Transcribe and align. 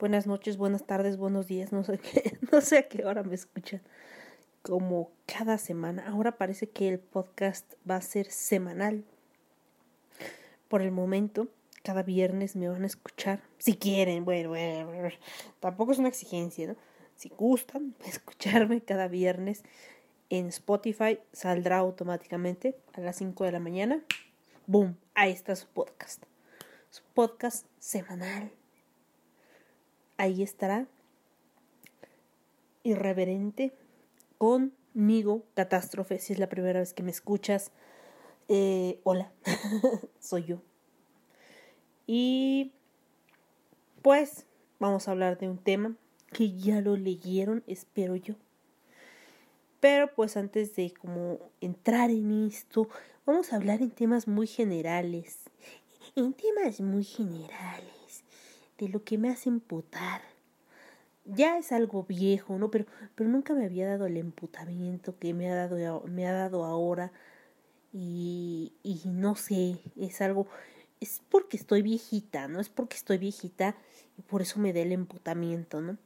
Buenas 0.00 0.26
noches, 0.26 0.56
buenas 0.56 0.86
tardes, 0.86 1.18
buenos 1.18 1.46
días, 1.46 1.72
no 1.72 1.84
sé 1.84 1.98
qué, 1.98 2.38
no 2.50 2.62
sé 2.62 2.78
a 2.78 2.88
qué 2.88 3.04
hora 3.04 3.22
me 3.22 3.34
escuchan. 3.34 3.82
Como 4.62 5.10
cada 5.26 5.58
semana. 5.58 6.08
Ahora 6.08 6.38
parece 6.38 6.70
que 6.70 6.88
el 6.88 6.98
podcast 6.98 7.74
va 7.88 7.96
a 7.96 8.00
ser 8.00 8.30
semanal. 8.30 9.04
Por 10.68 10.80
el 10.80 10.90
momento, 10.90 11.48
cada 11.82 12.02
viernes 12.02 12.56
me 12.56 12.70
van 12.70 12.82
a 12.82 12.86
escuchar. 12.86 13.42
Si 13.58 13.74
quieren, 13.74 14.24
bueno, 14.24 14.48
bueno, 14.48 15.10
tampoco 15.60 15.92
es 15.92 15.98
una 15.98 16.08
exigencia, 16.08 16.68
¿no? 16.68 16.76
Si 17.14 17.28
gustan 17.28 17.94
escucharme 18.06 18.80
cada 18.80 19.06
viernes 19.06 19.64
en 20.30 20.46
Spotify, 20.46 21.18
saldrá 21.32 21.76
automáticamente 21.76 22.74
a 22.94 23.02
las 23.02 23.16
5 23.16 23.44
de 23.44 23.52
la 23.52 23.60
mañana. 23.60 24.02
¡Boom! 24.66 24.96
Ahí 25.12 25.32
está 25.32 25.54
su 25.56 25.66
podcast. 25.66 26.22
Su 26.88 27.02
podcast 27.12 27.66
semanal. 27.78 28.50
Ahí 30.20 30.42
estará. 30.42 30.86
Irreverente. 32.82 33.72
Conmigo, 34.36 35.46
Catástrofe. 35.54 36.18
Si 36.18 36.34
es 36.34 36.38
la 36.38 36.50
primera 36.50 36.80
vez 36.80 36.92
que 36.92 37.02
me 37.02 37.10
escuchas. 37.10 37.72
Eh, 38.46 39.00
hola. 39.02 39.32
Soy 40.20 40.44
yo. 40.44 40.60
Y 42.06 42.72
pues 44.02 44.44
vamos 44.78 45.08
a 45.08 45.12
hablar 45.12 45.38
de 45.38 45.48
un 45.48 45.56
tema 45.56 45.96
que 46.34 46.52
ya 46.52 46.82
lo 46.82 46.98
leyeron, 46.98 47.64
espero 47.66 48.14
yo. 48.14 48.34
Pero 49.80 50.14
pues 50.14 50.36
antes 50.36 50.76
de 50.76 50.92
como 50.92 51.38
entrar 51.62 52.10
en 52.10 52.46
esto, 52.46 52.90
vamos 53.24 53.54
a 53.54 53.56
hablar 53.56 53.80
en 53.80 53.90
temas 53.90 54.28
muy 54.28 54.46
generales. 54.46 55.48
En 56.14 56.34
temas 56.34 56.82
muy 56.82 57.04
generales. 57.04 57.99
De 58.80 58.88
lo 58.88 59.04
que 59.04 59.16
me 59.16 59.30
hace 59.30 59.48
emputar. 59.48 60.22
Ya 61.24 61.56
es 61.58 61.70
algo 61.70 62.02
viejo, 62.02 62.58
¿no? 62.58 62.72
Pero, 62.72 62.86
pero 63.14 63.30
nunca 63.30 63.54
me 63.54 63.64
había 63.64 63.86
dado 63.86 64.06
el 64.06 64.16
emputamiento 64.16 65.16
que 65.18 65.34
me 65.34 65.48
ha 65.48 65.54
dado, 65.54 66.02
me 66.08 66.26
ha 66.26 66.32
dado 66.32 66.64
ahora. 66.64 67.12
Y, 67.92 68.72
y 68.82 69.02
no 69.06 69.36
sé, 69.36 69.78
es 69.96 70.20
algo 70.20 70.48
es 71.00 71.22
porque 71.30 71.56
estoy 71.56 71.82
viejita, 71.82 72.46
¿no? 72.46 72.60
Es 72.60 72.68
porque 72.68 72.96
estoy 72.96 73.18
viejita 73.18 73.74
y 74.18 74.22
por 74.22 74.42
eso 74.42 74.60
me 74.60 74.72
da 74.72 74.80
el 74.80 74.92
emputamiento, 74.92 75.80
¿no? 75.80 75.96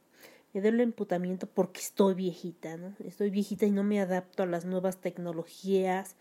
Me 0.53 0.61
da 0.61 0.69
el 0.69 0.79
emputamiento 0.79 1.47
porque 1.47 1.81
estoy 1.81 2.13
viejita, 2.15 2.77
¿no? 2.77 2.95
Estoy 3.03 3.29
viejita 3.29 3.65
y 3.65 3.71
no 3.71 3.83
me 3.83 3.99
adapto 3.99 4.43
a 4.43 4.45
las 4.45 4.65
nuevas 4.65 4.97
tecnologías 5.01 6.15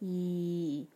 y... 0.00 0.88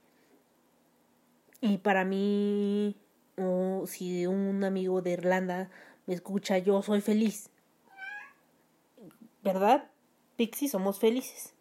Y 1.62 1.78
para 1.78 2.04
mí, 2.04 2.94
o 3.36 3.86
si 3.86 4.26
un 4.26 4.64
amigo 4.64 5.02
de 5.02 5.12
Irlanda 5.12 5.70
me 6.06 6.14
escucha, 6.14 6.58
yo 6.58 6.82
soy 6.82 7.00
feliz. 7.00 7.50
¿Verdad? 9.42 9.90
Pixie, 10.36 10.68
somos 10.68 10.98
felices. 10.98 11.54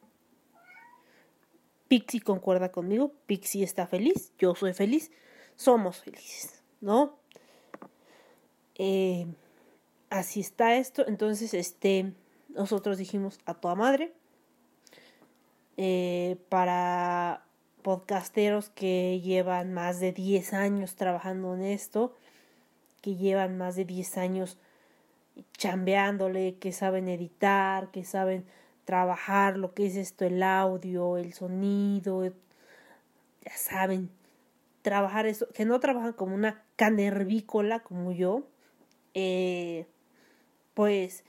Pixie 1.87 2.21
concuerda 2.21 2.71
conmigo, 2.71 3.13
Pixie 3.25 3.63
está 3.63 3.87
feliz, 3.87 4.31
yo 4.37 4.55
soy 4.55 4.73
feliz 4.73 5.11
somos 5.55 6.01
felices, 6.01 6.61
¿no? 6.81 7.17
Eh, 8.75 9.27
así 10.09 10.39
está 10.39 10.75
esto. 10.75 11.07
Entonces, 11.07 11.53
este, 11.53 12.13
nosotros 12.49 12.97
dijimos 12.97 13.39
a 13.45 13.53
toda 13.53 13.75
madre. 13.75 14.13
Eh, 15.77 16.37
para 16.49 17.45
podcasteros 17.83 18.69
que 18.69 19.21
llevan 19.21 19.73
más 19.73 19.99
de 19.99 20.13
10 20.13 20.53
años 20.53 20.95
trabajando 20.95 21.53
en 21.53 21.63
esto, 21.63 22.15
que 23.01 23.15
llevan 23.15 23.57
más 23.57 23.75
de 23.75 23.85
10 23.85 24.17
años 24.17 24.57
chambeándole, 25.57 26.55
que 26.55 26.71
saben 26.71 27.09
editar, 27.09 27.91
que 27.91 28.03
saben 28.03 28.45
trabajar 28.85 29.57
lo 29.57 29.73
que 29.73 29.87
es 29.87 29.95
esto, 29.95 30.25
el 30.25 30.41
audio, 30.43 31.17
el 31.17 31.33
sonido, 31.33 32.23
ya 32.25 33.57
saben, 33.57 34.09
trabajar 34.81 35.25
eso, 35.25 35.47
que 35.53 35.65
no 35.65 35.79
trabajan 35.79 36.13
como 36.13 36.35
una 36.35 36.63
canervícola 36.75 37.79
como 37.81 38.11
yo, 38.11 38.43
eh, 39.13 39.85
pues 40.73 41.23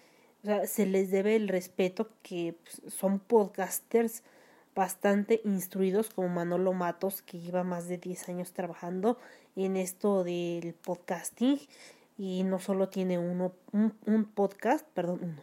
se 0.66 0.86
les 0.86 1.10
debe 1.10 1.36
el 1.36 1.48
respeto 1.48 2.10
que 2.22 2.54
pues, 2.62 2.94
son 2.94 3.18
podcasters 3.18 4.22
bastante 4.74 5.40
instruidos 5.44 6.10
como 6.10 6.28
Manolo 6.28 6.72
Matos 6.72 7.22
que 7.22 7.38
lleva 7.38 7.64
más 7.64 7.88
de 7.88 7.98
10 7.98 8.28
años 8.28 8.52
trabajando 8.52 9.18
en 9.56 9.76
esto 9.76 10.24
del 10.24 10.74
podcasting 10.74 11.60
y 12.16 12.42
no 12.44 12.58
solo 12.58 12.88
tiene 12.88 13.18
uno 13.18 13.54
un, 13.72 14.24
podcast, 14.24 14.86
perdón, 14.94 15.40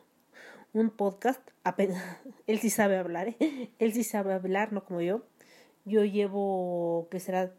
un 0.73 0.89
podcast, 0.89 1.41
apenas, 1.63 2.03
él 2.47 2.59
sí 2.59 2.69
sabe 2.69 2.97
hablar, 2.97 3.29
¿eh? 3.29 3.71
él 3.79 3.93
sí 3.93 4.03
sabe 4.03 4.33
hablar, 4.33 4.73
no 4.73 4.83
como 4.85 5.01
yo. 5.01 5.23
Yo 5.83 6.05
llevo, 6.05 7.07
que 7.09 7.19
será 7.19 7.51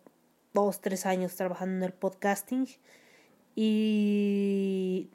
dos, 0.54 0.80
tres 0.80 1.06
años 1.06 1.34
trabajando 1.34 1.76
en 1.78 1.82
el 1.82 1.92
podcasting 1.92 2.68
y 3.56 5.10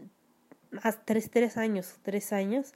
más 0.72 1.06
tres, 1.06 1.32
tres 1.32 1.58
años, 1.58 1.96
tres 2.04 2.34
años, 2.34 2.74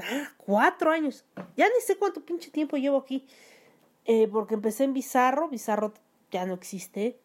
ah, 0.00 0.32
cuatro 0.36 0.90
años, 0.90 1.24
ya 1.56 1.66
ni 1.66 1.80
sé 1.80 1.96
cuánto 1.96 2.24
pinche 2.24 2.50
tiempo 2.50 2.76
llevo 2.76 2.98
aquí, 2.98 3.26
eh, 4.04 4.28
porque 4.28 4.54
empecé 4.54 4.84
en 4.84 4.92
Bizarro, 4.92 5.48
Bizarro 5.48 5.92
ya 6.30 6.46
no 6.46 6.54
existe, 6.54 7.18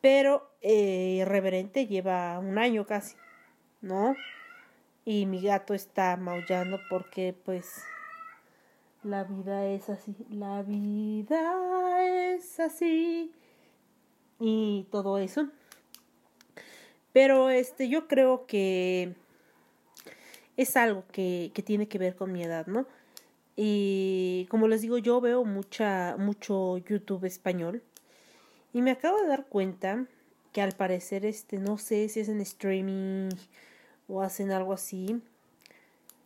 pero 0.00 0.50
eh, 0.62 1.18
Irreverente 1.20 1.86
lleva 1.86 2.38
un 2.38 2.58
año 2.58 2.86
casi, 2.86 3.16
¿no? 3.80 4.14
Y 5.04 5.26
mi 5.26 5.40
gato 5.40 5.74
está 5.74 6.16
maullando 6.16 6.78
porque 6.88 7.34
pues 7.44 7.82
la 9.02 9.24
vida 9.24 9.66
es 9.66 9.88
así, 9.88 10.14
la 10.28 10.62
vida 10.62 12.04
es 12.34 12.60
así. 12.60 13.32
Y 14.38 14.86
todo 14.90 15.18
eso. 15.18 15.48
Pero 17.12 17.50
este, 17.50 17.88
yo 17.88 18.08
creo 18.08 18.46
que 18.46 19.14
es 20.56 20.76
algo 20.76 21.04
que, 21.12 21.50
que 21.54 21.62
tiene 21.62 21.88
que 21.88 21.98
ver 21.98 22.16
con 22.16 22.32
mi 22.32 22.42
edad, 22.42 22.66
¿no? 22.66 22.86
Y 23.56 24.46
como 24.50 24.68
les 24.68 24.80
digo, 24.80 24.98
yo 24.98 25.20
veo 25.20 25.44
mucha, 25.44 26.16
mucho 26.18 26.78
YouTube 26.78 27.24
español. 27.24 27.82
Y 28.72 28.82
me 28.82 28.90
acabo 28.90 29.20
de 29.20 29.26
dar 29.26 29.46
cuenta 29.46 30.06
que 30.52 30.62
al 30.62 30.72
parecer, 30.72 31.24
este, 31.26 31.58
no 31.58 31.78
sé 31.78 32.08
si 32.08 32.20
es 32.20 32.28
en 32.28 32.40
streaming 32.40 33.30
o 34.08 34.22
hacen 34.22 34.50
algo 34.50 34.72
así, 34.72 35.20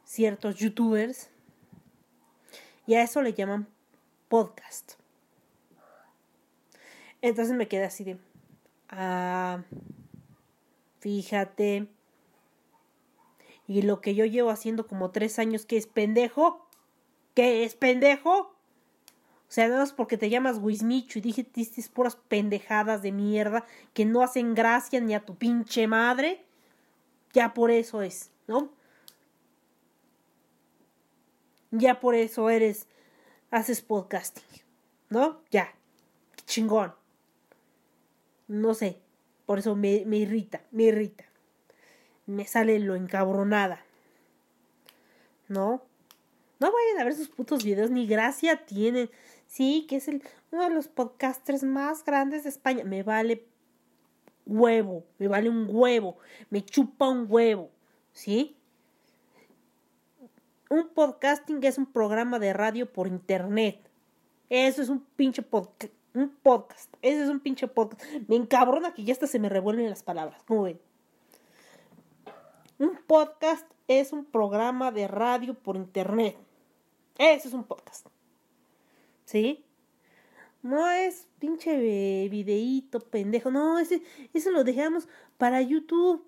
ciertos 0.04 0.56
youtubers 0.56 1.28
y 2.86 2.94
a 2.94 3.02
eso 3.02 3.22
le 3.22 3.32
llaman 3.32 3.66
podcast. 4.28 4.94
Entonces 7.22 7.56
me 7.56 7.68
quedé 7.68 7.84
así 7.84 8.04
de, 8.04 8.18
ah, 8.90 9.62
fíjate. 11.00 11.88
Y 13.66 13.82
lo 13.82 14.00
que 14.00 14.14
yo 14.14 14.24
llevo 14.24 14.50
haciendo 14.50 14.86
como 14.86 15.10
tres 15.10 15.38
años, 15.38 15.66
que 15.66 15.76
es 15.76 15.86
pendejo? 15.86 16.66
¿Qué 17.34 17.64
es 17.64 17.74
pendejo? 17.74 18.54
O 19.48 19.52
sea, 19.54 19.68
nada 19.68 19.80
más 19.80 19.92
porque 19.92 20.18
te 20.18 20.30
llamas 20.30 20.58
Wismichu 20.60 21.18
y 21.18 21.22
dije 21.22 21.46
puras 21.92 22.16
pendejadas 22.16 23.02
de 23.02 23.12
mierda 23.12 23.64
que 23.92 24.04
no 24.04 24.22
hacen 24.22 24.54
gracia 24.54 25.00
ni 25.00 25.14
a 25.14 25.24
tu 25.24 25.36
pinche 25.36 25.86
madre. 25.86 26.44
Ya 27.32 27.54
por 27.54 27.70
eso 27.70 28.02
es, 28.02 28.30
¿no? 28.46 28.70
ya 31.78 32.00
por 32.00 32.14
eso 32.14 32.50
eres, 32.50 32.86
haces 33.50 33.80
podcasting, 33.80 34.44
¿no? 35.10 35.40
Ya, 35.50 35.74
chingón. 36.46 36.94
No 38.46 38.74
sé, 38.74 38.98
por 39.46 39.58
eso 39.58 39.74
me, 39.74 40.04
me 40.06 40.18
irrita, 40.18 40.62
me 40.70 40.84
irrita. 40.84 41.24
Me 42.26 42.46
sale 42.46 42.78
lo 42.78 42.94
encabronada. 42.94 43.84
¿No? 45.48 45.82
No 46.60 46.72
vayan 46.72 47.00
a 47.00 47.04
ver 47.04 47.14
sus 47.14 47.28
putos 47.28 47.64
videos, 47.64 47.90
ni 47.90 48.06
gracia 48.06 48.64
tienen. 48.64 49.10
Sí, 49.46 49.86
que 49.88 49.96
es 49.96 50.08
uno 50.50 50.64
de 50.64 50.70
los 50.70 50.88
podcasters 50.88 51.62
más 51.62 52.04
grandes 52.04 52.44
de 52.44 52.48
España. 52.48 52.84
Me 52.84 53.02
vale 53.02 53.46
huevo, 54.46 55.04
me 55.18 55.28
vale 55.28 55.48
un 55.50 55.66
huevo, 55.68 56.18
me 56.50 56.64
chupa 56.64 57.08
un 57.08 57.26
huevo, 57.28 57.70
¿sí? 58.12 58.56
Un 60.70 60.88
podcasting 60.88 61.62
es 61.64 61.78
un 61.78 61.86
programa 61.86 62.38
de 62.38 62.52
radio 62.52 62.90
por 62.90 63.06
internet. 63.06 63.78
Eso 64.48 64.82
es 64.82 64.88
un 64.88 65.00
pinche 65.16 65.42
podcast. 65.42 65.92
Un 66.14 66.30
podcast. 66.42 66.92
Ese 67.02 67.24
es 67.24 67.28
un 67.28 67.40
pinche 67.40 67.68
podcast. 67.68 68.02
Me 68.28 68.36
encabrona 68.36 68.94
que 68.94 69.04
ya 69.04 69.12
hasta 69.12 69.26
se 69.26 69.38
me 69.38 69.48
revuelven 69.48 69.90
las 69.90 70.02
palabras. 70.02 70.42
¿Cómo 70.46 70.62
ven? 70.62 70.80
Un 72.78 72.96
podcast 73.06 73.66
es 73.86 74.12
un 74.12 74.24
programa 74.24 74.90
de 74.90 75.06
radio 75.06 75.54
por 75.54 75.76
internet. 75.76 76.36
Eso 77.18 77.48
es 77.48 77.54
un 77.54 77.64
podcast. 77.64 78.06
¿Sí? 79.24 79.64
No 80.62 80.90
es 80.90 81.28
pinche 81.38 81.76
videíto 82.28 83.00
pendejo. 83.00 83.50
No, 83.50 83.78
ese, 83.78 84.02
eso 84.32 84.50
lo 84.50 84.64
dejamos 84.64 85.08
para 85.38 85.60
YouTube. 85.60 86.24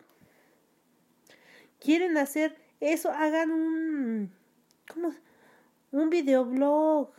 Quieren 1.81 2.17
hacer 2.19 2.57
eso, 2.81 3.11
hagan 3.11 3.51
un. 3.51 4.33
¿Cómo? 4.93 5.13
Un 5.91 6.11
videoblog. 6.11 7.11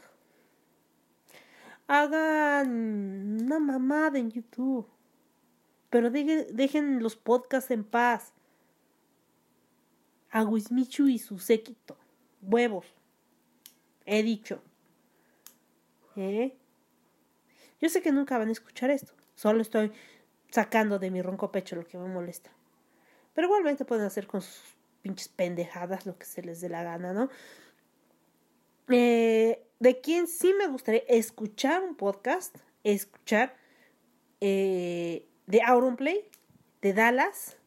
Hagan 1.87 3.41
una 3.41 3.59
mamada 3.59 4.19
en 4.19 4.31
YouTube. 4.31 4.87
Pero 5.89 6.11
dejen, 6.11 6.45
dejen 6.55 7.01
los 7.01 7.15
podcasts 7.15 7.71
en 7.71 7.83
paz. 7.83 8.33
A 10.31 10.43
Wismichu 10.43 11.07
y 11.07 11.19
su 11.19 11.39
séquito. 11.39 11.97
Huevos. 12.41 12.85
He 14.05 14.23
dicho. 14.23 14.61
¿Eh? 16.15 16.55
Yo 17.79 17.89
sé 17.89 18.01
que 18.01 18.11
nunca 18.11 18.37
van 18.37 18.49
a 18.49 18.51
escuchar 18.51 18.89
esto. 18.89 19.13
Solo 19.35 19.61
estoy 19.61 19.91
sacando 20.49 20.99
de 20.99 21.11
mi 21.11 21.21
ronco 21.21 21.51
pecho 21.51 21.75
lo 21.75 21.85
que 21.85 21.97
me 21.97 22.07
molesta. 22.07 22.49
Pero 23.33 23.47
igualmente 23.47 23.85
pueden 23.85 24.05
hacer 24.05 24.27
con 24.27 24.41
sus 24.41 24.75
pinches 25.01 25.27
pendejadas 25.27 26.05
lo 26.05 26.17
que 26.17 26.25
se 26.25 26.41
les 26.41 26.59
dé 26.61 26.69
la 26.69 26.83
gana, 26.83 27.13
¿no? 27.13 27.29
Eh, 28.89 29.63
de 29.79 30.01
quien 30.01 30.27
sí 30.27 30.53
me 30.57 30.67
gustaría 30.67 31.03
escuchar 31.07 31.83
un 31.83 31.95
podcast, 31.95 32.55
escuchar 32.83 33.55
eh, 34.41 35.27
de 35.45 35.61
Auronplay, 35.61 36.29
de 36.81 36.93
Dallas, 36.93 37.57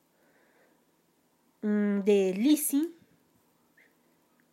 de 1.62 2.34
Lizzie, 2.36 2.90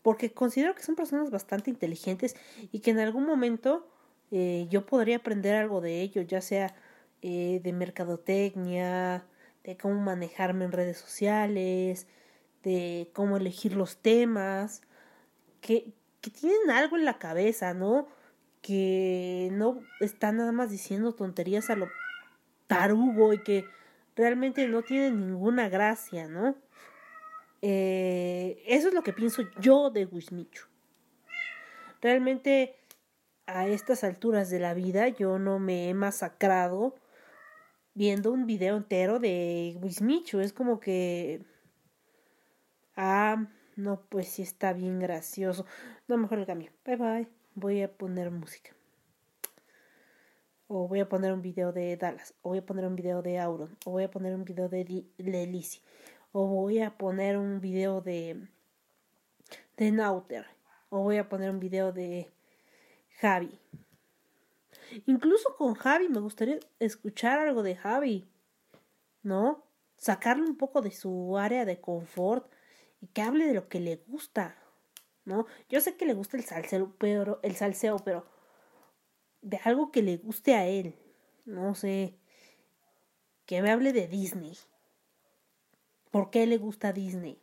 porque 0.01 0.31
considero 0.33 0.75
que 0.75 0.83
son 0.83 0.95
personas 0.95 1.31
bastante 1.31 1.69
inteligentes 1.69 2.35
y 2.71 2.79
que 2.79 2.91
en 2.91 2.99
algún 2.99 3.25
momento 3.25 3.87
eh, 4.31 4.67
yo 4.69 4.85
podría 4.85 5.17
aprender 5.17 5.55
algo 5.55 5.81
de 5.81 6.01
ellos, 6.01 6.27
ya 6.27 6.41
sea 6.41 6.75
eh, 7.21 7.61
de 7.63 7.73
mercadotecnia, 7.73 9.25
de 9.63 9.77
cómo 9.77 9.99
manejarme 10.01 10.65
en 10.65 10.71
redes 10.71 10.97
sociales, 10.97 12.07
de 12.63 13.09
cómo 13.13 13.37
elegir 13.37 13.75
los 13.75 13.97
temas, 13.97 14.81
que, 15.61 15.93
que 16.21 16.29
tienen 16.29 16.71
algo 16.71 16.97
en 16.97 17.05
la 17.05 17.19
cabeza, 17.19 17.73
¿no? 17.73 18.07
Que 18.61 19.49
no 19.53 19.79
están 19.99 20.37
nada 20.37 20.51
más 20.51 20.69
diciendo 20.71 21.13
tonterías 21.13 21.69
a 21.69 21.75
lo 21.75 21.87
tarugo 22.67 23.33
y 23.33 23.43
que 23.43 23.65
realmente 24.15 24.67
no 24.67 24.81
tienen 24.83 25.19
ninguna 25.19 25.69
gracia, 25.69 26.27
¿no? 26.27 26.55
Eh, 27.69 28.63
eso 28.65 28.87
es 28.87 28.93
lo 28.93 29.03
que 29.03 29.11
pienso 29.11 29.43
yo 29.59 29.89
de 29.89 30.05
Wismichu. 30.05 30.67
Realmente 32.01 32.77
a 33.45 33.67
estas 33.67 34.05
alturas 34.05 34.49
de 34.49 34.59
la 34.59 34.73
vida 34.73 35.09
yo 35.09 35.37
no 35.37 35.59
me 35.59 35.89
he 35.89 35.93
masacrado 35.93 36.95
viendo 37.93 38.31
un 38.31 38.45
video 38.45 38.77
entero 38.77 39.19
de 39.19 39.77
Wismichu. 39.81 40.39
Es 40.39 40.53
como 40.53 40.79
que... 40.79 41.43
Ah, 42.95 43.47
no, 43.75 43.99
pues 44.07 44.29
sí 44.29 44.43
está 44.43 44.71
bien 44.71 45.01
gracioso. 45.01 45.65
No, 46.07 46.15
mejor 46.17 46.39
el 46.39 46.45
cambio. 46.45 46.71
Bye 46.85 46.95
bye. 46.95 47.27
Voy 47.53 47.81
a 47.81 47.91
poner 47.91 48.31
música. 48.31 48.71
O 50.67 50.87
voy 50.87 51.01
a 51.01 51.09
poner 51.09 51.33
un 51.33 51.41
video 51.41 51.73
de 51.73 51.97
Dallas. 51.97 52.33
O 52.43 52.49
voy 52.49 52.59
a 52.59 52.65
poner 52.65 52.85
un 52.85 52.95
video 52.95 53.21
de 53.21 53.39
Auron. 53.39 53.77
O 53.85 53.91
voy 53.91 54.05
a 54.05 54.09
poner 54.09 54.33
un 54.35 54.45
video 54.45 54.69
de, 54.69 54.85
Lizzie. 55.17 55.81
O 56.39 56.45
voy 56.45 56.81
a 56.81 56.95
poner 56.95 57.35
un 57.35 57.59
video 57.59 57.99
de... 57.99 58.47
De 59.75 59.91
Nauter. 59.91 60.45
O 60.89 61.01
voy 61.01 61.17
a 61.17 61.27
poner 61.29 61.49
un 61.49 61.59
video 61.59 61.91
de 61.91 62.31
Javi. 63.19 63.59
Incluso 65.07 65.55
con 65.55 65.73
Javi 65.73 66.09
me 66.09 66.19
gustaría 66.19 66.59
escuchar 66.77 67.39
algo 67.39 67.63
de 67.63 67.75
Javi, 67.75 68.29
¿no? 69.23 69.63
Sacarle 69.95 70.43
un 70.43 70.57
poco 70.57 70.83
de 70.83 70.91
su 70.91 71.39
área 71.39 71.65
de 71.65 71.81
confort 71.81 72.53
y 73.01 73.07
que 73.07 73.23
hable 73.23 73.47
de 73.47 73.55
lo 73.55 73.67
que 73.67 73.79
le 73.79 73.95
gusta, 74.05 74.55
¿no? 75.25 75.47
Yo 75.69 75.81
sé 75.81 75.97
que 75.97 76.05
le 76.05 76.13
gusta 76.13 76.37
el 76.37 76.43
salseo, 76.43 76.93
pero 76.99 77.39
el 77.41 77.55
salseo, 77.55 77.97
pero 77.97 78.27
de 79.41 79.59
algo 79.63 79.91
que 79.91 80.03
le 80.03 80.17
guste 80.17 80.53
a 80.53 80.67
él, 80.67 80.93
no 81.45 81.73
sé, 81.73 82.13
que 83.47 83.63
me 83.63 83.71
hable 83.71 83.91
de 83.91 84.07
Disney. 84.07 84.55
¿Por 86.11 86.29
qué 86.29 86.45
le 86.45 86.57
gusta 86.57 86.93
Disney? 86.93 87.41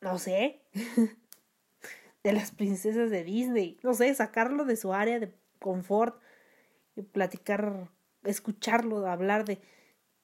No 0.00 0.18
sé. 0.18 0.62
de 2.22 2.32
las 2.32 2.50
princesas 2.52 3.10
de 3.10 3.24
Disney. 3.24 3.78
No 3.82 3.94
sé, 3.94 4.14
sacarlo 4.14 4.64
de 4.64 4.76
su 4.76 4.92
área 4.92 5.18
de 5.18 5.34
confort 5.58 6.20
y 6.96 7.02
platicar, 7.02 7.90
escucharlo, 8.24 9.06
hablar 9.06 9.44
de, 9.44 9.60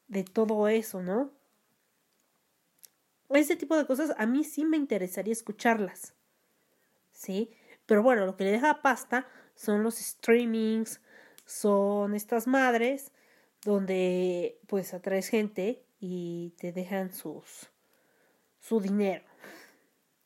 de 0.09 0.25
todo 0.25 0.69
eso, 0.69 1.03
¿no? 1.03 1.33
Ese 3.31 3.57
tipo 3.57 3.77
de 3.77 3.87
cosas 3.87 4.15
a 4.17 4.27
mí 4.27 4.45
sí 4.45 4.65
me 4.65 4.77
interesaría 4.77 5.33
escucharlas. 5.33 6.15
¿Sí? 7.13 7.51
Pero 7.87 8.03
bueno, 8.03 8.27
lo 8.27 8.37
que 8.37 8.45
le 8.45 8.53
deja 8.53 8.81
pasta 8.81 9.29
son 9.55 9.83
los 9.83 9.97
streamings, 9.97 11.01
son 11.45 12.15
estas 12.15 12.47
madres 12.47 13.13
donde 13.65 14.61
pues 14.67 14.95
atraes 14.95 15.29
gente 15.29 15.85
y 16.01 16.55
te 16.59 16.73
dejan 16.73 17.13
sus 17.13 17.71
su 18.61 18.81
dinero. 18.81 19.25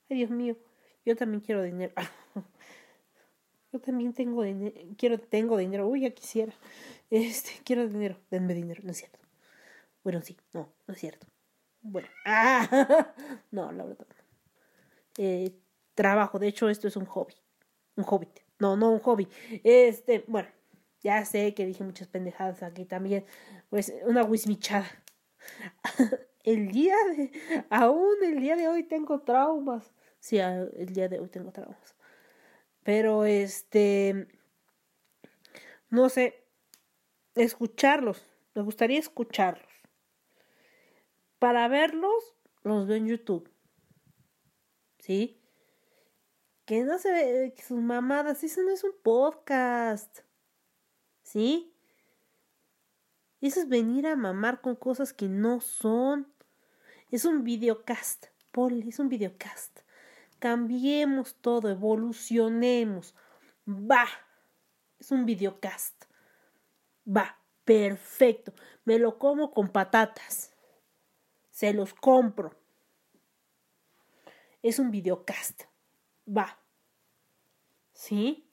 Ay, 0.09 0.19
Dios 0.19 0.31
mío. 0.31 0.57
Yo 1.05 1.17
también 1.17 1.41
quiero 1.41 1.63
dinero. 1.63 1.93
Yo 3.73 3.81
también 3.81 4.13
tengo 4.13 4.43
dinero. 4.43 4.75
Quiero, 4.97 5.19
tengo 5.19 5.57
dinero. 5.57 5.87
Uy, 5.87 6.03
ya 6.03 6.11
quisiera. 6.11 6.53
Este, 7.11 7.51
quiero 7.63 7.87
dinero. 7.87 8.19
Denme 8.31 8.55
dinero. 8.55 8.81
No 8.85 8.93
es 8.93 8.99
cierto. 8.99 9.19
Bueno, 10.03 10.23
sí. 10.23 10.37
No, 10.55 10.73
no 10.87 10.95
es 10.95 11.01
cierto. 11.01 11.27
Bueno. 11.83 12.09
Ah, 12.25 13.13
no, 13.51 13.71
la 13.71 13.85
verdad. 13.85 14.07
Eh, 15.19 15.53
trabajo. 15.95 16.39
De 16.39 16.49
hecho, 16.49 16.71
esto 16.71 16.89
es 16.89 16.97
un 16.97 17.05
hobby. 17.05 17.35
Un 17.97 18.05
hobbit. 18.09 18.41
No, 18.59 18.77
no 18.77 18.91
un 18.91 19.01
hobby. 19.01 19.29
Este, 19.63 20.25
bueno. 20.27 20.49
Ya 21.03 21.25
sé 21.25 21.55
que 21.55 21.67
dije 21.67 21.85
muchas 21.85 22.09
pendejadas 22.09 22.63
aquí 22.63 22.85
también. 22.85 23.25
Pues 23.71 23.93
una 24.07 24.23
wismichada. 24.23 24.91
el 26.45 26.69
día 26.69 26.97
de. 27.17 27.31
Aún 27.71 28.17
el 28.25 28.41
día 28.41 28.57
de 28.57 28.69
hoy 28.69 28.85
tengo 28.85 29.21
traumas. 29.21 29.93
Sí, 30.21 30.39
el 30.39 30.93
día 30.95 31.09
de 31.09 31.19
hoy 31.19 31.29
tengo 31.29 31.51
trabajos. 31.51 31.97
Pero 32.85 33.25
este, 33.25 34.29
no 35.91 36.09
sé, 36.09 36.45
escucharlos. 37.35 38.25
Me 38.55 38.63
gustaría 38.63 38.99
escucharlos. 38.99 39.71
Para 41.39 41.67
verlos, 41.69 42.37
los 42.63 42.87
veo 42.87 42.97
en 42.97 43.09
YouTube. 43.09 43.51
¿Sí? 44.99 45.43
Que 46.65 46.85
no 46.85 46.99
se 46.99 47.11
ve, 47.11 47.53
que 47.57 47.63
sus 47.63 47.81
mamadas, 47.81 48.45
eso 48.45 48.63
no 48.63 48.71
es 48.71 48.85
un 48.85 48.95
podcast. 49.03 50.21
¿Sí? 51.33 51.73
Eso 53.41 53.61
es 53.61 53.69
venir 53.69 54.07
a 54.07 54.17
mamar 54.17 54.61
con 54.61 54.77
cosas 54.77 55.13
que 55.13 55.29
no 55.29 55.61
son. 55.61 56.33
Es 57.11 57.25
un 57.25 57.43
videocast. 57.43 58.27
Paul, 58.53 58.87
es 58.87 58.99
un 58.99 59.09
videocast 59.09 59.81
cambiemos 60.43 61.37
todo, 61.37 61.71
evolucionemos. 61.71 63.15
Va, 63.65 64.09
es 64.99 65.13
un 65.13 65.25
videocast. 65.25 66.07
Va, 67.07 67.39
perfecto. 67.65 68.53
Me 68.85 68.99
lo 68.99 69.21
como 69.21 69.53
con 69.53 69.69
patatas. 69.69 70.53
Se 71.53 71.73
los 71.73 71.95
compro. 71.95 72.59
Es 74.63 74.81
un 74.81 74.91
videocast. 74.91 75.63
Va. 76.27 76.59
¿Sí? 77.93 78.51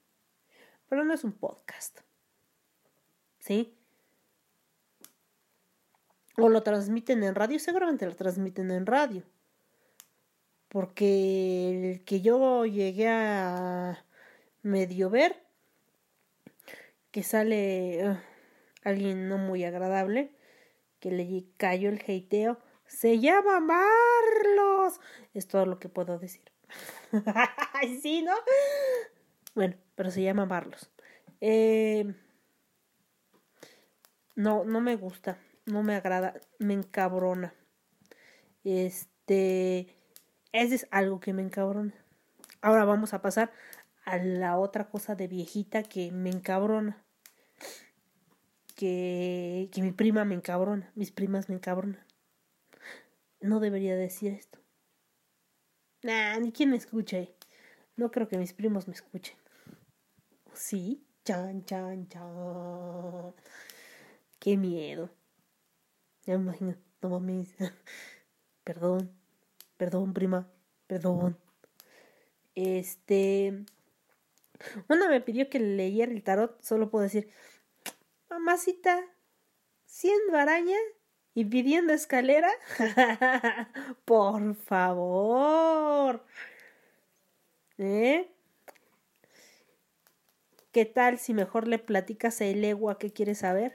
Pero 0.89 1.03
no 1.03 1.15
es 1.15 1.23
un 1.23 1.33
podcast. 1.33 2.01
¿Sí? 3.49 3.75
O 6.37 6.49
lo 6.49 6.61
transmiten 6.61 7.23
en 7.23 7.33
radio, 7.33 7.57
seguramente 7.57 8.05
lo 8.05 8.15
transmiten 8.15 8.69
en 8.69 8.85
radio 8.85 9.23
porque 10.67 11.93
el 11.95 12.05
que 12.05 12.21
yo 12.21 12.63
llegué 12.65 13.07
a 13.09 14.05
medio 14.61 15.09
ver, 15.09 15.43
que 17.09 17.23
sale, 17.23 18.03
ah, 18.05 18.23
alguien 18.83 19.27
no 19.27 19.39
muy 19.39 19.63
agradable, 19.63 20.31
que 20.99 21.09
le 21.09 21.45
cayó 21.57 21.89
el 21.89 22.03
heiteo, 22.05 22.59
se 22.85 23.19
llama 23.19 23.59
Marlos. 23.59 25.01
Es 25.33 25.47
todo 25.47 25.65
lo 25.65 25.79
que 25.79 25.89
puedo 25.89 26.19
decir. 26.19 26.51
sí, 28.03 28.21
¿no? 28.21 28.35
Bueno, 29.55 29.75
pero 29.95 30.11
se 30.11 30.21
llama 30.21 30.45
Marlos. 30.45 30.91
Eh, 31.41 32.13
no, 34.39 34.63
no 34.63 34.79
me 34.79 34.95
gusta, 34.95 35.37
no 35.65 35.83
me 35.83 35.95
agrada, 35.95 36.33
me 36.59 36.73
encabrona. 36.73 37.53
Este, 38.63 39.93
ese 40.53 40.75
es 40.75 40.87
algo 40.91 41.19
que 41.19 41.33
me 41.33 41.41
encabrona. 41.41 41.93
Ahora 42.61 42.85
vamos 42.85 43.13
a 43.13 43.21
pasar 43.21 43.51
a 44.05 44.17
la 44.17 44.57
otra 44.57 44.87
cosa 44.87 45.15
de 45.15 45.27
viejita 45.27 45.83
que 45.83 46.13
me 46.13 46.29
encabrona. 46.29 47.03
Que, 48.75 49.69
que 49.73 49.81
mi 49.81 49.91
prima 49.91 50.23
me 50.23 50.35
encabrona, 50.35 50.89
mis 50.95 51.11
primas 51.11 51.49
me 51.49 51.55
encabronan. 51.55 52.05
No 53.41 53.59
debería 53.59 53.97
decir 53.97 54.31
esto. 54.31 54.57
Nah, 56.01 56.39
ni 56.39 56.53
quien 56.53 56.69
me 56.69 56.77
escuche. 56.77 57.35
No 57.97 58.09
creo 58.09 58.29
que 58.29 58.37
mis 58.37 58.53
primos 58.53 58.87
me 58.87 58.93
escuchen. 58.93 59.35
¿Sí? 60.53 61.05
Chan, 61.25 61.65
chan, 61.65 62.07
chan. 62.07 63.33
Qué 64.39 64.55
miedo. 64.57 65.09
Ya 66.25 66.37
me 66.37 66.43
imagino. 66.43 66.75
No 67.01 67.09
mames. 67.09 67.55
Perdón. 68.63 69.11
Perdón, 69.77 70.13
prima. 70.13 70.49
Perdón. 70.87 71.37
Este. 72.55 73.65
Una 74.87 75.07
me 75.09 75.21
pidió 75.21 75.49
que 75.49 75.59
leyera 75.59 76.11
el 76.11 76.23
tarot. 76.23 76.61
Solo 76.61 76.89
puedo 76.89 77.03
decir. 77.03 77.29
Mamacita. 78.29 79.03
Siendo 79.85 80.37
araña 80.37 80.77
y 81.33 81.45
pidiendo 81.45 81.93
escalera. 81.93 82.49
Por 84.05 84.55
favor. 84.55 86.25
¿Eh? 87.77 88.31
¿Qué 90.71 90.85
tal 90.85 91.17
si 91.17 91.33
mejor 91.33 91.67
le 91.67 91.79
platicas 91.79 92.41
a 92.41 92.45
el 92.45 92.63
ego 92.63 92.89
a 92.89 92.99
qué 92.99 93.11
quieres 93.11 93.39
saber? 93.39 93.71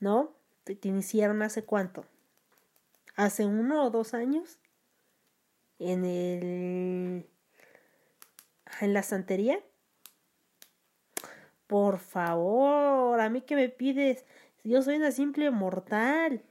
¿No? 0.00 0.36
¿Te, 0.64 0.78
iniciaron 0.82 1.42
hace 1.42 1.64
cuánto? 1.64 2.04
¿Hace 3.14 3.46
uno 3.46 3.84
o 3.84 3.90
dos 3.90 4.14
años? 4.14 4.58
¿En 5.78 6.04
el... 6.04 7.26
en 8.80 8.94
la 8.94 9.02
santería? 9.02 9.60
Por 11.66 11.98
favor, 11.98 13.20
a 13.20 13.28
mí 13.28 13.40
que 13.40 13.56
me 13.56 13.68
pides, 13.68 14.24
yo 14.64 14.82
soy 14.82 14.96
una 14.96 15.10
simple 15.10 15.50
mortal. 15.50 16.44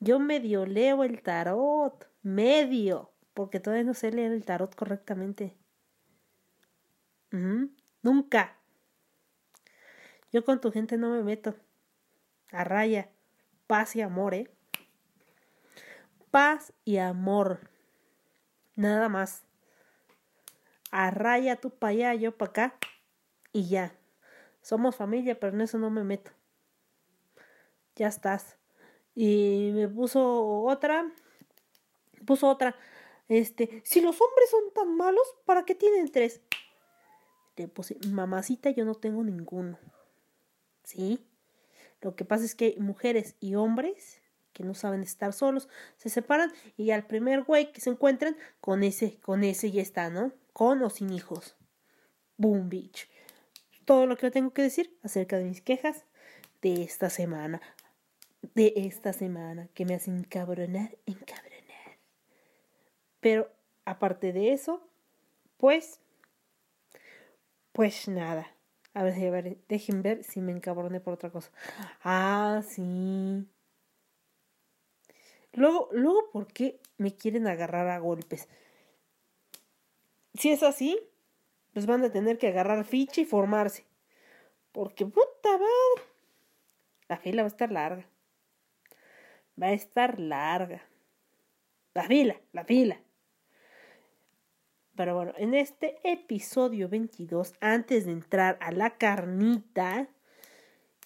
Yo 0.00 0.18
medio 0.18 0.66
leo 0.66 1.04
el 1.04 1.22
tarot, 1.22 2.08
medio, 2.22 3.12
porque 3.34 3.60
todavía 3.60 3.84
no 3.84 3.94
sé 3.94 4.10
leer 4.10 4.32
el 4.32 4.44
tarot 4.44 4.74
correctamente. 4.74 5.56
Nunca. 8.02 8.56
Yo 10.32 10.44
con 10.44 10.60
tu 10.60 10.72
gente 10.72 10.96
no 10.96 11.10
me 11.10 11.22
meto 11.22 11.54
a 12.52 12.64
raya, 12.64 13.10
paz 13.66 13.96
y 13.96 14.00
amor, 14.00 14.34
¿eh? 14.34 14.50
Paz 16.30 16.72
y 16.84 16.98
amor. 16.98 17.70
Nada 18.76 19.08
más. 19.08 19.44
A 20.90 21.10
raya 21.10 21.56
tú 21.56 21.70
para 21.70 21.90
allá, 21.90 22.14
yo 22.14 22.36
para 22.36 22.50
acá. 22.50 22.78
Y 23.52 23.68
ya. 23.68 23.96
Somos 24.62 24.96
familia, 24.96 25.38
pero 25.38 25.54
en 25.54 25.62
eso 25.62 25.78
no 25.78 25.90
me 25.90 26.04
meto. 26.04 26.30
Ya 27.96 28.08
estás. 28.08 28.58
Y 29.14 29.70
me 29.74 29.88
puso 29.88 30.62
otra. 30.62 31.10
Puso 32.26 32.48
otra. 32.48 32.76
Este, 33.28 33.80
si 33.84 34.00
los 34.00 34.20
hombres 34.20 34.50
son 34.50 34.72
tan 34.74 34.96
malos, 34.96 35.36
¿para 35.44 35.64
qué 35.64 35.74
tienen 35.74 36.10
tres? 36.10 36.40
Le 37.56 37.68
puse, 37.68 37.96
mamacita, 38.08 38.70
yo 38.70 38.84
no 38.84 38.94
tengo 38.94 39.22
ninguno. 39.22 39.78
¿Sí? 40.82 41.29
Lo 42.00 42.16
que 42.16 42.24
pasa 42.24 42.44
es 42.44 42.54
que 42.54 42.76
mujeres 42.78 43.36
y 43.40 43.54
hombres 43.54 44.20
que 44.52 44.64
no 44.64 44.74
saben 44.74 45.02
estar 45.02 45.32
solos 45.32 45.68
se 45.96 46.08
separan 46.08 46.52
y 46.76 46.90
al 46.90 47.06
primer 47.06 47.42
güey 47.42 47.72
que 47.72 47.80
se 47.80 47.90
encuentran 47.90 48.36
con 48.60 48.82
ese, 48.82 49.18
con 49.20 49.44
ese 49.44 49.70
ya 49.70 49.82
está, 49.82 50.10
¿no? 50.10 50.32
Con 50.52 50.82
o 50.82 50.90
sin 50.90 51.10
hijos. 51.12 51.56
Boom, 52.36 52.68
bitch. 52.68 53.08
Todo 53.84 54.06
lo 54.06 54.16
que 54.16 54.26
yo 54.26 54.32
tengo 54.32 54.52
que 54.52 54.62
decir 54.62 54.96
acerca 55.02 55.38
de 55.38 55.44
mis 55.44 55.60
quejas 55.60 56.04
de 56.62 56.82
esta 56.82 57.10
semana. 57.10 57.60
De 58.54 58.72
esta 58.76 59.12
semana 59.12 59.68
que 59.74 59.84
me 59.84 59.94
hacen 59.94 60.16
encabronar, 60.16 60.96
encabronar. 61.06 61.98
Pero 63.20 63.52
aparte 63.84 64.32
de 64.32 64.52
eso, 64.52 64.82
pues, 65.58 66.00
pues 67.72 68.08
nada. 68.08 68.50
A 68.92 69.04
ver, 69.04 69.14
a 69.14 69.30
ver, 69.30 69.58
dejen 69.68 70.02
ver 70.02 70.24
si 70.24 70.40
me 70.40 70.52
encabroné 70.52 71.00
por 71.00 71.14
otra 71.14 71.30
cosa. 71.30 71.50
Ah, 72.02 72.62
sí. 72.66 73.46
Luego, 75.52 75.88
luego, 75.92 76.30
¿por 76.32 76.46
qué 76.48 76.80
me 76.96 77.14
quieren 77.14 77.46
agarrar 77.46 77.88
a 77.88 77.98
golpes? 77.98 78.48
Si 80.34 80.50
es 80.50 80.62
así, 80.62 80.98
pues 81.72 81.86
van 81.86 82.04
a 82.04 82.10
tener 82.10 82.38
que 82.38 82.48
agarrar 82.48 82.84
ficha 82.84 83.20
y 83.20 83.24
formarse. 83.24 83.84
Porque 84.72 85.06
puta 85.06 85.52
madre. 85.52 86.10
La 87.08 87.16
fila 87.16 87.42
va 87.42 87.46
a 87.46 87.48
estar 87.48 87.72
larga. 87.72 88.06
Va 89.60 89.68
a 89.68 89.72
estar 89.72 90.18
larga. 90.18 90.82
La 91.94 92.04
fila, 92.04 92.40
la 92.52 92.64
fila. 92.64 93.00
Pero 95.00 95.14
bueno, 95.14 95.32
en 95.38 95.54
este 95.54 95.96
episodio 96.04 96.90
22, 96.90 97.54
antes 97.62 98.04
de 98.04 98.12
entrar 98.12 98.58
a 98.60 98.70
la 98.70 98.98
carnita, 98.98 100.08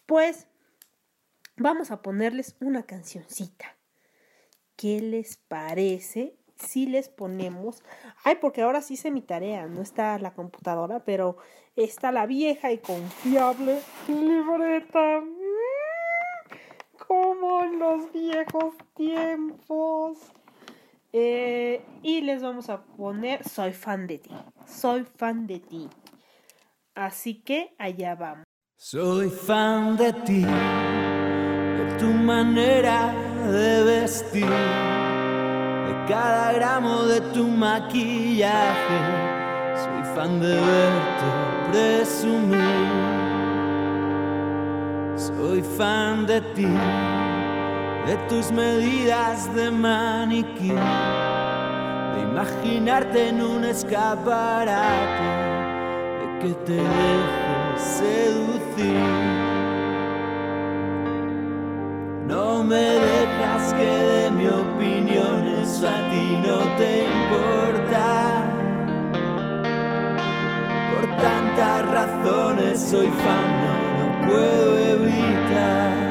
pues 0.04 0.48
vamos 1.56 1.92
a 1.92 2.02
ponerles 2.02 2.56
una 2.58 2.82
cancioncita. 2.82 3.76
¿Qué 4.74 5.00
les 5.00 5.36
parece 5.36 6.34
si 6.56 6.86
les 6.86 7.08
ponemos... 7.08 7.84
Ay, 8.24 8.38
porque 8.40 8.62
ahora 8.62 8.82
sí 8.82 8.94
hice 8.94 9.12
mi 9.12 9.22
tarea, 9.22 9.68
no 9.68 9.80
está 9.80 10.18
la 10.18 10.34
computadora, 10.34 11.04
pero 11.04 11.36
está 11.76 12.10
la 12.10 12.26
vieja 12.26 12.72
y 12.72 12.78
confiable 12.78 13.80
libreta. 14.08 15.20
Mm, 15.20 15.36
como 17.06 17.62
en 17.62 17.78
los 17.78 18.12
viejos 18.12 18.74
tiempos. 18.96 20.18
Eh, 21.16 21.80
y 22.02 22.22
les 22.22 22.42
vamos 22.42 22.68
a 22.68 22.82
poner 22.82 23.48
Soy 23.48 23.72
fan 23.72 24.08
de 24.08 24.18
ti. 24.18 24.30
Soy 24.66 25.04
fan 25.04 25.46
de 25.46 25.60
ti. 25.60 25.88
Así 26.92 27.40
que 27.40 27.72
allá 27.78 28.16
vamos. 28.16 28.42
Soy 28.76 29.30
fan 29.30 29.96
de 29.96 30.12
ti, 30.12 30.42
de 30.42 31.96
tu 32.00 32.06
manera 32.06 33.14
de 33.46 33.84
vestir, 33.84 34.44
de 34.44 36.04
cada 36.08 36.52
gramo 36.54 37.04
de 37.04 37.20
tu 37.32 37.46
maquillaje. 37.46 38.98
Soy 39.76 40.02
fan 40.16 40.40
de 40.40 40.54
verte 40.56 41.28
presumir. 41.70 42.88
Soy 45.16 45.62
fan 45.62 46.26
de 46.26 46.40
ti 46.56 47.43
de 48.06 48.16
tus 48.28 48.52
medidas 48.52 49.54
de 49.54 49.70
maniquí, 49.70 50.68
de 50.68 52.20
imaginarte 52.22 53.28
en 53.28 53.42
un 53.42 53.64
escaparate, 53.64 55.30
de 56.20 56.38
que 56.40 56.54
te 56.66 56.74
dejes 56.74 57.80
seducir. 57.80 59.00
No 62.28 62.62
me 62.62 62.76
dejas 62.76 63.72
que 63.74 63.86
de 63.86 64.30
mi 64.30 64.46
opinión 64.48 65.46
eso 65.62 65.88
a 65.88 66.10
ti 66.10 66.38
no 66.46 66.58
te 66.76 67.04
importa. 67.04 68.06
Por 70.92 71.06
tantas 71.22 71.90
razones 71.90 72.80
soy 72.80 73.06
fan, 73.06 73.48
no 73.62 73.72
lo 73.98 74.26
puedo 74.26 74.78
evitar 74.78 76.03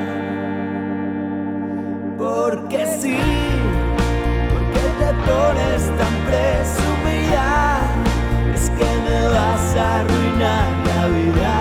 porque 2.35 2.85
sí, 2.99 3.17
porque 4.51 4.83
te 4.99 5.09
pones 5.27 5.81
tan 5.99 6.15
presumida, 6.29 7.79
es 8.53 8.69
que 8.71 8.89
me 9.05 9.19
vas 9.35 9.75
a 9.75 9.99
arruinar 9.99 10.67
la 10.89 11.01
vida. 11.19 11.55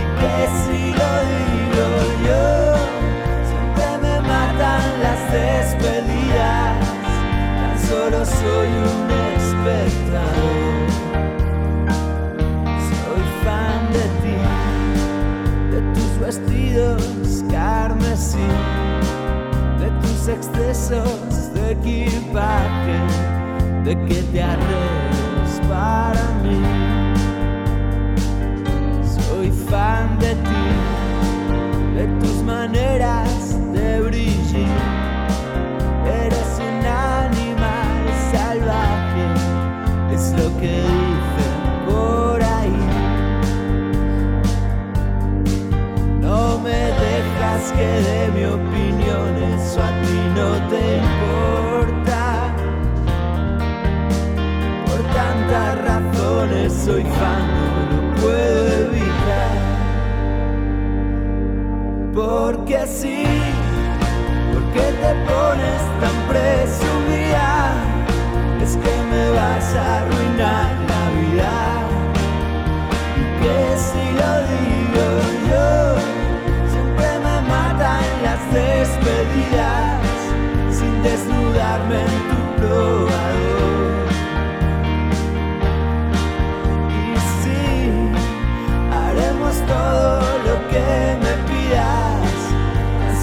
Y 0.00 0.04
que 0.20 0.36
carmesí, 17.54 18.48
de 19.78 19.88
tus 20.02 20.26
excesos 20.26 21.54
de 21.54 21.72
equipaje, 21.72 22.98
de 23.84 23.94
que 24.06 24.22
te 24.32 24.42
arregles 24.42 25.52
para 25.68 26.24
mí. 26.42 26.60
Soy 29.16 29.52
fan 29.52 30.18
de 30.18 30.34
ti, 30.46 30.63
que 47.76 47.88
dé 48.06 48.20
mi 48.34 48.44
opinión, 48.44 49.30
eso 49.54 49.78
a 49.82 49.90
ti 50.02 50.18
no 50.38 50.48
te 50.70 50.82
importa. 51.10 52.22
Por 54.86 55.00
tantas 55.18 55.70
razones 55.90 56.72
soy 56.72 57.04
fan, 57.18 57.44
no 57.56 57.66
lo 57.90 58.00
puedo 58.20 58.60
evitar. 58.86 59.56
Porque 62.14 62.78
sí, 62.86 63.24
porque 64.52 64.84
te 65.02 65.12
pones 65.30 65.80
tan 66.00 66.16
presumida, 66.30 67.48
es 68.62 68.72
que 68.76 68.94
me 69.10 69.24
vas 69.38 69.68
a 69.74 69.76
arruinar 69.98 70.70
la 70.90 71.02
vida. 71.18 71.54
Y 73.20 73.24
que 73.42 73.58
si 73.86 74.03
sin 80.70 81.02
desnudarme 81.02 82.00
en 82.00 82.14
tu 82.30 82.40
probador. 82.60 84.08
Y 86.88 87.16
sí, 87.40 87.62
haremos 88.92 89.54
todo 89.66 90.20
lo 90.46 90.54
que 90.70 90.88
me 91.24 91.34
pidas, 91.48 92.28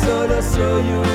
solo 0.03 0.35
soy 0.41 0.85
un 0.99 1.10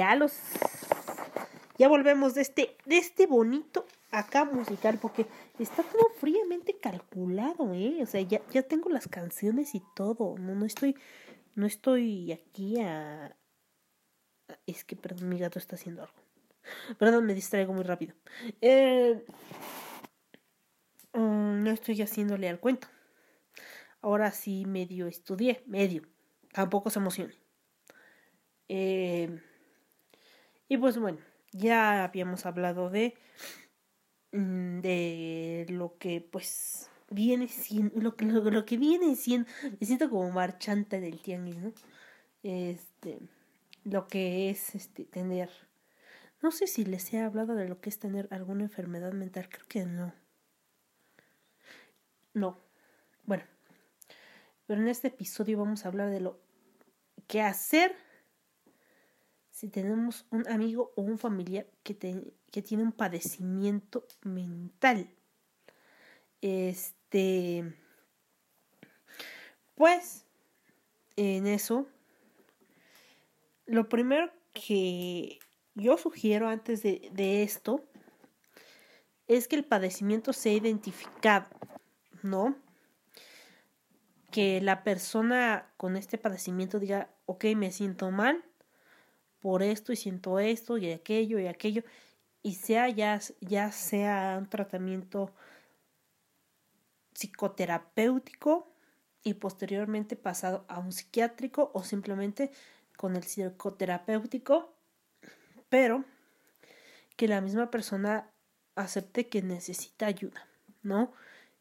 ya 0.00 0.14
los. 0.14 0.32
Ya 1.78 1.88
volvemos 1.88 2.34
de 2.34 2.42
este, 2.42 2.76
de 2.84 2.98
este 2.98 3.26
bonito 3.26 3.86
acá 4.10 4.44
musical, 4.44 4.98
porque 5.00 5.26
está 5.58 5.82
todo 5.82 6.08
fríamente 6.18 6.78
calculado, 6.78 7.74
¿eh? 7.74 7.98
O 8.02 8.06
sea, 8.06 8.20
ya, 8.20 8.40
ya 8.50 8.62
tengo 8.62 8.88
las 8.90 9.08
canciones 9.08 9.74
y 9.74 9.82
todo. 9.94 10.36
No, 10.38 10.54
no 10.54 10.66
estoy. 10.66 10.96
No 11.54 11.66
estoy 11.66 12.32
aquí 12.32 12.80
a. 12.80 13.36
Es 14.66 14.84
que, 14.84 14.96
perdón, 14.96 15.28
mi 15.28 15.38
gato 15.38 15.58
está 15.58 15.76
haciendo 15.76 16.02
algo. 16.02 16.14
Perdón, 16.98 17.26
me 17.26 17.34
distraigo 17.34 17.72
muy 17.72 17.84
rápido. 17.84 18.14
Eh, 18.60 19.24
mm, 21.12 21.62
no 21.62 21.70
estoy 21.70 22.00
haciéndole 22.02 22.48
al 22.48 22.60
cuento. 22.60 22.88
Ahora 24.02 24.30
sí 24.32 24.64
medio 24.66 25.06
estudié, 25.06 25.62
medio. 25.66 26.02
Tampoco 26.52 26.90
se 26.90 26.98
emocione. 26.98 27.34
Eh, 28.68 29.40
y 30.68 30.76
pues 30.78 30.98
bueno, 30.98 31.18
ya 31.52 32.04
habíamos 32.04 32.46
hablado 32.46 32.90
de 32.90 33.14
de 34.32 35.66
lo 35.68 35.98
que 35.98 36.20
pues 36.20 36.88
viene 37.10 37.48
siendo 37.48 38.00
lo 38.00 38.64
que 38.64 38.76
viene 38.76 39.16
siendo 39.16 39.48
me 39.80 39.86
siento 39.86 40.08
como 40.08 40.30
marchante 40.30 41.00
del 41.00 41.20
tianguis 41.20 41.56
no 41.56 41.72
este 42.42 43.18
lo 43.84 44.06
que 44.06 44.50
es 44.50 44.74
este 44.74 45.04
tener 45.04 45.50
no 46.42 46.50
sé 46.52 46.66
si 46.66 46.84
les 46.84 47.12
he 47.12 47.20
hablado 47.20 47.54
de 47.54 47.68
lo 47.68 47.80
que 47.80 47.90
es 47.90 47.98
tener 47.98 48.28
alguna 48.30 48.62
enfermedad 48.64 49.12
mental 49.12 49.48
creo 49.50 49.66
que 49.68 49.84
no. 49.84 50.14
No. 52.32 52.58
Bueno 53.24 53.44
pero 54.66 54.82
en 54.82 54.88
este 54.88 55.08
episodio 55.08 55.58
vamos 55.58 55.84
a 55.84 55.88
hablar 55.88 56.10
de 56.10 56.20
lo 56.20 56.38
que 57.26 57.42
hacer 57.42 57.96
si 59.50 59.68
tenemos 59.68 60.26
un 60.30 60.46
amigo 60.48 60.92
o 60.96 61.02
un 61.02 61.18
familiar 61.18 61.66
que, 61.82 61.92
te- 61.94 62.32
que 62.50 62.62
tiene 62.62 62.82
un 62.82 62.92
padecimiento 62.92 64.06
mental. 64.22 65.08
Este, 66.40 67.74
pues, 69.74 70.24
en 71.16 71.46
eso, 71.46 71.86
lo 73.66 73.88
primero 73.88 74.30
que 74.52 75.38
yo 75.74 75.96
sugiero 75.96 76.48
antes 76.48 76.82
de, 76.82 77.42
esto 77.42 77.84
es 79.28 79.46
que 79.46 79.56
el 79.56 79.64
padecimiento 79.64 80.32
sea 80.32 80.52
identificado, 80.52 81.46
¿no? 82.22 82.56
Que 84.30 84.60
la 84.60 84.82
persona 84.82 85.72
con 85.76 85.96
este 85.96 86.18
padecimiento 86.18 86.80
diga, 86.80 87.10
ok, 87.26 87.44
me 87.56 87.70
siento 87.70 88.10
mal, 88.10 88.44
por 89.40 89.62
esto 89.62 89.92
y 89.92 89.96
siento 89.96 90.38
esto 90.38 90.76
y 90.78 90.90
aquello 90.90 91.38
y 91.38 91.46
aquello 91.46 91.82
y 92.42 92.54
sea 92.54 92.88
ya, 92.88 93.20
ya 93.40 93.72
sea 93.72 94.36
un 94.38 94.48
tratamiento 94.48 95.32
psicoterapéutico 97.14 98.72
y 99.22 99.34
posteriormente 99.34 100.16
pasado 100.16 100.64
a 100.68 100.78
un 100.78 100.92
psiquiátrico 100.92 101.70
o 101.74 101.84
simplemente 101.84 102.50
con 102.96 103.16
el 103.16 103.24
psicoterapéutico, 103.24 104.74
pero 105.68 106.04
que 107.16 107.28
la 107.28 107.40
misma 107.40 107.70
persona 107.70 108.30
acepte 108.74 109.28
que 109.28 109.42
necesita 109.42 110.06
ayuda, 110.06 110.46
¿no? 110.82 111.12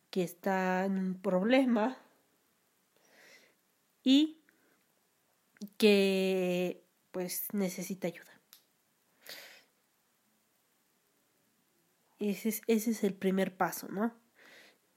Que 0.09 0.23
está 0.23 0.85
en 0.85 0.97
un 0.97 1.21
problema 1.21 1.97
y 4.03 4.41
que 5.77 6.83
pues 7.11 7.47
necesita 7.53 8.07
ayuda. 8.07 8.38
Ese 12.19 12.49
es, 12.49 12.61
ese 12.67 12.91
es 12.91 13.03
el 13.03 13.13
primer 13.13 13.55
paso, 13.55 13.87
¿no? 13.89 14.13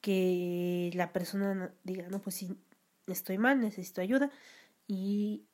Que 0.00 0.90
la 0.94 1.12
persona 1.12 1.72
diga, 1.85 2.08
no, 2.08 2.20
pues 2.20 2.37
sí, 2.37 2.56
estoy 3.06 3.38
mal, 3.38 3.61
necesito 3.61 4.00
ayuda 4.00 4.30
y, 4.88 5.46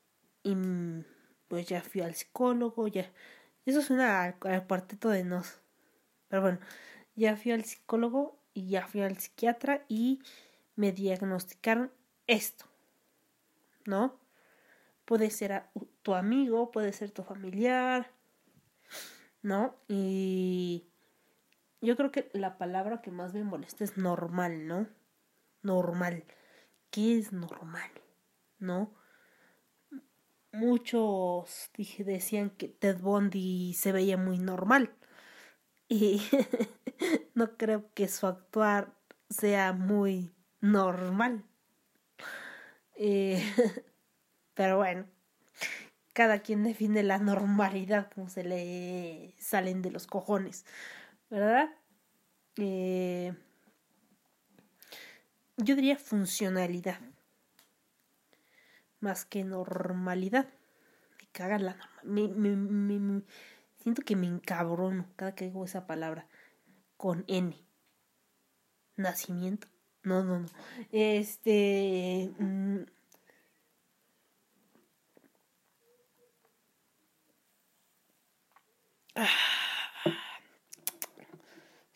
pues 1.48 1.66
ya 1.66 1.82
fui 1.82 2.00
al 2.00 2.14
psicólogo, 2.14 2.88
ya... 2.88 3.10
Eso 3.66 3.82
suena 3.82 4.24
al, 4.24 4.36
al 4.42 4.66
cuarteto 4.66 5.10
de 5.10 5.24
nos. 5.24 5.60
Pero 6.28 6.42
bueno, 6.42 6.58
ya 7.16 7.36
fui 7.36 7.52
al 7.52 7.64
psicólogo 7.64 8.38
y 8.54 8.68
ya 8.68 8.86
fui 8.86 9.02
al 9.02 9.18
psiquiatra 9.18 9.84
y 9.88 10.22
me 10.74 10.92
diagnosticaron 10.92 11.92
esto, 12.26 12.64
¿no? 13.84 14.18
Puede 15.04 15.30
ser 15.30 15.64
tu 16.02 16.14
amigo, 16.14 16.70
puede 16.70 16.92
ser 16.92 17.10
tu 17.10 17.22
familiar, 17.22 18.10
¿no? 19.42 19.74
Y 19.88 20.87
yo 21.80 21.96
creo 21.96 22.10
que 22.10 22.30
la 22.32 22.58
palabra 22.58 23.02
que 23.02 23.10
más 23.10 23.34
me 23.34 23.44
molesta 23.44 23.84
es 23.84 23.96
normal, 23.96 24.66
¿no? 24.66 24.88
Normal. 25.62 26.24
¿Qué 26.90 27.18
es 27.18 27.32
normal? 27.32 27.90
¿No? 28.58 28.94
Muchos 30.52 31.70
dije, 31.76 32.04
decían 32.04 32.50
que 32.50 32.68
Ted 32.68 32.98
Bundy 33.00 33.74
se 33.74 33.92
veía 33.92 34.16
muy 34.16 34.38
normal. 34.38 34.94
Y 35.88 36.22
no 37.34 37.56
creo 37.56 37.92
que 37.94 38.08
su 38.08 38.26
actuar 38.26 38.92
sea 39.30 39.72
muy 39.72 40.32
normal. 40.60 41.44
Eh, 42.96 43.42
pero 44.54 44.78
bueno, 44.78 45.06
cada 46.12 46.40
quien 46.40 46.64
define 46.64 47.02
la 47.04 47.18
normalidad 47.18 48.10
como 48.12 48.28
se 48.28 48.42
le 48.42 49.34
salen 49.38 49.82
de 49.82 49.92
los 49.92 50.08
cojones, 50.08 50.66
¿verdad? 51.30 51.70
Eh, 52.56 53.34
yo 55.56 55.76
diría 55.76 55.96
funcionalidad 55.96 57.00
más 59.00 59.24
que 59.24 59.44
normalidad. 59.44 60.48
Me 61.20 61.28
caga 61.32 61.58
la 61.58 61.76
me, 62.02 62.28
me, 62.28 62.56
me, 62.56 63.22
siento 63.78 64.02
que 64.02 64.16
me 64.16 64.26
encabrono 64.26 65.06
cada 65.16 65.34
que 65.34 65.46
digo 65.46 65.64
esa 65.64 65.86
palabra 65.86 66.26
con 66.96 67.24
N. 67.28 67.56
Nacimiento. 68.96 69.68
No, 70.02 70.24
no, 70.24 70.40
no. 70.40 70.48
Este. 70.90 72.30
Mm, 72.38 72.84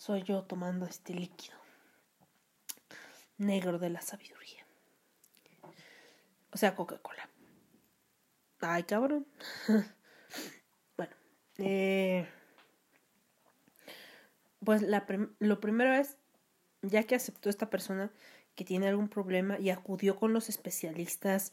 soy 0.03 0.25
yo 0.25 0.43
tomando 0.43 0.85
este 0.85 1.15
líquido 1.15 1.57
negro 3.39 3.79
de 3.79 3.89
la 3.89 4.01
sabiduría. 4.01 4.67
O 6.51 6.57
sea, 6.57 6.75
Coca-Cola. 6.75 7.31
Ay, 8.63 8.83
cabrón. 8.83 9.29
bueno, 10.97 11.15
eh, 11.59 12.29
pues 14.65 14.83
lo 15.39 15.61
primero 15.61 15.95
es, 15.95 16.17
ya 16.83 17.05
que 17.05 17.15
aceptó 17.15 17.49
esta 17.49 17.71
persona 17.71 18.11
que 18.57 18.65
tiene 18.65 18.89
algún 18.89 19.09
problema 19.09 19.61
y 19.61 19.71
acudió 19.71 20.17
con 20.17 20.33
los 20.33 20.49
especialistas 20.49 21.53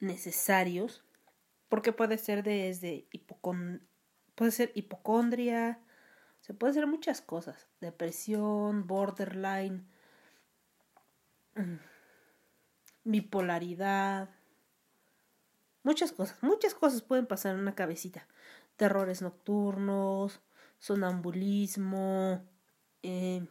necesarios, 0.00 1.04
porque 1.68 1.92
puede 1.92 2.18
ser 2.18 2.42
desde 2.42 3.06
puede 4.34 4.50
ser 4.50 4.72
hipocondria, 4.74 5.78
se 6.44 6.52
puede 6.52 6.72
hacer 6.72 6.86
muchas 6.86 7.22
cosas, 7.22 7.68
depresión, 7.80 8.86
borderline, 8.86 9.88
mm, 11.54 11.76
bipolaridad, 13.04 14.28
muchas 15.82 16.12
cosas, 16.12 16.36
muchas 16.42 16.74
cosas 16.74 17.00
pueden 17.00 17.26
pasar 17.26 17.54
en 17.54 17.60
una 17.62 17.74
cabecita, 17.74 18.28
terrores 18.76 19.22
nocturnos, 19.22 20.42
sonambulismo, 20.78 22.46
eh, 23.02 23.48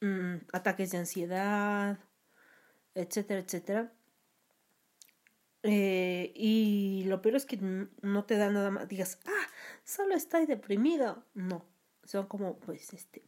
mm, 0.00 0.36
ataques 0.54 0.92
de 0.92 0.98
ansiedad, 0.98 1.98
etcétera, 2.94 3.40
etcétera. 3.40 3.92
Eh, 5.62 6.32
y 6.34 7.04
lo 7.04 7.20
peor 7.20 7.36
es 7.36 7.44
que 7.44 7.58
no 8.00 8.24
te 8.24 8.38
da 8.38 8.50
nada 8.50 8.70
más, 8.70 8.88
digas, 8.88 9.18
ah, 9.26 9.43
solo 9.84 10.14
estoy 10.14 10.46
deprimido. 10.46 11.24
No, 11.34 11.64
son 12.04 12.26
como, 12.26 12.56
pues, 12.58 12.92
este, 12.92 13.22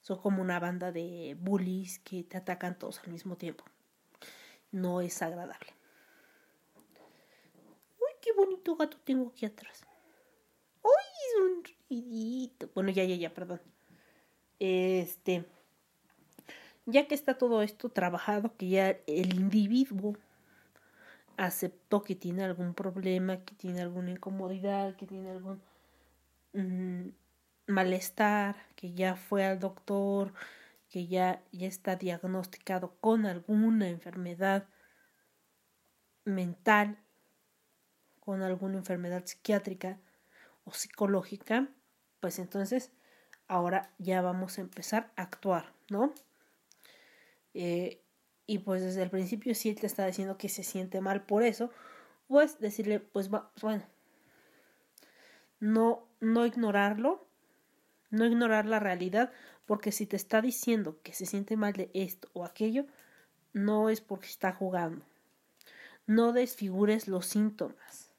son 0.00 0.18
como 0.18 0.42
una 0.42 0.60
banda 0.60 0.92
de 0.92 1.36
bullies 1.40 1.98
que 2.00 2.24
te 2.24 2.36
atacan 2.36 2.78
todos 2.78 3.00
al 3.00 3.10
mismo 3.10 3.36
tiempo. 3.36 3.64
No 4.70 5.00
es 5.00 5.22
agradable. 5.22 5.74
Uy, 7.98 8.12
qué 8.20 8.32
bonito 8.32 8.76
gato 8.76 8.98
tengo 9.04 9.28
aquí 9.28 9.46
atrás. 9.46 9.84
Uy, 10.82 10.90
es 10.90 11.42
un 11.42 11.64
ruidito. 11.64 12.70
Bueno, 12.74 12.90
ya, 12.90 13.04
ya, 13.04 13.16
ya, 13.16 13.32
perdón. 13.32 13.60
Este, 14.58 15.44
ya 16.86 17.06
que 17.08 17.14
está 17.14 17.36
todo 17.36 17.62
esto 17.62 17.88
trabajado, 17.88 18.56
que 18.56 18.68
ya 18.68 18.90
el 19.06 19.34
individuo 19.34 20.16
aceptó 21.36 22.02
que 22.02 22.14
tiene 22.14 22.44
algún 22.44 22.74
problema, 22.74 23.44
que 23.44 23.54
tiene 23.54 23.80
alguna 23.80 24.10
incomodidad, 24.10 24.96
que 24.96 25.06
tiene 25.06 25.30
algún 25.30 25.62
mm, 26.52 27.08
malestar, 27.66 28.56
que 28.76 28.92
ya 28.92 29.16
fue 29.16 29.44
al 29.44 29.58
doctor, 29.58 30.32
que 30.88 31.06
ya, 31.06 31.42
ya 31.52 31.66
está 31.66 31.96
diagnosticado 31.96 32.96
con 33.00 33.26
alguna 33.26 33.88
enfermedad 33.88 34.68
mental, 36.24 36.98
con 38.20 38.42
alguna 38.42 38.78
enfermedad 38.78 39.24
psiquiátrica 39.24 39.98
o 40.64 40.72
psicológica, 40.72 41.68
pues 42.20 42.38
entonces 42.38 42.90
ahora 43.48 43.92
ya 43.98 44.20
vamos 44.22 44.58
a 44.58 44.62
empezar 44.62 45.12
a 45.16 45.22
actuar, 45.22 45.72
¿no? 45.88 46.12
Eh, 47.54 48.02
y 48.46 48.58
pues 48.58 48.82
desde 48.82 49.02
el 49.02 49.10
principio 49.10 49.54
si 49.54 49.70
él 49.70 49.80
te 49.80 49.86
está 49.86 50.06
diciendo 50.06 50.38
que 50.38 50.48
se 50.48 50.62
siente 50.62 51.00
mal 51.00 51.24
por 51.24 51.42
eso, 51.42 51.70
pues 52.28 52.58
decirle, 52.58 53.00
pues 53.00 53.32
va, 53.32 53.50
bueno, 53.60 53.84
no, 55.60 56.06
no 56.20 56.46
ignorarlo, 56.46 57.26
no 58.10 58.26
ignorar 58.26 58.66
la 58.66 58.78
realidad, 58.78 59.32
porque 59.64 59.92
si 59.92 60.06
te 60.06 60.16
está 60.16 60.40
diciendo 60.40 61.00
que 61.02 61.12
se 61.12 61.26
siente 61.26 61.56
mal 61.56 61.72
de 61.72 61.90
esto 61.94 62.28
o 62.34 62.44
aquello, 62.44 62.86
no 63.52 63.88
es 63.90 64.00
porque 64.00 64.26
está 64.26 64.52
jugando. 64.52 65.04
No 66.06 66.32
desfigures 66.32 67.08
los 67.08 67.26
síntomas. 67.26 68.12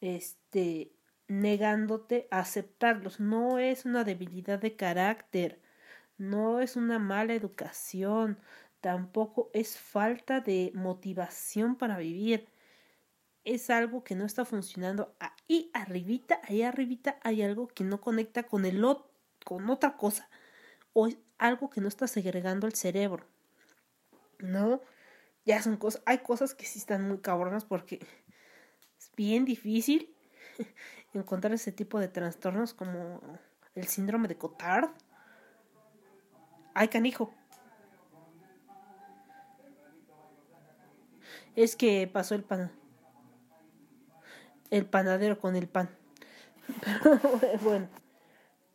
Este, 0.00 0.92
negándote 1.26 2.28
a 2.30 2.40
aceptarlos. 2.40 3.18
No 3.18 3.58
es 3.58 3.84
una 3.84 4.04
debilidad 4.04 4.60
de 4.60 4.76
carácter. 4.76 5.60
No 6.18 6.60
es 6.60 6.76
una 6.76 6.98
mala 6.98 7.34
educación 7.34 8.38
tampoco 8.80 9.50
es 9.52 9.78
falta 9.78 10.40
de 10.40 10.72
motivación 10.74 11.76
para 11.76 11.98
vivir. 11.98 12.48
Es 13.44 13.70
algo 13.70 14.04
que 14.04 14.14
no 14.14 14.24
está 14.24 14.44
funcionando. 14.44 15.14
Ahí 15.18 15.70
arribita, 15.72 16.40
ahí 16.44 16.62
arribita 16.62 17.18
hay 17.22 17.42
algo 17.42 17.68
que 17.68 17.84
no 17.84 18.00
conecta 18.00 18.44
con 18.44 18.64
el 18.64 18.84
otro, 18.84 19.10
con 19.44 19.68
otra 19.70 19.96
cosa. 19.96 20.28
O 20.92 21.06
es 21.06 21.18
algo 21.38 21.70
que 21.70 21.80
no 21.80 21.88
está 21.88 22.06
segregando 22.06 22.66
el 22.66 22.74
cerebro. 22.74 23.26
¿No? 24.38 24.80
Ya 25.44 25.62
son 25.62 25.76
cosas, 25.76 26.02
hay 26.06 26.18
cosas 26.18 26.54
que 26.54 26.66
sí 26.66 26.78
están 26.78 27.06
muy 27.06 27.18
cabronas 27.18 27.64
porque 27.64 28.00
es 28.98 29.10
bien 29.16 29.44
difícil 29.44 30.14
encontrar 31.14 31.52
ese 31.54 31.72
tipo 31.72 31.98
de 31.98 32.08
trastornos 32.08 32.74
como 32.74 33.20
el 33.74 33.86
síndrome 33.86 34.28
de 34.28 34.36
Cotard. 34.36 34.90
Ay, 36.74 36.88
canijo. 36.88 37.34
Es 41.56 41.76
que 41.76 42.08
pasó 42.12 42.34
el 42.34 42.42
pan 42.42 42.70
el 44.70 44.86
panadero 44.86 45.38
con 45.38 45.56
el 45.56 45.68
pan. 45.68 45.90
Pero 47.40 47.58
bueno, 47.62 47.88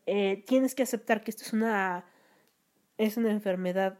eh, 0.06 0.44
tienes 0.46 0.76
que 0.76 0.84
aceptar 0.84 1.24
que 1.24 1.32
esto 1.32 1.44
es 1.44 1.54
una 1.54 2.06
es 2.98 3.18
una 3.18 3.32
enfermedad 3.32 3.98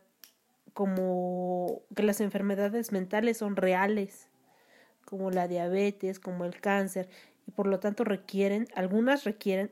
como 0.74 1.82
que 1.96 2.04
las 2.04 2.22
enfermedades 2.22 2.92
mentales 2.92 3.38
son 3.38 3.56
reales, 3.56 4.28
como 5.06 5.32
la 5.32 5.48
diabetes, 5.48 6.20
como 6.20 6.46
el 6.46 6.60
cáncer, 6.60 7.10
y 7.48 7.52
por 7.52 7.68
lo 7.68 7.80
tanto 7.80 8.04
requieren, 8.04 8.68
algunas 8.76 9.24
requieren 9.24 9.72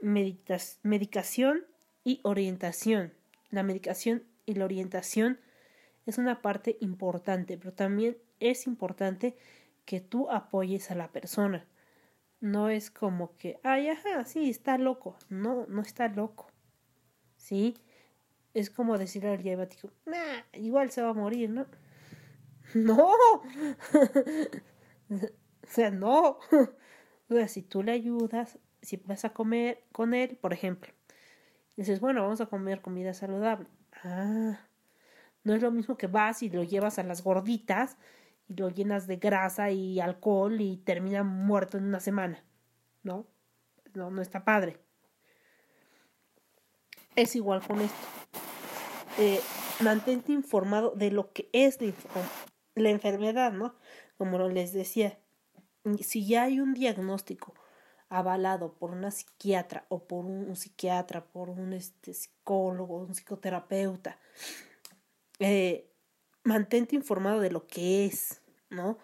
medicación 0.00 1.64
y 2.04 2.20
orientación. 2.22 3.12
La 3.50 3.62
medicación 3.62 4.24
y 4.44 4.54
la 4.54 4.64
orientación 4.64 5.40
es 6.08 6.16
una 6.16 6.40
parte 6.40 6.78
importante, 6.80 7.58
pero 7.58 7.74
también 7.74 8.16
es 8.40 8.66
importante 8.66 9.36
que 9.84 10.00
tú 10.00 10.30
apoyes 10.30 10.90
a 10.90 10.94
la 10.94 11.12
persona. 11.12 11.66
No 12.40 12.70
es 12.70 12.90
como 12.90 13.36
que, 13.36 13.60
ay, 13.62 13.88
ajá, 13.88 14.24
sí, 14.24 14.48
está 14.48 14.78
loco. 14.78 15.16
No, 15.28 15.66
no 15.66 15.82
está 15.82 16.08
loco. 16.08 16.50
¿Sí? 17.36 17.76
Es 18.54 18.70
como 18.70 18.96
decirle 18.96 19.32
al 19.32 19.42
diabético, 19.42 19.90
igual 20.54 20.90
se 20.90 21.02
va 21.02 21.10
a 21.10 21.14
morir, 21.14 21.50
¿no? 21.50 21.66
No. 22.74 23.12
o 25.10 25.66
sea, 25.66 25.90
no. 25.90 26.38
o 26.50 27.34
sea, 27.34 27.48
si 27.48 27.62
tú 27.62 27.82
le 27.82 27.92
ayudas, 27.92 28.58
si 28.82 28.96
vas 28.98 29.24
a 29.24 29.34
comer 29.34 29.84
con 29.92 30.12
él, 30.12 30.36
por 30.36 30.52
ejemplo, 30.52 30.92
dices, 31.76 32.00
bueno, 32.00 32.22
vamos 32.22 32.40
a 32.42 32.46
comer 32.46 32.82
comida 32.82 33.14
saludable. 33.14 33.68
Ah, 34.04 34.67
no 35.48 35.54
es 35.54 35.62
lo 35.62 35.70
mismo 35.70 35.96
que 35.96 36.08
vas 36.08 36.42
y 36.42 36.50
lo 36.50 36.62
llevas 36.62 36.98
a 36.98 37.02
las 37.02 37.24
gorditas 37.24 37.96
y 38.48 38.54
lo 38.56 38.68
llenas 38.68 39.06
de 39.06 39.16
grasa 39.16 39.70
y 39.70 39.98
alcohol 39.98 40.60
y 40.60 40.76
termina 40.76 41.22
muerto 41.22 41.78
en 41.78 41.84
una 41.84 42.00
semana. 42.00 42.44
¿No? 43.02 43.26
No, 43.94 44.10
no 44.10 44.20
está 44.20 44.44
padre. 44.44 44.78
Es 47.16 47.34
igual 47.34 47.66
con 47.66 47.80
esto. 47.80 47.96
Eh, 49.16 49.40
mantente 49.80 50.32
informado 50.32 50.90
de 50.94 51.10
lo 51.12 51.32
que 51.32 51.48
es 51.54 51.78
la, 52.74 52.90
enfermedad, 52.90 53.50
¿no? 53.52 53.74
Como 54.18 54.38
les 54.50 54.74
decía, 54.74 55.18
si 56.02 56.26
ya 56.26 56.42
hay 56.42 56.60
un 56.60 56.74
diagnóstico 56.74 57.54
avalado 58.10 58.74
por 58.74 58.90
una 58.90 59.10
psiquiatra 59.10 59.86
o 59.88 60.06
por 60.06 60.26
un, 60.26 60.54
psiquiatra, 60.56 61.24
por 61.24 61.48
un 61.48 61.72
este, 61.72 62.12
psicólogo, 62.12 62.98
un 62.98 63.14
psicoterapeuta, 63.14 64.18
eh, 65.38 65.90
mantente 66.44 66.96
informado 66.96 67.40
de 67.40 67.50
lo 67.50 67.66
que 67.66 68.06
es, 68.06 68.40
¿no? 68.70 68.98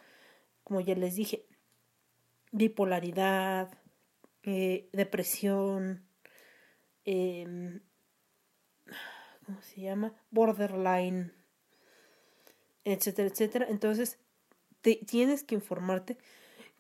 Como 0.63 0.81
ya 0.81 0.95
les 0.95 1.15
dije, 1.17 1.47
bipolaridad, 2.53 3.71
eh, 4.43 4.89
depresión, 4.93 6.05
em, 7.05 7.81
¿cómo 9.45 9.61
se 9.63 9.81
llama? 9.83 10.15
Borderline, 10.31 11.33
etcétera, 12.85 13.29
etcétera. 13.29 13.67
Entonces, 13.69 14.19
tienes 14.83 15.45
que 15.45 15.55
informarte 15.55 16.19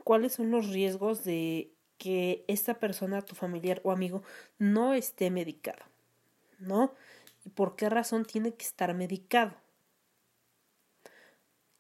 cuáles 0.02 0.34
son 0.34 0.50
los 0.50 0.68
riesgos 0.68 1.24
de 1.24 1.72
que 1.98 2.44
esta 2.48 2.74
persona, 2.74 3.22
tu 3.22 3.34
familiar 3.34 3.80
o 3.84 3.90
amigo, 3.90 4.22
no 4.58 4.94
esté 4.94 5.30
medicado, 5.30 5.84
¿no? 6.58 6.94
¿Y 7.44 7.50
por 7.50 7.76
qué 7.76 7.88
razón 7.88 8.24
tiene 8.24 8.54
que 8.54 8.64
estar 8.64 8.94
medicado? 8.94 9.54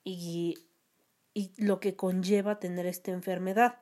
Y, 0.04 0.58
y 1.32 1.52
lo 1.56 1.80
que 1.80 1.96
conlleva 1.96 2.60
tener 2.60 2.86
esta 2.86 3.10
enfermedad. 3.10 3.80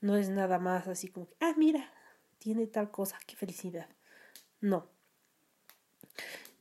No 0.00 0.16
es 0.16 0.28
nada 0.28 0.58
más 0.58 0.86
así 0.86 1.08
como, 1.08 1.28
ah, 1.40 1.54
mira, 1.56 1.92
tiene 2.38 2.66
tal 2.66 2.90
cosa, 2.90 3.18
qué 3.26 3.34
felicidad. 3.34 3.88
No. 4.60 4.88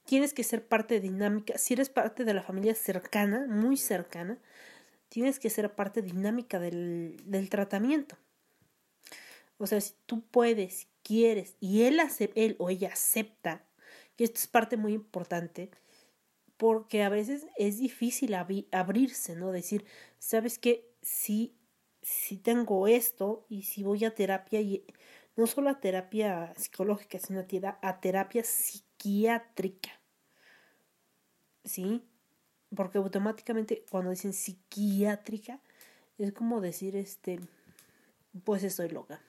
Tienes 0.06 0.34
que 0.34 0.44
ser 0.44 0.68
parte 0.68 1.00
dinámica. 1.00 1.58
Si 1.58 1.74
eres 1.74 1.90
parte 1.90 2.26
de 2.26 2.34
la 2.34 2.44
familia 2.44 2.76
cercana, 2.76 3.46
muy 3.48 3.78
cercana, 3.78 4.40
tienes 5.10 5.40
que 5.40 5.50
ser 5.50 5.74
parte 5.76 6.02
dinámica 6.02 6.60
del, 6.60 7.18
del 7.26 7.50
tratamiento. 7.50 8.18
O 9.58 9.68
sea, 9.68 9.80
si 9.80 9.94
tú 10.06 10.22
puedes, 10.22 10.88
quieres 11.04 11.56
y 11.60 11.84
él, 11.84 12.00
él 12.36 12.56
o 12.60 12.70
ella 12.70 12.90
acepta, 12.92 13.64
y 14.18 14.24
esto 14.24 14.40
es 14.40 14.48
parte 14.48 14.78
muy 14.78 14.94
importante, 14.94 15.72
porque 16.58 17.04
a 17.04 17.10
veces 17.10 17.48
es 17.58 17.80
difícil 17.80 18.34
abrirse, 18.34 19.36
¿no? 19.36 19.52
Decir, 19.52 19.86
¿sabes 20.20 20.58
qué? 20.58 20.90
Si, 21.02 21.58
si 22.02 22.38
tengo 22.38 22.88
esto 22.88 23.46
y 23.50 23.64
si 23.64 23.84
voy 23.84 24.06
a 24.06 24.16
terapia, 24.16 24.62
y 24.62 24.86
no 25.36 25.48
solo 25.48 25.70
a 25.70 25.80
terapia 25.80 26.54
psicológica, 26.56 27.20
sino 27.20 27.46
a 27.82 28.00
terapia 28.00 28.44
psiquiátrica, 28.44 29.92
¿sí? 31.66 32.04
Porque 32.74 32.98
automáticamente 33.00 33.84
cuando 33.90 34.12
dicen 34.12 34.34
psiquiátrica, 34.34 35.60
es 36.18 36.32
como 36.32 36.62
decir, 36.62 36.96
este, 36.96 37.40
pues 38.46 38.64
estoy 38.64 38.90
loca. 38.90 39.22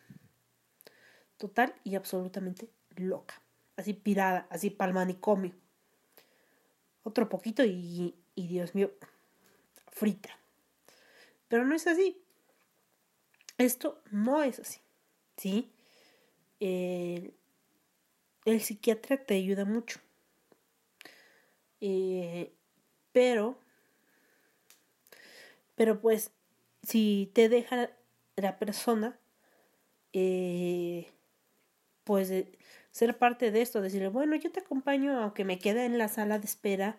Total 1.37 1.75
y 1.83 1.96
absolutamente 1.96 2.70
loca. 2.96 3.42
Así 3.76 3.92
pirada, 3.92 4.46
así 4.50 4.70
palmanicomio 4.70 5.54
otro 7.06 7.28
poquito 7.28 7.64
y, 7.64 8.16
y 8.34 8.48
Dios 8.48 8.74
mío, 8.74 8.90
frita. 9.92 10.36
Pero 11.46 11.64
no 11.64 11.76
es 11.76 11.86
así. 11.86 12.20
Esto 13.58 14.02
no 14.10 14.42
es 14.42 14.58
así. 14.58 14.80
¿Sí? 15.36 15.72
el 16.58 17.34
psiquiatra 18.60 19.24
te 19.24 19.34
ayuda 19.34 19.64
mucho. 19.64 20.00
Eh, 21.80 22.52
pero, 23.12 23.60
pero 25.76 26.00
pues, 26.00 26.32
si 26.82 27.30
te 27.34 27.48
deja 27.48 27.90
la 28.36 28.58
persona, 28.58 29.18
eh, 30.12 31.12
pues 32.04 32.32
ser 32.96 33.18
parte 33.18 33.50
de 33.50 33.61
esto, 33.61 33.82
decirle, 33.82 34.09
bueno, 34.09 34.37
yo 34.37 34.50
te 34.50 34.61
acompaño 34.61 35.20
aunque 35.20 35.44
me 35.44 35.59
quede 35.59 35.85
en 35.85 35.98
la 35.98 36.09
sala 36.09 36.38
de 36.38 36.46
espera 36.46 36.96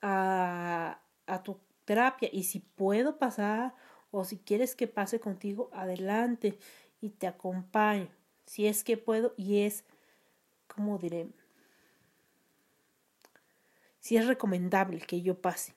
a, 0.00 1.00
a 1.26 1.42
tu 1.42 1.58
terapia 1.84 2.28
y 2.32 2.44
si 2.44 2.60
puedo 2.60 3.18
pasar 3.18 3.74
o 4.12 4.24
si 4.24 4.38
quieres 4.38 4.76
que 4.76 4.86
pase 4.86 5.18
contigo, 5.18 5.70
adelante 5.72 6.56
y 7.00 7.10
te 7.10 7.26
acompaño, 7.26 8.08
si 8.46 8.68
es 8.68 8.84
que 8.84 8.96
puedo 8.96 9.34
y 9.36 9.62
es, 9.62 9.84
como 10.68 10.98
diré? 10.98 11.26
Si 13.98 14.16
es 14.16 14.28
recomendable 14.28 15.00
que 15.00 15.20
yo 15.20 15.40
pase, 15.40 15.74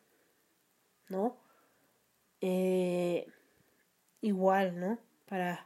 ¿no? 1.08 1.36
Eh, 2.42 3.26
igual, 4.22 4.80
¿no? 4.80 5.00
Para 5.26 5.66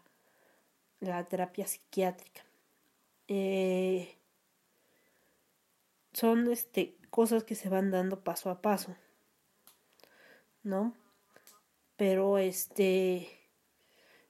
la 1.01 1.25
terapia 1.25 1.67
psiquiátrica. 1.67 2.45
Eh, 3.33 4.17
son 6.11 6.51
este, 6.51 6.97
cosas 7.09 7.45
que 7.45 7.55
se 7.55 7.69
van 7.69 7.89
dando 7.89 8.25
paso 8.25 8.49
a 8.49 8.61
paso, 8.61 8.97
¿no? 10.63 10.93
Pero 11.95 12.39
este, 12.39 13.29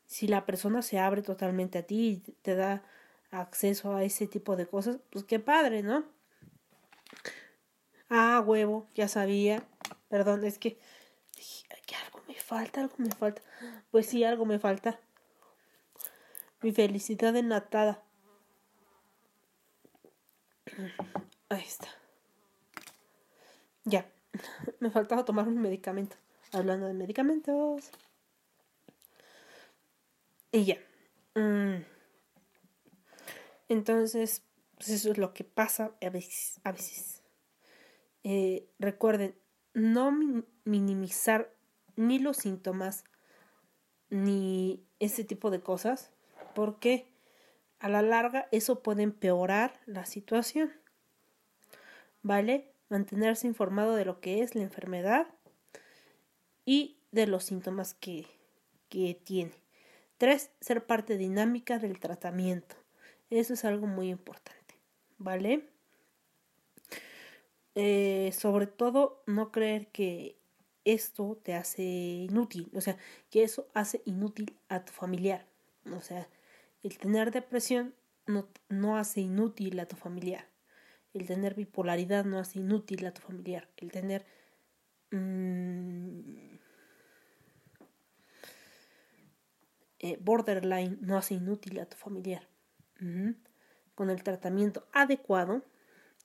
si 0.06 0.28
la 0.28 0.46
persona 0.46 0.84
se 0.84 1.00
abre 1.00 1.24
totalmente 1.24 1.80
a 1.80 1.88
ti 1.88 2.22
y 2.28 2.32
te 2.44 2.54
da 2.54 2.84
acceso 3.32 3.96
a 3.96 4.04
ese 4.04 4.28
tipo 4.28 4.56
de 4.56 4.68
cosas, 4.68 5.00
pues 5.10 5.26
qué 5.26 5.40
padre, 5.40 5.82
¿no? 5.82 6.06
Ah, 8.08 8.44
huevo, 8.46 8.86
ya 8.94 9.08
sabía. 9.08 9.64
Perdón, 10.10 10.46
es 10.46 10.60
que, 10.60 10.78
que 11.88 11.96
algo 11.96 12.22
me 12.28 12.36
falta, 12.36 12.82
algo 12.82 12.98
me 13.00 13.10
falta. 13.10 13.42
Pues 13.90 14.06
sí, 14.06 14.24
algo 14.24 14.46
me 14.46 14.60
falta. 14.60 15.00
Mi 16.62 16.72
felicidad 16.72 17.36
enlatada. 17.36 18.04
Ahí 21.50 21.64
está. 21.64 21.88
Ya. 23.84 24.10
Me 24.80 24.90
faltaba 24.90 25.26
tomar 25.26 25.48
un 25.48 25.62
medicamento. 25.62 26.16
Hablando 26.52 26.88
de 26.88 26.94
medicamentos. 26.94 27.92
Y 30.52 30.66
ya. 30.66 30.78
Mm. 31.36 31.84
Entonces, 33.70 34.44
pues 34.76 34.90
eso 34.90 35.12
es 35.12 35.18
lo 35.18 35.34
que 35.34 35.44
pasa 35.44 35.92
a 36.02 36.10
veces. 36.10 37.22
Eh, 38.24 38.68
recuerden, 38.80 39.36
no 39.74 40.12
minimizar 40.66 41.54
ni 41.96 42.20
los 42.20 42.38
síntomas 42.38 43.04
ni 44.10 44.84
ese 45.00 45.24
tipo 45.24 45.52
de 45.52 45.62
cosas, 45.62 46.12
porque 46.54 47.11
a 47.82 47.90
la 47.90 48.02
larga 48.04 48.48
eso 48.52 48.84
puede 48.84 49.04
empeorar 49.04 49.80
la 49.88 50.06
situación. 50.06 50.72
¿Vale? 52.22 52.72
Mantenerse 52.90 53.48
informado 53.48 53.96
de 53.96 54.06
lo 54.06 54.22
que 54.22 54.42
es 54.44 54.54
la 54.54 54.62
enfermedad 54.62 55.28
y 56.64 56.98
de 57.12 57.26
los 57.26 57.44
síntomas 57.44 57.96
que, 57.96 58.28
que 58.88 59.20
tiene. 59.24 59.54
Tres, 60.20 60.52
ser 60.62 60.86
parte 60.86 61.18
dinámica 61.18 61.80
del 61.80 62.00
tratamiento. 62.00 62.76
Eso 63.32 63.56
es 63.56 63.66
algo 63.66 63.88
muy 63.88 64.10
importante. 64.10 64.76
¿Vale? 65.18 65.68
Eh, 67.74 68.32
sobre 68.38 68.68
todo, 68.68 69.24
no 69.26 69.52
creer 69.52 69.88
que 69.88 70.38
esto 70.86 71.40
te 71.42 71.54
hace 71.56 71.84
inútil, 71.84 72.70
o 72.74 72.82
sea, 72.82 72.98
que 73.30 73.44
eso 73.44 73.68
hace 73.74 74.02
inútil 74.06 74.58
a 74.68 74.84
tu 74.84 74.92
familiar. 74.92 75.46
O 75.96 76.02
sea, 76.02 76.28
el 76.84 76.98
tener 76.98 77.32
depresión 77.32 77.94
no, 78.28 78.48
no 78.70 78.98
hace 78.98 79.22
inútil 79.22 79.80
a 79.80 79.86
tu 79.86 79.96
familiar. 79.96 80.48
El 81.14 81.28
tener 81.28 81.56
bipolaridad 81.56 82.26
no 82.26 82.40
hace 82.40 82.60
inútil 82.60 83.06
a 83.06 83.14
tu 83.14 83.22
familiar. 83.22 83.70
El 83.78 83.92
tener... 83.92 84.26
Mm, 85.12 86.52
eh, 90.00 90.18
borderline 90.20 90.98
no 91.02 91.18
hace 91.18 91.36
inútil 91.36 91.80
a 91.80 91.86
tu 91.86 91.98
familiar. 91.98 92.48
Con 93.96 94.10
el 94.10 94.24
tratamiento 94.24 94.88
adecuado 94.94 95.64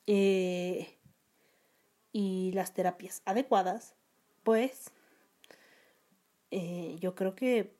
eh, 0.06 0.98
y 2.12 2.52
las 2.52 2.74
terapias 2.74 3.22
adecuadas, 3.24 3.94
pues 4.42 4.92
eh, 6.50 6.96
yo 7.00 7.14
creo 7.14 7.34
que 7.34 7.75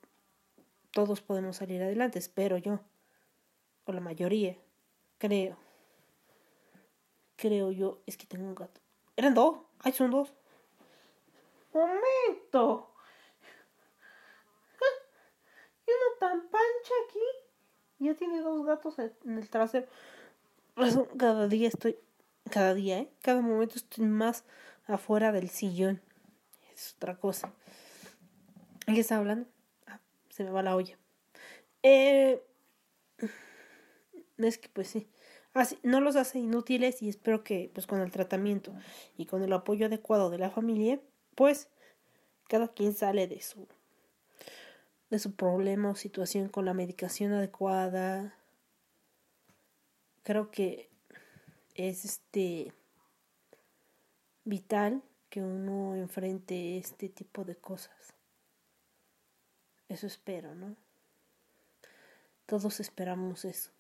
todos 0.97 1.21
podemos 1.21 1.59
salir 1.59 1.83
adelante, 1.83 2.19
espero 2.19 2.57
yo. 2.57 2.81
O 3.85 3.93
la 3.93 4.01
mayoría, 4.01 4.57
creo. 5.19 5.59
Creo 7.37 7.71
yo, 7.71 8.01
es 8.07 8.17
que 8.17 8.25
tengo 8.25 8.47
un 8.47 8.55
gato. 8.55 8.81
Eran 9.15 9.35
dos, 9.35 9.59
ay, 9.81 9.93
son 9.93 10.11
dos. 10.11 10.33
Momento. 11.75 12.95
Y 15.87 15.91
uno 15.91 16.19
tan 16.19 16.41
pancha 16.49 16.95
aquí. 17.07 17.19
Ya 17.99 18.15
tiene 18.15 18.41
dos 18.41 18.65
gatos 18.65 18.99
en 18.99 19.37
el 19.37 19.51
trasero. 19.51 19.87
Cada 21.19 21.47
día 21.47 21.69
estoy, 21.69 21.99
cada 22.51 22.73
día, 22.73 23.01
¿eh? 23.01 23.13
Cada 23.21 23.43
momento 23.43 23.75
estoy 23.75 24.07
más 24.07 24.45
afuera 24.87 25.31
del 25.31 25.51
sillón. 25.51 26.01
Es 26.75 26.95
otra 26.97 27.19
cosa. 27.19 27.53
¿Qué 28.87 29.01
está 29.01 29.19
hablando? 29.19 29.47
Se 30.37 30.45
me 30.45 30.51
va 30.51 30.63
la 30.63 30.77
olla. 30.77 30.99
Eh, 31.83 32.43
es 34.37 34.59
que 34.59 34.69
pues 34.69 34.89
sí, 34.89 35.09
así, 35.55 35.79
no 35.83 36.03
los 36.03 36.15
hace 36.15 36.39
inútiles 36.39 37.01
y 37.01 37.09
espero 37.09 37.43
que 37.43 37.71
pues 37.73 37.87
con 37.87 38.01
el 38.01 38.11
tratamiento 38.11 38.75
y 39.17 39.25
con 39.25 39.43
el 39.43 39.53
apoyo 39.55 39.87
adecuado 39.87 40.29
de 40.29 40.37
la 40.37 40.51
familia, 40.51 41.01
pues 41.35 41.71
cada 42.49 42.69
quien 42.69 42.93
sale 42.93 43.27
de 43.27 43.41
su 43.41 43.67
de 45.09 45.19
su 45.19 45.35
problema 45.35 45.91
o 45.91 45.95
situación 45.95 46.51
con 46.51 46.67
la 46.67 46.75
medicación 46.75 47.33
adecuada. 47.33 48.35
Creo 50.23 50.51
que 50.51 50.91
es 51.75 52.05
este 52.05 52.75
vital 54.45 55.03
que 55.31 55.41
uno 55.41 55.95
enfrente 55.95 56.77
este 56.77 57.09
tipo 57.09 57.45
de 57.45 57.57
cosas. 57.57 58.16
Eso 59.89 60.07
espero, 60.07 60.55
¿no? 60.55 60.77
Todos 62.47 62.81
esperamos 62.81 63.45
eso. 63.45 63.71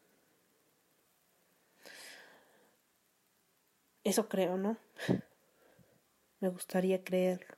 Eso 4.04 4.28
creo, 4.28 4.56
¿no? 4.56 4.76
Me 6.40 6.48
gustaría 6.48 7.02
creerlo. 7.02 7.56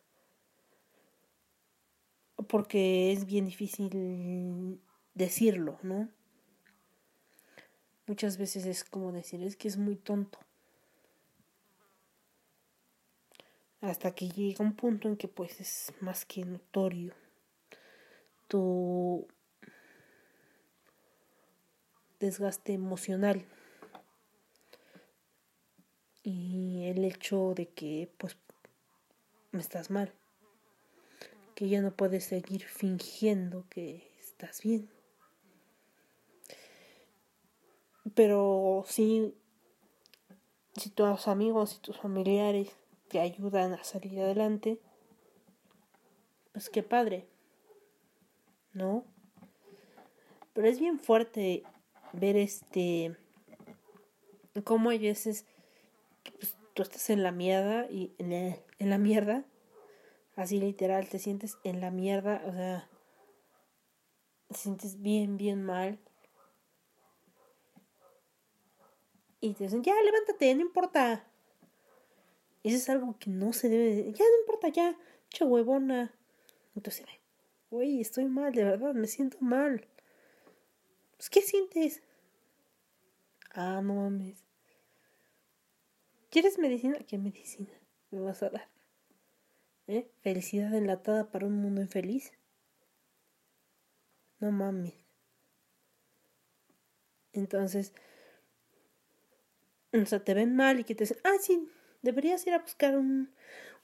Porque 2.48 3.12
es 3.12 3.26
bien 3.26 3.44
difícil 3.44 4.80
decirlo, 5.14 5.78
¿no? 5.82 6.08
Muchas 8.06 8.38
veces 8.38 8.64
es 8.64 8.84
como 8.84 9.12
decir, 9.12 9.42
es 9.42 9.56
que 9.56 9.68
es 9.68 9.76
muy 9.76 9.96
tonto. 9.96 10.38
Hasta 13.82 14.14
que 14.14 14.30
llega 14.30 14.64
un 14.64 14.74
punto 14.74 15.08
en 15.08 15.16
que 15.16 15.28
pues 15.28 15.60
es 15.60 15.92
más 16.00 16.24
que 16.24 16.44
notorio 16.44 17.14
tu 18.48 19.28
desgaste 22.18 22.72
emocional 22.72 23.44
y 26.22 26.86
el 26.86 27.04
hecho 27.04 27.54
de 27.54 27.68
que 27.68 28.10
pues 28.18 28.36
me 29.52 29.60
estás 29.60 29.90
mal 29.90 30.12
que 31.54 31.68
ya 31.68 31.80
no 31.80 31.92
puedes 31.92 32.24
seguir 32.24 32.64
fingiendo 32.64 33.64
que 33.68 34.08
estás 34.20 34.62
bien. 34.62 34.88
Pero 38.14 38.84
si 38.86 39.34
si 40.76 40.90
tus 40.90 41.26
amigos 41.28 41.74
y 41.76 41.80
tus 41.80 41.96
familiares 41.98 42.70
te 43.08 43.20
ayudan 43.20 43.72
a 43.72 43.82
salir 43.84 44.20
adelante 44.20 44.78
pues 46.52 46.70
qué 46.70 46.82
padre 46.82 47.26
¿no? 48.78 49.04
Pero 50.54 50.68
es 50.68 50.80
bien 50.80 50.98
fuerte 50.98 51.64
ver 52.12 52.36
este 52.36 53.16
cómo 54.64 54.90
hay 54.90 54.98
veces 54.98 55.44
que 56.22 56.32
pues, 56.32 56.56
tú 56.74 56.82
estás 56.82 57.10
en 57.10 57.22
la 57.22 57.32
mierda 57.32 57.90
y 57.90 58.14
en 58.18 58.90
la, 58.90 58.98
mierda, 58.98 59.44
así 60.36 60.58
literal, 60.58 61.08
te 61.08 61.18
sientes 61.18 61.58
en 61.64 61.80
la 61.80 61.90
mierda, 61.90 62.42
o 62.46 62.52
sea, 62.52 62.88
te 64.48 64.54
sientes 64.54 65.00
bien, 65.00 65.36
bien 65.36 65.62
mal. 65.62 65.98
Y 69.40 69.54
te 69.54 69.64
dicen, 69.64 69.84
ya, 69.84 69.94
levántate, 70.02 70.52
no 70.54 70.62
importa. 70.62 71.24
Eso 72.64 72.76
es 72.76 72.88
algo 72.88 73.16
que 73.18 73.30
no 73.30 73.52
se 73.52 73.68
debe, 73.68 74.12
ya, 74.12 74.24
no 74.24 74.40
importa, 74.40 74.68
ya, 74.68 74.96
che 75.28 75.44
huevona. 75.44 76.12
Entonces, 76.74 77.06
Güey, 77.70 78.00
estoy 78.00 78.24
mal, 78.26 78.52
de 78.52 78.64
verdad, 78.64 78.94
me 78.94 79.06
siento 79.06 79.38
mal. 79.40 79.86
Pues, 81.16 81.28
¿qué 81.30 81.42
sientes? 81.42 82.02
Ah, 83.54 83.80
no 83.82 83.94
mames. 83.94 84.42
¿Quieres 86.30 86.58
medicina? 86.58 86.98
¿Qué 87.06 87.18
medicina 87.18 87.68
me 88.10 88.20
vas 88.20 88.42
a 88.42 88.50
dar? 88.50 88.68
¿Eh? 89.86 90.10
¿Felicidad 90.22 90.74
enlatada 90.74 91.30
para 91.30 91.46
un 91.46 91.56
mundo 91.60 91.80
infeliz? 91.82 92.32
No 94.40 94.50
mames. 94.52 94.94
Entonces, 97.32 97.92
o 99.92 100.04
sea, 100.06 100.24
te 100.24 100.34
ven 100.34 100.54
mal 100.56 100.80
y 100.80 100.84
que 100.84 100.94
te 100.94 101.04
dicen, 101.04 101.18
ah, 101.24 101.36
sí, 101.40 101.68
deberías 102.02 102.46
ir 102.46 102.54
a 102.54 102.58
buscar 102.60 102.96
un, 102.96 103.30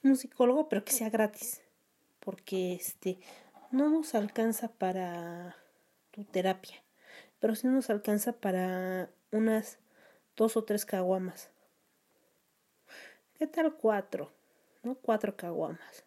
un 0.03 0.15
psicólogo, 0.15 0.69
pero 0.69 0.83
que 0.85 0.91
sea 0.93 1.09
gratis. 1.09 1.61
Porque, 2.19 2.73
este, 2.73 3.19
no 3.75 3.89
nos 3.89 4.15
alcanza 4.15 4.69
para 4.69 5.57
tu 6.11 6.23
terapia, 6.23 6.81
pero 7.39 7.55
sí 7.55 7.67
nos 7.67 7.89
alcanza 7.89 8.31
para 8.31 9.09
unas 9.31 9.79
dos 10.37 10.55
o 10.55 10.63
tres 10.63 10.85
caguamas. 10.85 11.49
¿Qué 13.33 13.47
tal 13.47 13.75
cuatro? 13.75 14.31
¿No? 14.81 14.95
Cuatro 14.95 15.35
caguamas. 15.35 16.05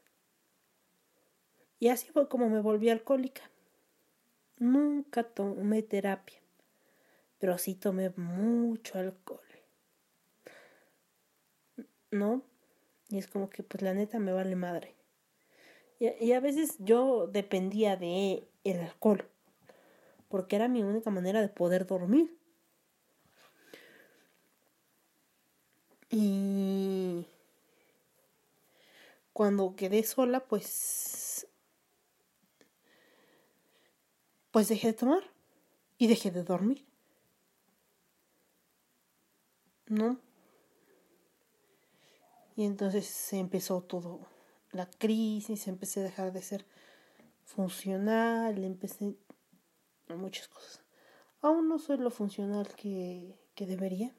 Y 1.78 1.88
así 1.88 2.08
fue 2.08 2.26
como 2.28 2.48
me 2.48 2.60
volví 2.60 2.88
alcohólica. 2.88 3.50
Nunca 4.56 5.22
tomé 5.22 5.82
terapia, 5.82 6.40
pero 7.38 7.58
sí 7.58 7.74
tomé 7.74 8.10
mucho 8.16 8.98
alcohol. 8.98 9.40
¿No? 12.10 12.42
Y 13.10 13.18
es 13.18 13.26
como 13.26 13.50
que 13.50 13.62
pues 13.62 13.82
la 13.82 13.92
neta 13.92 14.18
me 14.18 14.32
vale 14.32 14.56
madre. 14.56 14.97
Y, 15.98 16.32
a 16.32 16.40
veces 16.40 16.76
yo 16.78 17.26
dependía 17.26 17.96
de 17.96 18.48
el 18.64 18.80
alcohol, 18.80 19.28
porque 20.28 20.56
era 20.56 20.68
mi 20.68 20.82
única 20.82 21.10
manera 21.10 21.40
de 21.40 21.48
poder 21.48 21.86
dormir. 21.86 22.36
Y 26.10 27.26
cuando 29.32 29.74
quedé 29.74 30.02
sola, 30.04 30.40
pues 30.40 31.48
pues 34.52 34.68
dejé 34.68 34.88
de 34.88 34.94
tomar 34.94 35.22
y 35.98 36.06
dejé 36.06 36.30
de 36.30 36.44
dormir. 36.44 36.86
¿No? 39.88 40.18
Y 42.56 42.64
entonces 42.64 43.06
se 43.06 43.38
empezó 43.38 43.80
todo 43.82 44.37
la 44.72 44.88
crisis, 44.90 45.68
empecé 45.68 46.00
a 46.00 46.04
dejar 46.04 46.32
de 46.32 46.42
ser 46.42 46.66
funcional, 47.44 48.64
empecé 48.64 49.16
muchas 50.08 50.48
cosas. 50.48 50.82
Aún 51.40 51.68
no 51.68 51.78
soy 51.78 51.98
lo 51.98 52.10
funcional 52.10 52.68
que, 52.74 53.34
que 53.54 53.66
debería, 53.66 54.14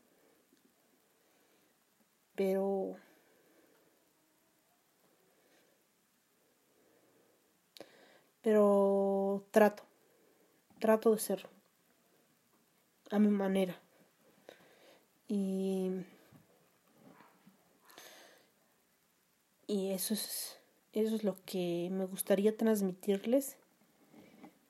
pero 2.35 2.95
pero 8.41 9.45
trato, 9.51 9.83
trato 10.79 11.11
de 11.11 11.19
ser 11.19 11.47
a 13.11 13.19
mi 13.19 13.29
manera. 13.29 13.79
Y 15.27 15.91
Y 19.69 19.91
eso 19.91 20.15
es, 20.15 20.59
eso 20.93 21.15
es 21.15 21.23
lo 21.23 21.37
que 21.45 21.89
me 21.91 22.05
gustaría 22.05 22.57
transmitirles, 22.57 23.55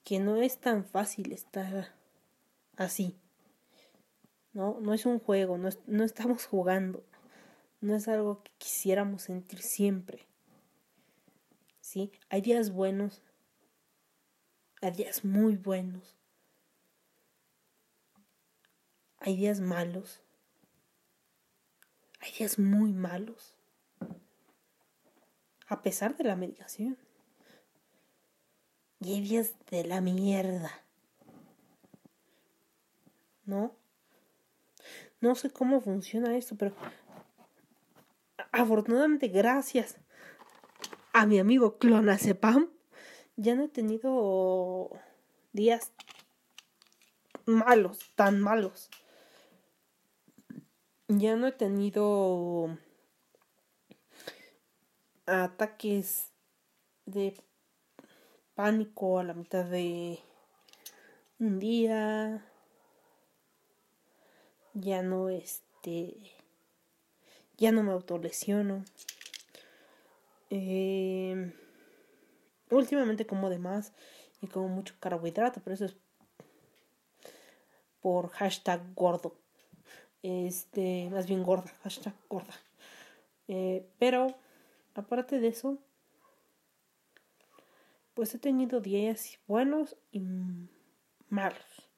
que 0.03 0.19
no 0.19 0.35
es 0.35 0.57
tan 0.57 0.83
fácil 0.83 1.31
estar 1.31 1.95
así. 2.75 3.15
No, 4.52 4.81
no 4.81 4.93
es 4.93 5.06
un 5.06 5.19
juego, 5.19 5.58
no, 5.58 5.69
no 5.87 6.04
estamos 6.04 6.45
jugando, 6.47 7.02
no 7.79 7.95
es 7.95 8.10
algo 8.10 8.43
que 8.43 8.52
quisiéramos 8.58 9.21
sentir 9.21 9.62
siempre. 9.62 10.27
¿Sí? 11.79 12.12
Hay 12.27 12.41
días 12.41 12.69
buenos, 12.69 13.21
hay 14.81 14.91
días 14.91 15.23
muy 15.23 15.56
buenos, 15.56 16.17
hay 19.19 19.37
días 19.37 19.62
malos, 19.62 20.19
hay 22.19 22.33
días 22.33 22.60
muy 22.60 22.91
malos 22.91 23.56
a 25.70 25.82
pesar 25.82 26.17
de 26.17 26.24
la 26.26 26.36
medicación. 26.36 26.98
Días 29.00 29.54
de 29.70 29.86
la 29.86 30.02
mierda. 30.02 30.72
¿No? 33.46 33.74
No 35.22 35.36
sé 35.36 35.50
cómo 35.50 35.80
funciona 35.80 36.36
esto, 36.36 36.56
pero 36.56 36.76
afortunadamente 38.52 39.28
gracias 39.28 39.98
a 41.13 41.26
mi 41.26 41.40
amigo 41.40 41.78
Clonazepam 41.78 42.70
ya 43.36 43.56
no 43.56 43.63
he 43.63 43.67
tenido 43.70 44.90
días 45.54 45.94
malos, 47.46 48.12
tan 48.15 48.42
malos. 48.42 48.90
Ya 51.08 51.36
no 51.38 51.48
he 51.48 51.52
tenido 51.52 52.78
ataques 55.30 56.32
de 57.06 57.36
pánico 58.56 59.19
a 59.19 59.23
la 59.23 59.34
mitad 59.34 59.65
de 59.65 60.19
un 61.40 61.60
día. 61.60 62.46
ya 64.73 65.02
no 65.02 65.30
este 65.30 66.15
ya 67.58 67.71
no 67.71 67.84
me 67.84 67.92
autolesiono. 67.92 68.84
Eh, 70.50 71.54
últimamente 72.71 73.27
como 73.27 73.50
de 73.50 73.60
más 73.60 73.94
y 74.42 74.48
como 74.48 74.67
mucho 74.67 74.96
carbohidrato 75.00 75.62
pero 75.63 75.75
eso 75.75 75.86
es 75.86 75.96
por 78.02 78.30
hashtag 78.30 78.82
gordo. 78.96 79.36
Este 80.23 81.10
más 81.12 81.27
bien 81.27 81.44
gorda 81.44 81.71
hashtag 81.84 82.13
gorda. 82.30 82.54
Eh, 83.48 83.88
pero 84.00 84.36
aparte 84.96 85.40
de 85.40 85.48
eso 85.48 85.77
pues 88.13 88.33
he 88.35 88.40
tenido 88.40 88.81
días 88.81 89.40
buenos 89.48 89.96
y 90.12 90.21
malos 91.29 91.90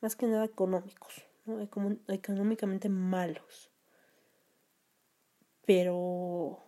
más 0.00 0.16
que 0.16 0.26
nada 0.26 0.44
económicos 0.44 1.22
¿no? 1.44 1.60
económicamente 2.08 2.88
malos 2.88 3.70
pero 5.64 6.62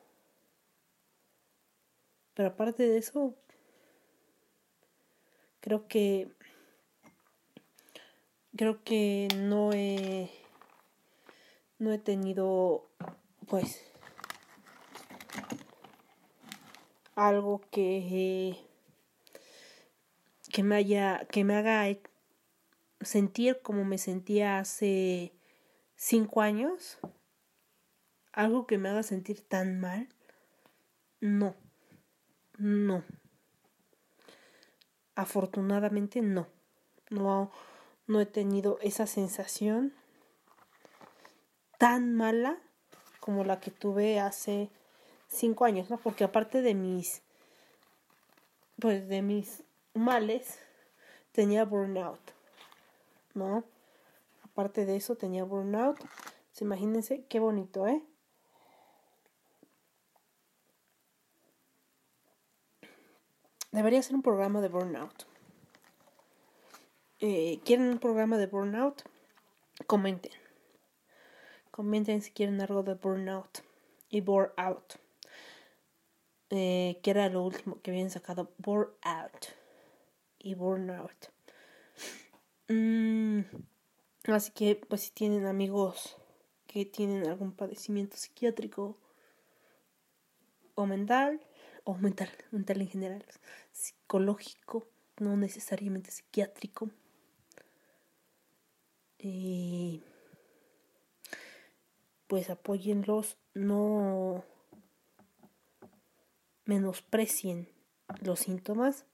pero 2.35 2.49
aparte 2.49 2.83
de 2.85 2.99
eso 2.99 3.35
creo 5.61 5.87
que 5.89 6.29
creo 8.57 8.83
que 8.83 9.29
no 9.37 9.73
he 9.73 10.31
no 11.79 11.93
he 11.93 11.99
tenido 11.99 12.89
pues 13.47 13.88
algo 17.27 17.61
que 17.71 18.57
que 20.53 20.63
me 20.63 20.77
haya 20.77 21.27
que 21.31 21.45
me 21.45 21.57
haga 21.57 21.85
sentir 23.01 23.61
como 23.63 23.85
me 23.85 23.99
sentía 23.99 24.59
hace 24.59 25.33
cinco 25.97 26.41
años 26.41 26.99
algo 28.33 28.67
que 28.67 28.79
me 28.79 28.89
haga 28.89 29.03
sentir 29.03 29.41
tan 29.47 29.81
mal 29.81 30.09
no 31.21 31.55
no. 32.59 33.05
Afortunadamente 35.15 36.23
no. 36.23 36.49
No 37.09 37.53
no 38.09 38.21
he 38.21 38.27
tenido 38.27 38.79
esa 38.81 39.07
sensación 39.07 39.93
tan 41.79 42.15
mala 42.15 42.59
como 43.21 43.45
la 43.45 43.61
que 43.61 43.71
tuve 43.71 44.19
hace 44.19 44.71
cinco 45.29 45.65
años, 45.65 45.91
¿no? 45.91 45.99
Porque 45.99 46.25
aparte 46.25 46.63
de 46.63 46.75
mis, 46.75 47.23
pues 48.81 49.09
de 49.09 49.23
mis 49.23 49.63
males, 49.95 50.59
tenía 51.33 51.65
burnout, 51.65 52.21
¿no? 53.35 53.65
Aparte 54.43 54.87
de 54.87 54.97
eso, 54.97 55.17
tenía 55.17 55.45
burnout. 55.45 55.99
Pues 55.99 56.63
imagínense 56.63 57.25
qué 57.29 57.39
bonito, 57.39 57.87
¿eh? 57.87 58.03
Debería 63.71 64.03
ser 64.03 64.17
un 64.17 64.23
programa 64.23 64.61
de 64.61 64.69
burnout. 64.69 65.27
Eh, 67.21 67.61
¿Quieren 67.65 67.89
un 67.91 67.99
programa 67.99 68.39
de 68.39 68.47
burnout? 68.47 69.03
Comenten. 69.87 70.33
Comenten 71.71 72.23
si 72.23 72.33
quieren 72.33 72.61
algo 72.61 72.83
de 72.83 72.95
burnout 72.95 73.61
y 74.09 74.21
bore 74.21 74.51
out. 74.57 74.95
Eh, 76.51 76.99
que 77.03 77.11
era 77.11 77.29
lo 77.29 77.43
último 77.43 77.81
que 77.83 77.91
habían 77.91 78.11
sacado. 78.11 78.51
Bore 78.59 78.91
out 79.03 79.47
y 80.39 80.55
burnout. 80.55 81.31
Mm, 82.69 83.41
así 84.29 84.53
que, 84.53 84.77
pues, 84.77 85.03
si 85.03 85.11
tienen 85.11 85.47
amigos 85.47 86.17
que 86.67 86.85
tienen 86.85 87.27
algún 87.27 87.53
padecimiento 87.53 88.17
psiquiátrico 88.17 88.97
o 90.75 90.87
mental, 90.87 91.41
o 91.85 91.95
mental, 91.95 92.31
mental 92.51 92.81
en 92.83 92.89
general, 92.89 93.25
psicológico, 93.73 94.87
no 95.19 95.37
necesariamente 95.37 96.11
psiquiátrico. 96.11 96.91
Eh, 99.19 100.01
pues 102.29 102.51
apóyenlos, 102.51 103.39
no 103.55 104.45
menosprecien 106.69 107.67
los 108.21 108.41
síntomas, 108.41 109.07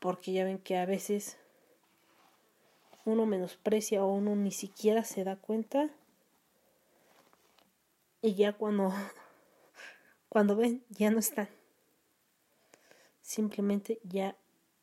porque 0.00 0.34
ya 0.34 0.44
ven 0.44 0.58
que 0.58 0.76
a 0.76 0.84
veces 0.84 1.38
uno 3.06 3.24
menosprecia 3.24 4.04
o 4.04 4.12
uno 4.12 4.36
ni 4.36 4.52
siquiera 4.52 5.02
se 5.02 5.24
da 5.24 5.36
cuenta. 5.36 5.90
Y 8.20 8.34
ya 8.34 8.52
cuando 8.52 8.92
cuando 10.28 10.56
ven 10.56 10.84
ya 10.90 11.10
no 11.10 11.20
están. 11.20 11.48
Simplemente 13.22 13.98
ya 14.04 14.36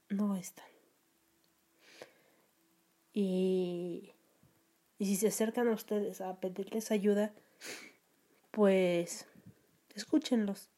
no 0.10 0.36
están. 0.36 0.66
Y, 3.14 4.12
y 4.98 5.06
si 5.06 5.18
se 5.18 5.28
acercan 5.28 5.68
a 5.68 5.74
ustedes 5.74 6.20
a 6.22 6.40
pedirles 6.40 6.90
ayuda, 6.90 7.32
pues 8.50 9.28
escúchenlos, 9.94 10.71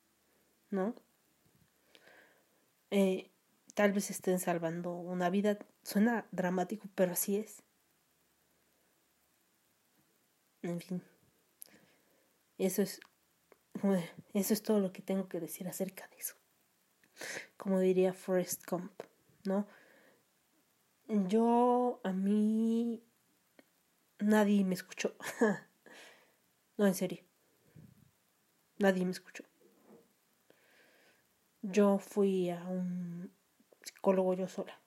¿no? 0.74 0.96
Eh, 2.90 3.32
tal 3.76 3.94
vez 3.94 4.10
estén 4.10 4.40
salvando 4.40 4.92
una 4.94 5.30
vida. 5.30 5.58
Suena 5.84 6.28
dramático, 6.32 6.90
pero 6.96 7.14
así 7.14 7.38
es. 7.38 7.64
En 10.62 10.80
fin. 10.82 11.04
Eso 12.58 12.82
es. 12.82 13.00
Eso 14.34 14.54
es 14.54 14.64
todo 14.64 14.80
lo 14.80 14.92
que 14.92 15.02
tengo 15.02 15.28
que 15.28 15.40
decir 15.40 15.68
acerca 15.68 16.08
de 16.08 16.18
eso. 16.18 16.36
Como 17.58 17.80
diría 17.80 18.14
Forrest 18.14 18.64
Gump, 18.70 18.92
¿no? 19.46 19.68
Yo, 21.08 22.00
a 22.04 22.14
mí, 22.14 23.04
nadie 24.20 24.64
me 24.64 24.74
escuchó. 24.74 25.16
no, 26.78 26.88
en 26.88 26.96
serio. 26.96 27.24
Nadie 28.78 29.06
me 29.06 29.12
escuchó. 29.12 29.44
Yo 31.64 31.98
fui 31.98 32.50
a 32.50 32.62
un 32.66 33.32
psicólogo 33.82 34.34
yo 34.34 34.48
sola. 34.48 34.80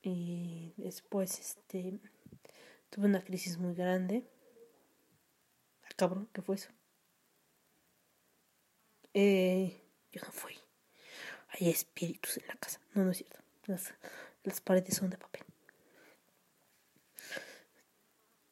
Y 0.00 0.74
después, 0.76 1.38
este, 1.38 1.98
tuve 2.90 3.06
una 3.06 3.22
crisis 3.22 3.58
muy 3.58 3.74
grande. 3.74 4.24
Ah, 5.82 5.88
cabrón, 5.96 6.28
¿qué 6.32 6.40
fue 6.40 6.54
eso? 6.54 6.70
Eh, 9.14 9.82
yo 10.12 10.20
no 10.24 10.32
fui. 10.32 10.54
Hay 11.48 11.68
espíritus 11.68 12.38
en 12.38 12.46
la 12.46 12.54
casa. 12.54 12.80
No, 12.94 13.04
no 13.04 13.10
es 13.10 13.18
cierto. 13.18 13.38
Las, 13.66 13.92
las 14.44 14.60
paredes 14.60 14.96
son 14.96 15.10
de 15.10 15.18
papel. 15.18 15.42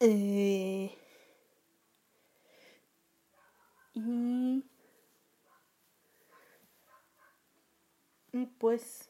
Eh, 0.01 0.97
y, 3.95 4.65
y 8.33 8.47
pues 8.47 9.09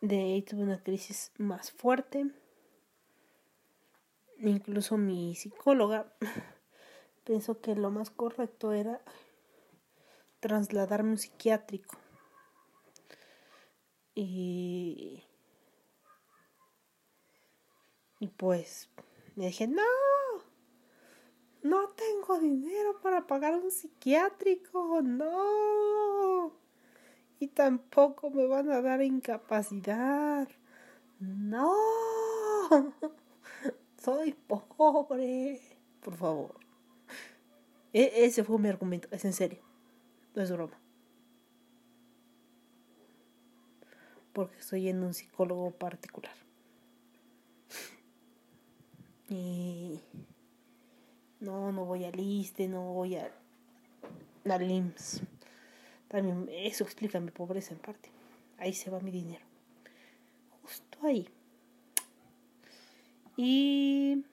de 0.00 0.18
ahí 0.18 0.42
tuve 0.42 0.62
una 0.62 0.82
crisis 0.82 1.32
más 1.38 1.70
fuerte. 1.70 2.30
Incluso 4.38 4.96
mi 4.96 5.34
psicóloga 5.34 6.14
pensó 7.24 7.60
que 7.60 7.74
lo 7.74 7.90
más 7.90 8.10
correcto 8.10 8.72
era 8.72 9.00
trasladarme 10.40 11.10
a 11.10 11.12
un 11.12 11.18
psiquiátrico. 11.18 11.96
Y, 14.14 15.22
y 18.18 18.26
pues 18.28 18.90
me 19.36 19.46
dije, 19.46 19.66
no, 19.68 19.82
no 21.62 21.88
tengo 21.90 22.38
dinero 22.38 23.00
para 23.00 23.26
pagar 23.26 23.54
un 23.54 23.70
psiquiátrico, 23.70 25.00
no. 25.02 26.52
Y 27.40 27.48
tampoco 27.48 28.30
me 28.30 28.46
van 28.46 28.70
a 28.70 28.80
dar 28.80 29.02
incapacidad. 29.02 30.48
No. 31.18 31.74
Soy 34.00 34.34
pobre. 34.46 35.60
Por 36.00 36.14
favor. 36.14 36.54
E 37.92 38.24
ese 38.24 38.44
fue 38.44 38.58
mi 38.58 38.68
argumento, 38.68 39.08
es 39.10 39.24
en 39.24 39.32
serio. 39.32 39.60
No 40.36 40.42
es 40.42 40.52
broma. 40.52 40.78
porque 44.32 44.58
estoy 44.58 44.88
en 44.88 45.02
un 45.02 45.14
psicólogo 45.14 45.70
particular. 45.72 46.32
Y 49.28 50.00
no, 51.40 51.70
no 51.72 51.84
voy 51.84 52.04
a 52.04 52.10
Liste, 52.10 52.68
no 52.68 52.92
voy 52.92 53.16
a 53.16 53.30
la 54.44 54.58
LIMS. 54.58 55.22
También 56.10 56.48
eso 56.50 56.82
explica 56.82 57.20
mi 57.20 57.30
pobreza 57.30 57.72
en 57.72 57.78
parte. 57.78 58.10
Ahí 58.58 58.72
se 58.72 58.90
va 58.90 58.98
mi 58.98 59.12
dinero. 59.12 59.44
Justo 60.62 60.98
ahí. 61.06 61.28
Y... 63.36 64.24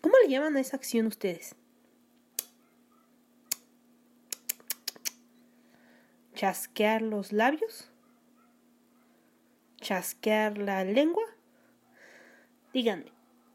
¿Cómo 0.00 0.16
le 0.22 0.28
llaman 0.28 0.56
a 0.56 0.60
esa 0.60 0.76
acción 0.76 1.06
ustedes? 1.06 1.54
¿Chasquear 6.34 7.00
los 7.00 7.32
labios? 7.32 7.88
¿Chasquear 9.80 10.58
la 10.58 10.84
lengua? 10.84 11.24
Díganme, 12.72 13.12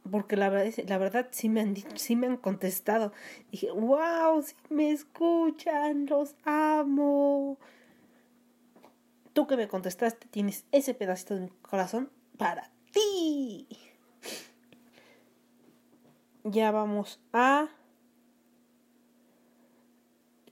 porque 0.10 0.36
la 0.36 0.50
verdad, 0.50 0.74
la 0.88 0.98
verdad 0.98 1.28
sí, 1.32 1.48
me 1.50 1.62
han, 1.62 1.76
sí 1.96 2.16
me 2.16 2.28
han 2.28 2.38
contestado. 2.38 3.14
Dije, 3.52 3.72
wow, 3.72 4.42
sí 4.42 4.56
me 4.70 4.92
escuchan, 4.92 6.08
los 6.08 6.36
amo. 6.44 7.60
Tú 9.34 9.48
que 9.48 9.58
me 9.58 9.68
contestaste 9.68 10.28
tienes 10.30 10.66
ese 10.72 10.94
pedacito 10.94 11.36
de 11.36 11.42
mi 11.42 11.50
corazón 11.62 12.10
para 12.38 12.72
ti. 12.92 13.68
Ya 16.44 16.72
vamos 16.72 17.20
a... 17.32 17.70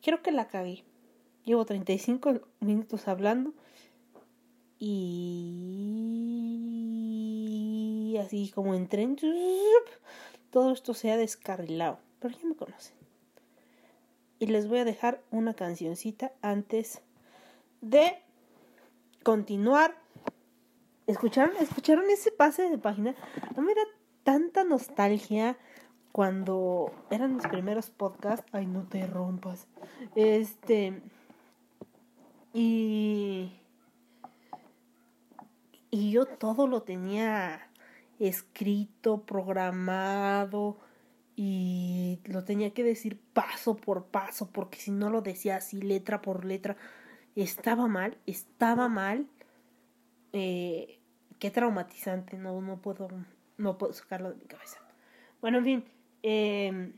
Creo 0.01 0.21
que 0.21 0.31
la 0.31 0.47
cagué. 0.47 0.85
Llevo 1.43 1.65
35 1.65 2.41
minutos 2.59 3.07
hablando. 3.07 3.53
Y 4.77 5.69
así 8.19 8.51
como 8.53 8.73
en 8.73 8.87
tren. 8.87 9.17
Todo 10.51 10.71
esto 10.71 10.93
se 10.93 11.11
ha 11.11 11.17
descarrilado. 11.17 11.99
Pero 12.19 12.35
ya 12.37 12.47
me 12.47 12.55
conocen. 12.55 12.95
Y 14.39 14.47
les 14.47 14.67
voy 14.67 14.79
a 14.79 14.85
dejar 14.85 15.21
una 15.31 15.53
cancioncita 15.53 16.31
antes 16.41 17.01
de 17.81 18.17
continuar. 19.23 19.95
¿Escucharon? 21.07 21.55
¿Escucharon 21.57 22.09
ese 22.09 22.31
pase 22.31 22.69
de 22.69 22.77
página? 22.77 23.15
No 23.55 23.61
me 23.61 23.73
da 23.73 23.81
tanta 24.23 24.63
nostalgia 24.63 25.57
cuando 26.11 26.91
eran 27.09 27.35
mis 27.35 27.47
primeros 27.47 27.89
podcasts. 27.89 28.45
Ay, 28.51 28.65
no 28.65 28.83
te 28.83 29.05
rompas. 29.07 29.67
Este. 30.15 31.01
Y. 32.53 33.51
Y 35.91 36.11
yo 36.11 36.25
todo 36.25 36.67
lo 36.67 36.83
tenía 36.83 37.68
escrito, 38.19 39.23
programado. 39.25 40.77
Y 41.35 42.19
lo 42.25 42.43
tenía 42.43 42.73
que 42.73 42.83
decir 42.83 43.19
paso 43.33 43.75
por 43.77 44.05
paso. 44.05 44.49
Porque 44.51 44.77
si 44.77 44.91
no 44.91 45.09
lo 45.09 45.21
decía 45.21 45.57
así, 45.57 45.81
letra 45.81 46.21
por 46.21 46.45
letra. 46.45 46.77
Estaba 47.35 47.87
mal, 47.87 48.17
estaba 48.25 48.89
mal. 48.89 49.27
Eh, 50.33 50.99
qué 51.39 51.49
traumatizante. 51.49 52.37
No, 52.37 52.59
no 52.61 52.81
puedo. 52.81 53.07
No 53.57 53.77
puedo 53.77 53.93
sacarlo 53.93 54.29
de 54.29 54.35
mi 54.35 54.45
cabeza. 54.45 54.79
Bueno, 55.41 55.59
en 55.59 55.63
fin. 55.63 55.85
Eh, 56.23 56.91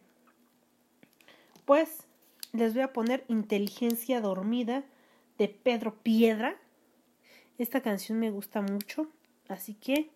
pues 1.66 2.06
les 2.54 2.74
voy 2.74 2.84
a 2.84 2.92
poner 2.92 3.24
Inteligencia 3.28 4.20
Dormida 4.20 4.84
de 5.38 5.48
Pedro 5.48 5.96
Piedra. 6.04 6.58
Esta 7.58 7.82
canción 7.82 8.20
me 8.20 8.32
gusta 8.32 8.62
mucho, 8.62 9.08
así 9.48 9.76
que 9.76 10.10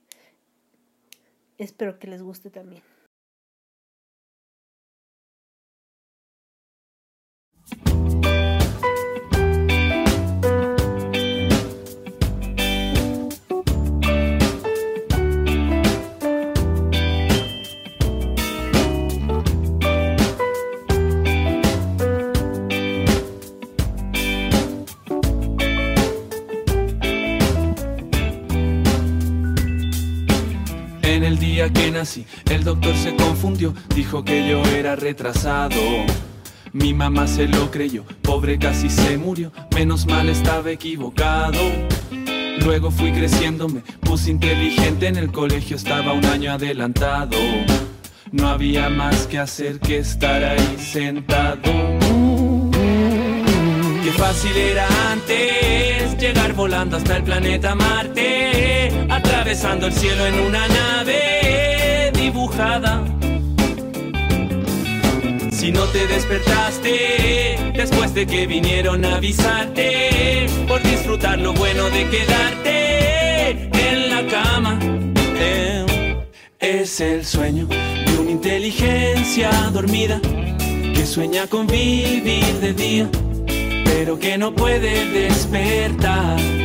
espero 1.58 2.00
que 2.00 2.08
les 2.08 2.22
guste 2.22 2.50
también. 2.50 2.84
El 31.26 31.40
día 31.40 31.72
que 31.74 31.92
nací, 31.92 32.26
el 32.50 32.64
doctor 32.64 32.96
se 32.96 33.16
confundió, 33.16 33.74
dijo 33.96 34.24
que 34.24 34.48
yo 34.48 34.64
era 34.66 34.96
retrasado. 34.96 35.76
Mi 36.72 36.94
mamá 36.94 37.26
se 37.26 37.48
lo 37.48 37.72
creyó, 37.72 38.04
pobre 38.22 38.60
casi 38.60 38.90
se 38.90 39.18
murió, 39.18 39.52
menos 39.74 40.06
mal 40.06 40.30
estaba 40.30 40.70
equivocado. 40.72 41.60
Luego 42.60 42.92
fui 42.92 43.12
creciendo, 43.12 43.68
me 43.68 43.82
puse 44.02 44.32
inteligente, 44.32 45.08
en 45.08 45.18
el 45.18 45.32
colegio 45.32 45.78
estaba 45.78 46.14
un 46.14 46.26
año 46.26 46.52
adelantado. 46.52 47.38
No 48.32 48.48
había 48.48 48.90
más 48.90 49.28
que 49.28 49.40
hacer 49.40 49.80
que 49.80 50.00
estar 50.00 50.44
ahí 50.44 50.78
sentado. 50.78 51.62
Qué 54.04 54.12
fácil 54.12 54.56
era 54.56 54.88
antes 55.12 56.18
llegar 56.20 56.54
volando 56.54 56.98
hasta 56.98 57.18
el 57.18 57.24
planeta 57.24 57.76
Marte, 57.76 59.06
atravesando 59.46 59.86
el 59.86 59.94
cielo 59.94 60.26
en 60.26 60.40
una 60.40 60.68
nave 60.68 62.12
dibujada. 62.16 63.06
Si 65.52 65.72
no 65.72 65.84
te 65.84 66.08
despertaste 66.08 67.72
después 67.76 68.16
de 68.16 68.26
que 68.26 68.48
vinieron 68.48 69.06
a 69.06 69.18
avisarte 69.18 70.48
por 70.68 70.82
disfrutar 70.82 71.38
lo 71.38 71.54
bueno 71.54 71.92
de 71.92 72.10
quedarte 72.10 73.70
en 73.92 74.10
la 74.10 74.26
cama. 74.26 74.80
Eh, 75.38 76.26
es 76.60 77.00
el 77.00 77.24
sueño 77.24 77.68
de 77.68 78.18
una 78.18 78.32
inteligencia 78.32 79.52
dormida 79.72 80.20
que 80.96 81.06
sueña 81.06 81.46
con 81.46 81.68
vivir 81.68 82.52
de 82.62 82.74
día 82.74 83.10
pero 83.86 84.18
que 84.18 84.40
no 84.40 84.54
puede 84.56 85.06
despertar. 85.12 86.65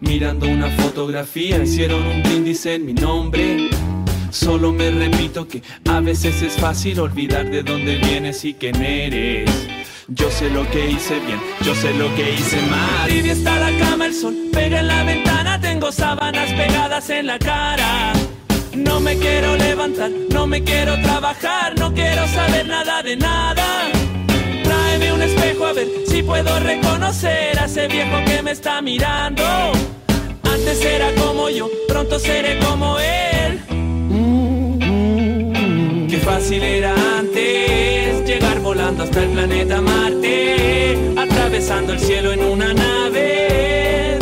Mirando 0.00 0.46
una 0.46 0.70
fotografía, 0.70 1.62
hicieron 1.62 2.04
un 2.06 2.22
brindis 2.22 2.66
en 2.66 2.86
mi 2.86 2.94
nombre. 2.94 3.70
Solo 4.30 4.72
me 4.72 4.90
repito 4.90 5.46
que 5.46 5.62
a 5.88 6.00
veces 6.00 6.42
es 6.42 6.54
fácil 6.54 7.00
olvidar 7.00 7.48
de 7.48 7.62
dónde 7.62 7.96
vienes 7.98 8.44
y 8.44 8.54
quién 8.54 8.82
eres. 8.82 9.50
Yo 10.08 10.30
sé 10.30 10.50
lo 10.50 10.68
que 10.70 10.90
hice 10.90 11.18
bien, 11.20 11.40
yo 11.62 11.74
sé 11.74 11.94
lo 11.94 12.14
que 12.14 12.34
hice 12.34 12.60
mal. 12.68 13.08
Tibia 13.08 13.32
está 13.32 13.58
la 13.58 13.78
cama, 13.78 14.06
el 14.06 14.14
sol 14.14 14.34
pega 14.52 14.80
en 14.80 14.88
la 14.88 15.02
ventana, 15.04 15.60
tengo 15.60 15.90
sábanas 15.92 16.50
pegadas 16.52 17.08
en 17.10 17.26
la 17.26 17.38
cara. 17.38 18.12
No 18.76 19.00
me 19.00 19.16
quiero 19.16 19.56
levantar, 19.56 20.10
no 20.30 20.46
me 20.46 20.62
quiero 20.62 21.00
trabajar, 21.00 21.78
no 21.78 21.94
quiero 21.94 22.26
saber 22.28 22.66
nada 22.66 23.02
de 23.02 23.16
nada. 23.16 23.93
Espejo 25.24 25.66
a 25.66 25.72
ver 25.72 25.88
si 26.06 26.22
puedo 26.22 26.60
reconocer 26.60 27.58
a 27.58 27.64
ese 27.64 27.88
viejo 27.88 28.16
que 28.26 28.42
me 28.42 28.50
está 28.50 28.82
mirando. 28.82 29.42
Antes 30.42 30.84
era 30.84 31.12
como 31.14 31.48
yo, 31.48 31.68
pronto 31.88 32.18
seré 32.18 32.58
como 32.58 32.98
él. 32.98 33.60
Qué 36.10 36.18
fácil 36.18 36.62
era 36.62 36.94
antes 37.18 38.26
llegar 38.26 38.60
volando 38.60 39.04
hasta 39.04 39.22
el 39.22 39.30
planeta 39.30 39.80
Marte, 39.80 41.14
atravesando 41.16 41.94
el 41.94 42.00
cielo 42.00 42.32
en 42.32 42.44
una 42.44 42.74
nave 42.74 44.13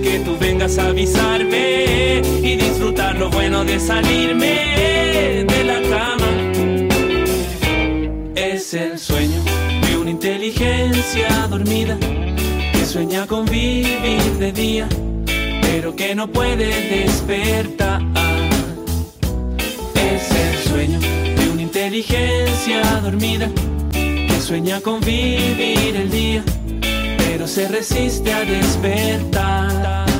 que 0.00 0.18
tú 0.20 0.36
vengas 0.38 0.78
a 0.78 0.88
avisarme 0.88 2.20
y 2.42 2.56
disfrutar 2.56 3.16
lo 3.16 3.30
bueno 3.30 3.64
de 3.64 3.80
salirme 3.80 5.44
de 5.48 5.64
la 5.64 5.80
cama. 5.82 6.28
Es 8.34 8.74
el 8.74 8.98
sueño 8.98 9.42
de 9.88 9.96
una 9.96 10.10
inteligencia 10.10 11.46
dormida 11.48 11.96
que 12.72 12.84
sueña 12.84 13.26
con 13.26 13.46
vivir 13.46 14.22
de 14.38 14.52
día, 14.52 14.88
pero 15.62 15.96
que 15.96 16.14
no 16.14 16.28
puede 16.28 16.66
despertar. 16.90 18.02
Es 19.94 20.30
el 20.30 20.70
sueño 20.70 21.00
de 21.00 21.50
una 21.52 21.62
inteligencia 21.62 22.82
dormida 23.02 23.50
que 23.92 24.40
sueña 24.40 24.80
con 24.80 25.00
vivir 25.00 25.96
el 25.96 26.10
día, 26.10 26.44
pero 27.46 27.54
se 27.54 27.68
resiste 27.68 28.32
a 28.32 28.44
despertar. 28.44 30.15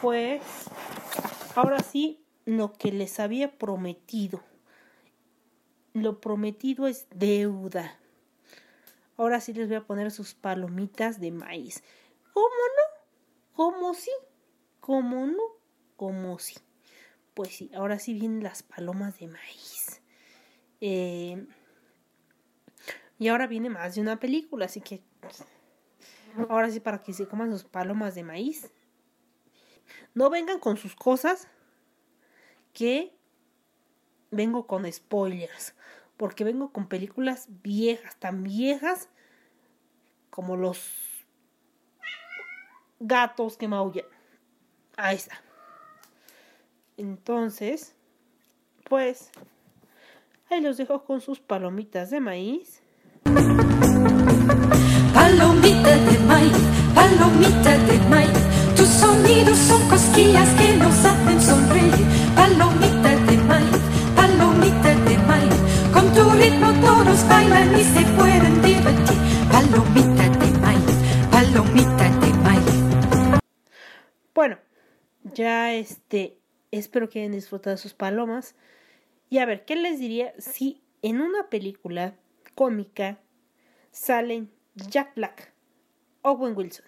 Pues 0.00 0.42
ahora 1.54 1.80
sí, 1.80 2.24
lo 2.44 2.72
que 2.72 2.92
les 2.92 3.20
había 3.20 3.58
prometido. 3.58 4.42
Lo 5.92 6.20
prometido 6.20 6.86
es 6.86 7.06
deuda. 7.14 7.98
Ahora 9.16 9.40
sí 9.40 9.52
les 9.52 9.68
voy 9.68 9.76
a 9.76 9.86
poner 9.86 10.10
sus 10.10 10.34
palomitas 10.34 11.20
de 11.20 11.30
maíz. 11.30 11.82
¿Cómo 12.32 12.46
no? 12.48 13.54
¿Cómo 13.54 13.94
sí? 13.94 14.10
¿Cómo 14.80 15.26
no? 15.26 15.42
¿Cómo 15.96 16.38
sí? 16.38 16.56
Pues 17.34 17.54
sí, 17.54 17.70
ahora 17.74 17.98
sí 17.98 18.14
vienen 18.14 18.42
las 18.42 18.62
palomas 18.62 19.18
de 19.18 19.28
maíz. 19.28 20.00
Eh, 20.80 21.46
y 23.18 23.28
ahora 23.28 23.46
viene 23.46 23.68
más 23.68 23.94
de 23.94 24.00
una 24.00 24.18
película, 24.18 24.64
así 24.64 24.80
que 24.80 25.02
Ahora 26.48 26.70
sí, 26.70 26.80
para 26.80 27.02
que 27.02 27.12
se 27.12 27.26
coman 27.26 27.50
sus 27.50 27.64
palomas 27.64 28.14
de 28.14 28.22
maíz. 28.22 28.70
No 30.14 30.30
vengan 30.30 30.58
con 30.58 30.76
sus 30.76 30.96
cosas 30.96 31.48
que 32.72 33.14
vengo 34.30 34.66
con 34.66 34.90
spoilers. 34.90 35.74
Porque 36.16 36.44
vengo 36.44 36.72
con 36.72 36.86
películas 36.86 37.48
viejas, 37.62 38.16
tan 38.16 38.42
viejas 38.42 39.08
como 40.30 40.56
los 40.56 40.78
gatos 42.98 43.56
que 43.56 43.68
maullan. 43.68 44.04
Ahí 44.96 45.16
está. 45.16 45.40
Entonces, 46.96 47.94
pues, 48.84 49.30
ahí 50.50 50.60
los 50.60 50.76
dejo 50.76 51.04
con 51.04 51.22
sus 51.22 51.40
palomitas 51.40 52.10
de 52.10 52.20
maíz. 52.20 52.82
Palomita 55.14 55.96
de 55.96 56.18
maíz, 56.26 56.52
palomita 56.94 57.78
de 57.78 57.98
maíz, 58.10 58.39
sonidos 59.30 59.58
son 59.58 59.88
cosquillas 59.88 60.48
que 60.60 60.76
nos 60.76 61.04
hacen 61.04 61.40
sonreír. 61.40 62.06
Palomita 62.34 63.16
de 63.26 63.36
maíz, 63.38 63.82
palomita 64.16 64.94
de 65.08 65.18
maíz, 65.18 65.54
con 65.92 66.12
tu 66.12 66.28
ritmo 66.30 66.72
todos 66.80 67.28
bailan 67.28 67.78
y 67.78 67.84
se 67.84 68.02
pueden 68.16 68.62
divertir. 68.62 69.18
Palomita 69.52 70.28
de 70.38 70.58
maíz, 70.58 70.96
palomita 71.30 72.10
de 72.20 72.32
maíz. 72.42 73.40
Bueno, 74.34 74.58
ya 75.22 75.74
este, 75.74 76.38
espero 76.72 77.08
que 77.08 77.20
hayan 77.20 77.32
disfrutado 77.32 77.76
sus 77.76 77.94
palomas. 77.94 78.56
Y 79.28 79.38
a 79.38 79.46
ver, 79.46 79.64
¿qué 79.64 79.76
les 79.76 80.00
diría 80.00 80.34
si 80.38 80.82
en 81.02 81.20
una 81.20 81.48
película 81.48 82.14
cómica 82.56 83.20
salen 83.92 84.50
Jack 84.74 85.14
Black, 85.14 85.52
Owen 86.22 86.56
Wilson 86.56 86.86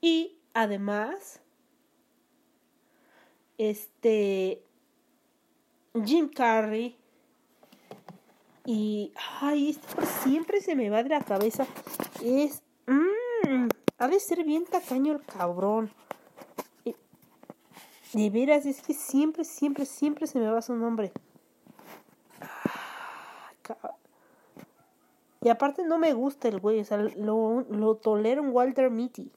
y 0.00 0.37
además 0.54 1.40
este 3.58 4.62
Jim 6.04 6.28
Carrey 6.28 6.96
y 8.64 9.12
ay, 9.40 9.70
esto 9.70 10.04
siempre 10.22 10.60
se 10.60 10.76
me 10.76 10.90
va 10.90 11.02
de 11.02 11.08
la 11.08 11.22
cabeza. 11.22 11.66
Es 12.22 12.62
mmm, 12.86 13.68
ha 13.98 14.08
de 14.08 14.20
ser 14.20 14.44
bien 14.44 14.64
tacaño 14.64 15.12
el 15.12 15.24
cabrón. 15.24 15.90
De 18.12 18.30
veras 18.30 18.64
es 18.64 18.80
que 18.80 18.94
siempre 18.94 19.44
siempre 19.44 19.84
siempre 19.84 20.26
se 20.26 20.38
me 20.38 20.50
va 20.50 20.62
su 20.62 20.74
nombre. 20.74 21.12
Y 25.40 25.48
aparte 25.50 25.84
no 25.84 25.98
me 25.98 26.12
gusta 26.14 26.48
el 26.48 26.58
güey, 26.58 26.80
o 26.80 26.84
sea, 26.84 26.98
lo, 26.98 27.64
lo 27.70 27.94
tolero 27.96 28.42
en 28.42 28.50
Walter 28.50 28.90
Mitty. 28.90 29.30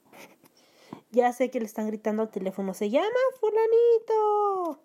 Ya 1.12 1.34
sé 1.34 1.52
que 1.52 1.60
le 1.60 1.66
están 1.66 1.88
gritando 1.88 2.24
al 2.24 2.32
teléfono, 2.32 2.74
se 2.74 2.90
llama 2.90 3.08
fulanito. 3.40 4.80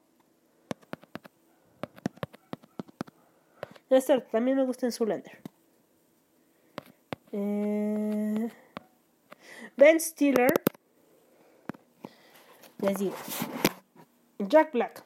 Es 3.88 4.04
cierto, 4.04 4.28
también 4.30 4.56
me 4.56 4.64
gusta 4.64 4.86
en 4.86 4.92
Zoolander. 4.92 5.40
Eh, 7.30 8.50
ben 9.76 10.00
Stiller. 10.00 10.52
Les 12.78 12.98
digo. 12.98 13.14
Jack 14.38 14.72
Black. 14.72 15.04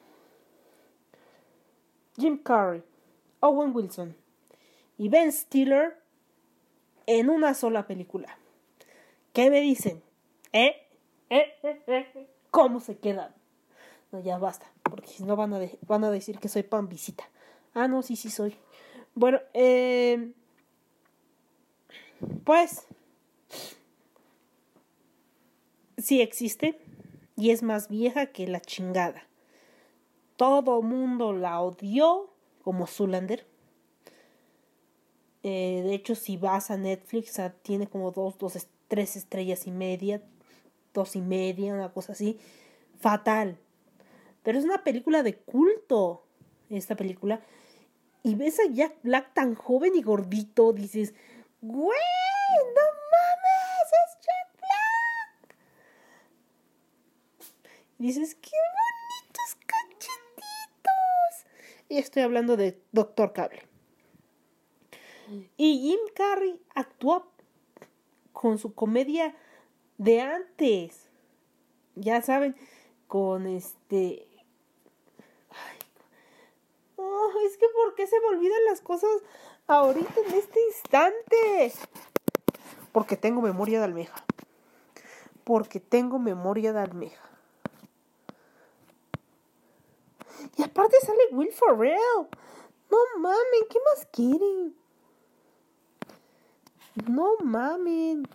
Jim 2.17 2.37
Carrey. 2.41 2.83
Owen 3.41 3.75
Wilson. 3.75 4.15
Y 4.97 5.09
Ben 5.09 5.31
Stiller 5.31 5.97
en 7.05 7.29
una 7.29 7.53
sola 7.53 7.87
película. 7.87 8.37
¿Qué 9.33 9.49
me 9.49 9.61
dicen? 9.61 10.03
¿Eh? 10.53 10.75
¿Cómo 12.51 12.79
se 12.79 12.97
quedan? 12.97 13.33
No, 14.11 14.21
ya 14.21 14.37
basta, 14.37 14.65
porque 14.83 15.07
si 15.07 15.23
no 15.23 15.35
van 15.35 15.53
a, 15.53 15.59
van 15.87 16.03
a 16.03 16.11
decir 16.11 16.39
que 16.39 16.49
soy 16.49 16.63
pan 16.63 16.89
visita. 16.89 17.23
Ah, 17.73 17.87
no, 17.87 18.01
sí, 18.03 18.15
sí 18.15 18.29
soy. 18.29 18.55
Bueno, 19.15 19.39
eh, 19.53 20.33
pues 22.43 22.85
sí 25.97 26.21
existe 26.21 26.79
y 27.37 27.51
es 27.51 27.63
más 27.63 27.87
vieja 27.87 28.27
que 28.27 28.47
la 28.47 28.59
chingada. 28.59 29.23
Todo 30.35 30.81
mundo 30.81 31.31
la 31.31 31.61
odió 31.61 32.29
como 32.63 32.85
Zoolander. 32.85 33.45
Eh, 35.43 35.81
de 35.83 35.93
hecho, 35.95 36.15
si 36.15 36.37
vas 36.37 36.69
a 36.71 36.77
Netflix, 36.77 37.39
tiene 37.63 37.87
como 37.87 38.11
dos, 38.11 38.37
dos, 38.37 38.55
es- 38.55 38.67
tres 38.87 39.15
estrellas 39.15 39.65
y 39.67 39.71
media, 39.71 40.21
dos 40.93 41.15
y 41.15 41.21
media, 41.21 41.73
una 41.73 41.91
cosa 41.91 42.13
así. 42.13 42.39
Fatal. 42.99 43.57
Pero 44.43 44.57
es 44.57 44.65
una 44.65 44.83
película 44.83 45.23
de 45.23 45.37
culto, 45.37 46.23
esta 46.69 46.95
película. 46.95 47.41
Y 48.23 48.35
ves 48.35 48.59
a 48.59 48.71
Jack 48.71 48.95
Black 49.03 49.33
tan 49.33 49.55
joven 49.55 49.95
y 49.95 50.01
gordito, 50.01 50.73
dices, 50.73 51.13
güey, 51.61 51.99
no 52.75 52.81
mames, 53.11 53.91
es 53.91 54.17
Jack 54.21 54.57
Black. 54.57 55.55
Y 57.99 58.07
dices, 58.07 58.35
qué 58.35 58.51
bonitos 58.51 59.57
cachetitos. 59.65 60.91
Y 61.89 61.97
estoy 61.97 62.23
hablando 62.23 62.57
de 62.57 62.79
Doctor 62.91 63.33
Cable. 63.33 63.67
Y 65.57 65.79
Jim 65.79 65.99
Carrey 66.13 66.59
actúa 66.75 67.25
con 68.33 68.57
su 68.57 68.73
comedia 68.73 69.35
de 70.01 70.19
antes. 70.19 71.09
Ya 71.93 72.23
saben, 72.23 72.55
con 73.07 73.45
este... 73.45 74.27
Oh, 76.95 77.31
es 77.45 77.57
que 77.57 77.67
¿por 77.69 77.93
qué 77.93 78.07
se 78.07 78.19
me 78.19 78.27
olvidan 78.27 78.65
las 78.65 78.81
cosas 78.81 79.11
ahorita 79.67 80.21
en 80.27 80.33
este 80.33 80.59
instante? 80.67 81.73
Porque 82.91 83.15
tengo 83.15 83.41
memoria 83.41 83.77
de 83.79 83.85
almeja. 83.85 84.23
Porque 85.43 85.79
tengo 85.79 86.17
memoria 86.17 86.73
de 86.73 86.79
almeja. 86.79 87.29
Y 90.57 90.63
aparte 90.63 90.97
sale 91.01 91.27
Will 91.31 91.51
Ferrell. 91.51 92.27
No 92.89 92.97
mamen, 93.19 93.67
¿qué 93.69 93.79
más 93.85 94.07
quieren? 94.11 94.75
No 97.07 97.37
mamen. 97.43 98.27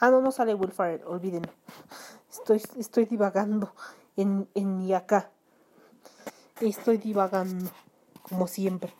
Ah, 0.00 0.10
no, 0.10 0.20
no 0.20 0.30
sale 0.30 0.54
Will 0.54 0.72
Ferrell, 0.72 1.02
olvídenlo. 1.04 1.52
Estoy, 2.30 2.62
estoy 2.76 3.04
divagando 3.06 3.72
en, 4.16 4.48
en 4.54 4.78
mi 4.78 4.94
acá. 4.94 5.30
Estoy 6.60 6.98
divagando, 6.98 7.70
como 8.22 8.46
siempre. 8.46 8.92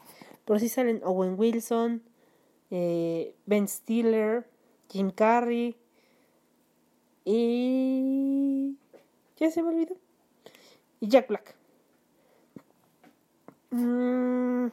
Pero 0.44 0.59
sí 0.59 0.68
salen 0.68 1.03
Owen 1.05 1.34
Wilson, 1.38 2.03
eh, 2.70 3.36
Ben 3.46 3.68
Stiller, 3.68 4.49
Jim 4.88 5.11
Carrey 5.11 5.76
y... 7.24 8.76
Ya 9.36 9.51
se 9.51 9.62
me 9.62 9.68
olvidó. 9.68 9.94
Y 11.01 11.09
Jack 11.09 11.28
Black. 11.28 11.55
Mm. 13.70 14.68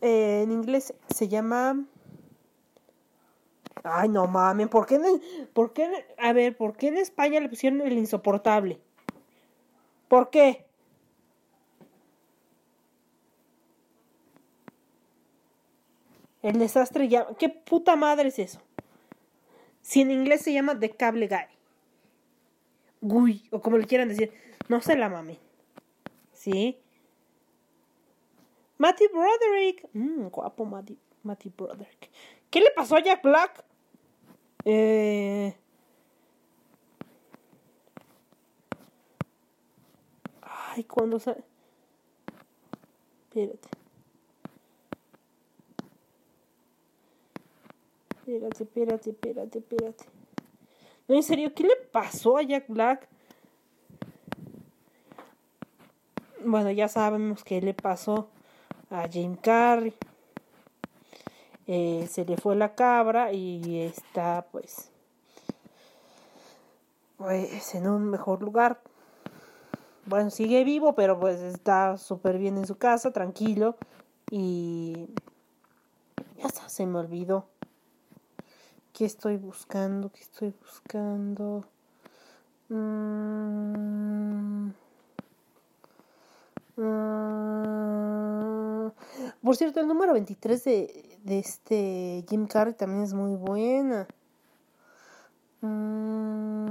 Eh, 0.00 0.42
en 0.42 0.52
inglés 0.52 0.94
se 1.14 1.28
llama. 1.28 1.84
Ay, 3.84 4.08
no 4.08 4.26
mames, 4.26 4.68
¿por 4.68 4.86
qué, 4.86 5.00
por 5.52 5.72
qué, 5.72 5.88
a 6.18 6.32
ver, 6.32 6.56
¿por 6.56 6.76
qué 6.76 6.88
en 6.88 6.98
España 6.98 7.40
le 7.40 7.48
pusieron 7.48 7.80
el 7.80 7.96
insoportable? 7.96 8.80
¿Por 10.08 10.30
qué? 10.30 10.66
El 16.42 16.58
desastre 16.58 17.08
ya. 17.08 17.26
¿Qué 17.38 17.48
puta 17.48 17.96
madre 17.96 18.28
es 18.28 18.38
eso? 18.38 18.60
Si 19.82 20.00
en 20.00 20.10
inglés 20.10 20.42
se 20.42 20.52
llama 20.52 20.78
The 20.78 20.90
Cable 20.90 21.28
Guy. 21.28 21.46
Guy, 23.00 23.48
o 23.50 23.60
como 23.60 23.78
le 23.78 23.86
quieran 23.86 24.08
decir. 24.08 24.32
No 24.68 24.80
se 24.80 24.96
la 24.96 25.08
mamen. 25.08 25.38
¿Sí? 26.32 26.78
Matty 28.78 29.08
Broderick. 29.08 29.88
Mmm, 29.92 30.28
guapo 30.28 30.64
Matty, 30.64 30.96
Matty 31.24 31.50
Broderick. 31.50 32.10
¿Qué 32.50 32.60
le 32.60 32.70
pasó 32.70 32.96
a 32.96 33.02
Jack 33.02 33.22
Black? 33.22 33.64
Eh... 34.64 35.54
Ay, 40.42 40.84
cuando 40.84 41.18
sa... 41.18 41.36
Espérate. 43.28 43.68
Espérate, 48.16 48.62
espérate, 48.62 49.10
espérate, 49.10 49.58
espérate. 49.58 50.04
No, 51.08 51.14
en 51.14 51.22
serio, 51.22 51.52
¿qué 51.54 51.64
le 51.64 51.76
pasó 51.90 52.36
a 52.36 52.42
Jack 52.42 52.66
Black? 52.68 53.08
Bueno, 56.44 56.70
ya 56.70 56.88
sabemos 56.88 57.42
qué 57.42 57.60
le 57.60 57.74
pasó 57.74 58.30
a 58.90 59.08
Jim 59.08 59.36
Carrey. 59.36 59.94
Eh, 61.66 62.08
se 62.10 62.24
le 62.24 62.36
fue 62.36 62.56
la 62.56 62.74
cabra 62.74 63.32
y 63.32 63.80
está 63.80 64.46
pues 64.50 64.90
pues 67.18 67.74
en 67.74 67.88
un 67.88 68.10
mejor 68.10 68.42
lugar. 68.42 68.80
Bueno 70.06 70.30
sigue 70.30 70.64
vivo 70.64 70.94
pero 70.94 71.20
pues 71.20 71.40
está 71.40 71.98
súper 71.98 72.38
bien 72.38 72.56
en 72.56 72.66
su 72.66 72.78
casa 72.78 73.12
tranquilo. 73.12 73.76
Y 74.30 75.08
ya 76.36 76.46
está 76.46 76.68
se 76.68 76.86
me 76.86 76.98
olvidó. 76.98 77.46
Qué 78.92 79.04
estoy 79.04 79.36
buscando 79.36 80.10
qué 80.10 80.20
estoy 80.20 80.52
buscando 80.60 81.64
Mm. 82.70 84.72
Mm. 86.78 87.18
Por 89.42 89.56
cierto, 89.56 89.80
el 89.80 89.88
número 89.88 90.12
23 90.12 90.62
de, 90.64 91.18
de 91.24 91.38
este 91.40 92.24
Jim 92.28 92.46
Carrey 92.46 92.74
también 92.74 93.02
es 93.02 93.12
muy 93.14 93.34
buena. 93.34 94.06
Mm, 95.60 96.68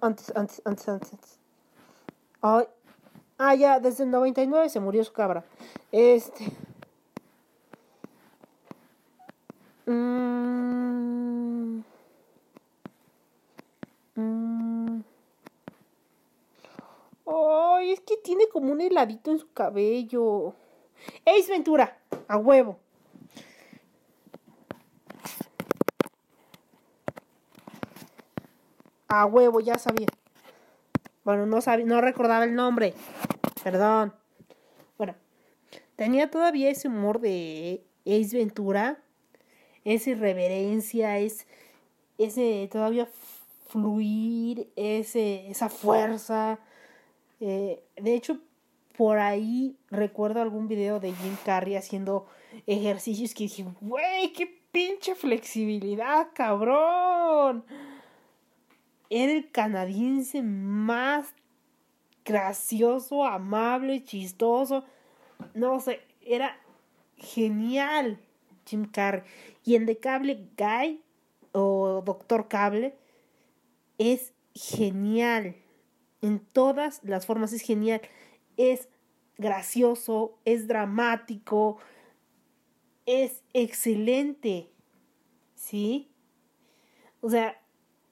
antes, 0.00 0.32
antes, 0.36 0.62
antes. 0.64 0.88
antes. 0.88 1.38
Ay. 2.40 2.66
Ah, 3.38 3.54
ya, 3.54 3.80
desde 3.80 4.04
el 4.04 4.10
99 4.10 4.68
se 4.68 4.80
murió 4.80 5.02
su 5.04 5.12
cabra. 5.12 5.44
Este. 5.90 6.46
Mm. 9.86 11.15
Ay, 17.26 17.92
es 17.92 18.00
que 18.00 18.16
tiene 18.16 18.48
como 18.48 18.72
un 18.72 18.80
heladito 18.80 19.30
en 19.30 19.38
su 19.38 19.52
cabello. 19.52 20.54
Ace 21.24 21.50
Ventura, 21.50 21.98
a 22.28 22.36
huevo. 22.36 22.78
A 29.08 29.26
huevo, 29.26 29.60
ya 29.60 29.78
sabía. 29.78 30.08
Bueno, 31.24 31.46
no 31.46 31.60
sabía, 31.60 31.84
no 31.84 32.00
recordaba 32.00 32.44
el 32.44 32.54
nombre. 32.54 32.94
Perdón. 33.62 34.14
Bueno, 34.96 35.14
tenía 35.96 36.30
todavía 36.30 36.70
ese 36.70 36.88
humor 36.88 37.20
de 37.20 37.84
Ace 38.04 38.36
Ventura, 38.36 38.98
esa 39.84 40.10
irreverencia, 40.10 41.18
es 41.18 41.46
ese 42.18 42.68
todavía 42.70 43.08
fluir, 43.68 44.70
ese, 44.76 45.50
esa 45.50 45.68
fuerza. 45.68 46.60
Eh, 47.40 47.82
de 47.96 48.14
hecho, 48.14 48.40
por 48.96 49.18
ahí 49.18 49.76
recuerdo 49.90 50.40
algún 50.40 50.68
video 50.68 51.00
de 51.00 51.12
Jim 51.12 51.36
Carrey 51.44 51.76
haciendo 51.76 52.26
ejercicios 52.66 53.34
que 53.34 53.44
dije, 53.44 53.64
güey, 53.80 54.32
qué 54.32 54.46
pinche 54.72 55.14
flexibilidad, 55.14 56.28
cabrón. 56.34 57.64
Era 59.10 59.32
el 59.32 59.50
canadiense 59.50 60.42
más 60.42 61.34
gracioso, 62.24 63.24
amable, 63.24 64.02
chistoso. 64.04 64.84
No 65.54 65.80
sé, 65.80 66.00
era 66.22 66.58
genial 67.16 68.18
Jim 68.66 68.86
Carrey. 68.86 69.22
Y 69.64 69.74
en 69.74 69.86
The 69.86 69.98
Cable 69.98 70.48
Guy 70.56 71.02
o 71.52 72.02
Doctor 72.04 72.48
Cable 72.48 72.96
es 73.98 74.32
genial. 74.54 75.56
En 76.26 76.40
todas 76.40 77.04
las 77.04 77.24
formas 77.24 77.52
es 77.52 77.62
genial. 77.62 78.00
Es 78.56 78.88
gracioso, 79.38 80.36
es 80.44 80.66
dramático, 80.66 81.78
es 83.06 83.44
excelente. 83.52 84.68
¿Sí? 85.54 86.10
O 87.20 87.30
sea, 87.30 87.62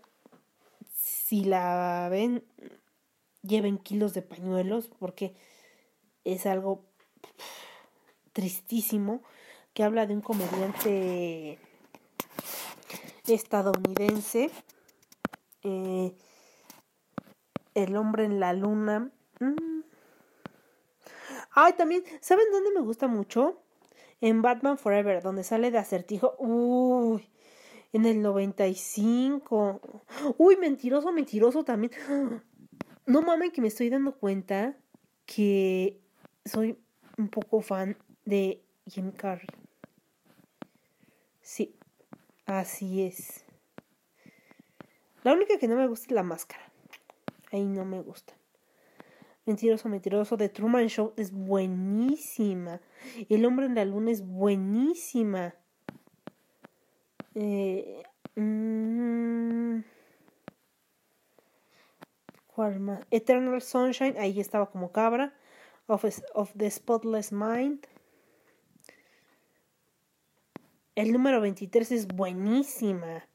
si 0.95 1.43
la 1.43 2.07
ven, 2.09 2.43
lleven 3.43 3.77
kilos 3.77 4.15
de 4.15 4.23
pañuelos 4.23 4.87
porque 4.97 5.35
es 6.23 6.47
algo 6.47 6.87
tristísimo 8.31 9.21
que 9.75 9.83
habla 9.83 10.07
de 10.07 10.15
un 10.15 10.21
comediante 10.21 11.59
estadounidense. 13.27 14.49
Eh, 15.63 16.13
el 17.73 17.95
hombre 17.95 18.25
en 18.25 18.39
la 18.39 18.53
luna. 18.53 19.11
Mm. 19.39 19.81
Ay, 21.51 21.73
también, 21.73 22.03
¿saben 22.19 22.45
dónde 22.51 22.71
me 22.71 22.81
gusta 22.81 23.07
mucho? 23.07 23.61
En 24.21 24.41
Batman 24.41 24.77
Forever, 24.77 25.21
donde 25.21 25.43
sale 25.43 25.71
de 25.71 25.77
acertijo. 25.77 26.35
Uy, 26.39 27.29
en 27.91 28.05
el 28.05 28.21
95. 28.21 29.81
Uy, 30.37 30.57
mentiroso, 30.57 31.11
mentiroso 31.11 31.63
también. 31.63 31.91
No 33.05 33.21
mames 33.21 33.51
que 33.51 33.61
me 33.61 33.67
estoy 33.67 33.89
dando 33.89 34.13
cuenta 34.15 34.77
que 35.25 35.99
soy 36.45 36.77
un 37.17 37.27
poco 37.29 37.61
fan 37.61 37.97
de 38.25 38.63
Jim 38.87 39.11
Carrey. 39.11 39.47
Sí, 41.41 41.75
así 42.45 43.03
es. 43.03 43.45
La 45.23 45.33
única 45.33 45.57
que 45.57 45.67
no 45.67 45.75
me 45.75 45.87
gusta 45.87 46.07
es 46.07 46.11
la 46.11 46.23
máscara. 46.23 46.63
Ahí 47.51 47.65
no 47.65 47.85
me 47.85 48.01
gusta. 48.01 48.33
Mentiroso, 49.45 49.89
mentiroso. 49.89 50.37
The 50.37 50.49
Truman 50.49 50.87
Show 50.87 51.13
es 51.17 51.31
buenísima. 51.31 52.81
El 53.29 53.45
hombre 53.45 53.65
en 53.65 53.75
la 53.75 53.85
luna 53.85 54.11
es 54.11 54.25
buenísima. 54.25 55.53
Eh, 57.35 58.03
mm, 58.35 59.79
¿Cuál 62.47 62.79
más? 62.79 63.05
Eternal 63.11 63.61
Sunshine. 63.61 64.17
Ahí 64.17 64.39
estaba 64.39 64.69
como 64.69 64.91
cabra. 64.91 65.33
Of, 65.87 66.05
of 66.33 66.53
the 66.57 66.69
Spotless 66.71 67.31
Mind. 67.31 67.85
El 70.95 71.11
número 71.11 71.41
23 71.41 71.91
es 71.91 72.07
buenísima. 72.07 73.25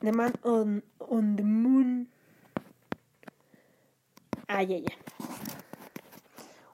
The 0.00 0.12
Man 0.12 0.32
on, 0.42 0.82
on 0.98 1.36
the 1.36 1.42
Moon. 1.42 2.08
Ay, 4.46 4.74
ay, 4.74 4.84
ay. 4.88 4.96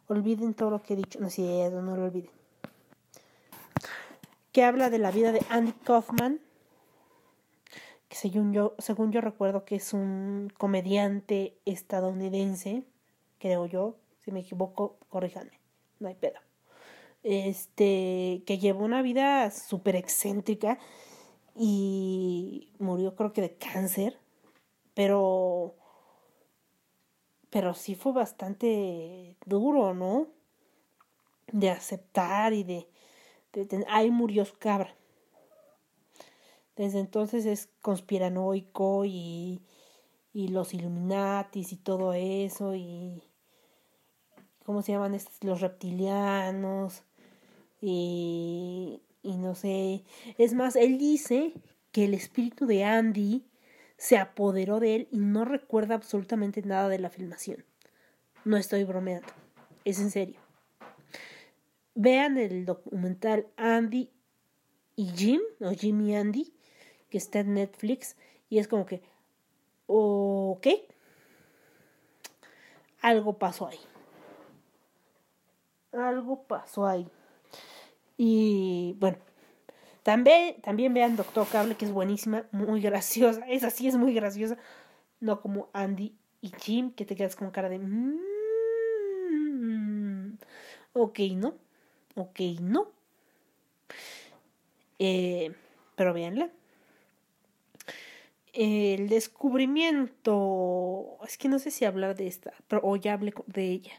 Olviden 0.06 0.54
todo 0.54 0.70
lo 0.70 0.82
que 0.82 0.94
he 0.94 0.96
dicho. 0.96 1.18
No, 1.20 1.28
sí, 1.28 1.42
no 1.42 1.96
lo 1.96 2.04
olviden. 2.04 2.30
Que 4.52 4.64
habla 4.64 4.90
de 4.90 4.98
la 4.98 5.10
vida 5.10 5.32
de 5.32 5.44
Andy 5.48 5.72
Kaufman. 5.72 6.40
Que 8.08 8.16
según 8.16 8.52
yo, 8.52 8.74
según 8.78 9.12
yo 9.12 9.20
recuerdo 9.20 9.64
que 9.64 9.76
es 9.76 9.92
un 9.92 10.52
comediante 10.56 11.56
estadounidense. 11.64 12.84
Creo 13.38 13.66
yo. 13.66 13.96
Si 14.18 14.30
me 14.30 14.40
equivoco, 14.40 14.98
corríjanme. 15.08 15.58
No 15.98 16.08
hay 16.08 16.14
pedo. 16.14 16.38
Este, 17.22 18.42
que 18.46 18.58
llevó 18.58 18.84
una 18.84 19.02
vida 19.02 19.50
súper 19.50 19.96
excéntrica 19.96 20.78
y 21.54 22.72
murió 22.78 23.14
creo 23.14 23.32
que 23.32 23.42
de 23.42 23.56
cáncer. 23.56 24.18
Pero 24.94 25.74
pero 27.50 27.74
sí 27.74 27.96
fue 27.96 28.12
bastante 28.12 29.36
duro, 29.44 29.92
¿no? 29.92 30.28
De 31.52 31.68
aceptar 31.68 32.52
y 32.52 32.62
de, 32.62 32.88
ahí 33.88 34.10
murió 34.10 34.44
su 34.44 34.56
cabra. 34.56 34.94
Desde 36.76 37.00
entonces 37.00 37.44
es 37.44 37.68
conspiranoico 37.82 39.04
y, 39.04 39.60
y 40.32 40.48
los 40.48 40.72
Illuminatis 40.72 41.72
y 41.72 41.76
todo 41.76 42.14
eso 42.14 42.74
y 42.76 43.24
¿cómo 44.64 44.82
se 44.82 44.92
llaman 44.92 45.14
estos? 45.14 45.42
Los 45.42 45.60
reptilianos 45.60 47.02
y, 47.80 49.00
no 49.22 49.54
sé. 49.54 50.04
Es 50.38 50.54
más, 50.54 50.76
él 50.76 50.98
dice 50.98 51.54
que 51.92 52.04
el 52.04 52.14
espíritu 52.14 52.66
de 52.66 52.84
Andy 52.84 53.44
se 53.96 54.16
apoderó 54.16 54.80
de 54.80 54.96
él 54.96 55.08
y 55.10 55.18
no 55.18 55.44
recuerda 55.44 55.94
absolutamente 55.94 56.62
nada 56.62 56.88
de 56.88 56.98
la 56.98 57.10
filmación. 57.10 57.64
No 58.44 58.56
estoy 58.56 58.84
bromeando, 58.84 59.28
es 59.84 60.00
en 60.00 60.10
serio. 60.10 60.40
Vean 61.94 62.38
el 62.38 62.64
documental 62.64 63.46
Andy 63.56 64.10
y 64.96 65.06
Jim, 65.08 65.40
o 65.60 65.70
Jim 65.70 66.00
y 66.02 66.14
Andy, 66.14 66.52
que 67.10 67.18
está 67.18 67.40
en 67.40 67.54
Netflix, 67.54 68.16
y 68.48 68.58
es 68.58 68.68
como 68.68 68.86
que, 68.86 69.02
ok, 69.86 70.66
algo 73.02 73.38
pasó 73.38 73.68
ahí. 73.68 73.80
Algo 75.92 76.44
pasó 76.44 76.86
ahí. 76.86 77.10
Y 78.22 78.96
bueno, 78.98 79.16
también, 80.02 80.60
también 80.60 80.92
vean 80.92 81.16
Doctor 81.16 81.48
Cable, 81.48 81.74
que 81.74 81.86
es 81.86 81.90
buenísima, 81.90 82.44
muy 82.52 82.82
graciosa. 82.82 83.40
Esa 83.48 83.70
sí 83.70 83.88
es 83.88 83.96
muy 83.96 84.12
graciosa. 84.12 84.58
No 85.20 85.40
como 85.40 85.70
Andy 85.72 86.14
y 86.42 86.52
Jim, 86.60 86.92
que 86.92 87.06
te 87.06 87.16
quedas 87.16 87.34
con 87.34 87.50
cara 87.50 87.70
de... 87.70 87.78
Mm, 87.78 88.18
ok, 90.92 91.18
¿no? 91.34 91.54
Ok, 92.14 92.40
¿no? 92.60 92.88
Eh, 94.98 95.54
pero 95.96 96.12
véanla. 96.12 96.50
El 98.52 99.08
descubrimiento. 99.08 101.16
Es 101.26 101.38
que 101.38 101.48
no 101.48 101.58
sé 101.58 101.70
si 101.70 101.86
hablar 101.86 102.16
de 102.16 102.26
esta, 102.26 102.52
pero 102.68 102.82
o 102.84 102.96
ya 102.96 103.14
hablé 103.14 103.32
de 103.46 103.64
ella. 103.64 103.92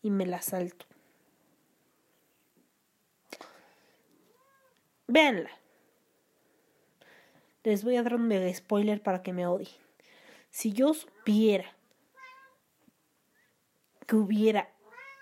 Y 0.00 0.10
me 0.10 0.26
la 0.26 0.42
salto. 0.42 0.86
Véanla. 5.10 5.50
Les 7.64 7.82
voy 7.82 7.96
a 7.96 8.02
dar 8.04 8.14
un 8.14 8.28
mega 8.28 8.54
spoiler 8.54 9.02
para 9.02 9.22
que 9.24 9.32
me 9.32 9.44
odien. 9.44 9.68
Si 10.50 10.72
yo 10.72 10.94
supiera 10.94 11.74
que 14.06 14.14
hubiera 14.14 14.70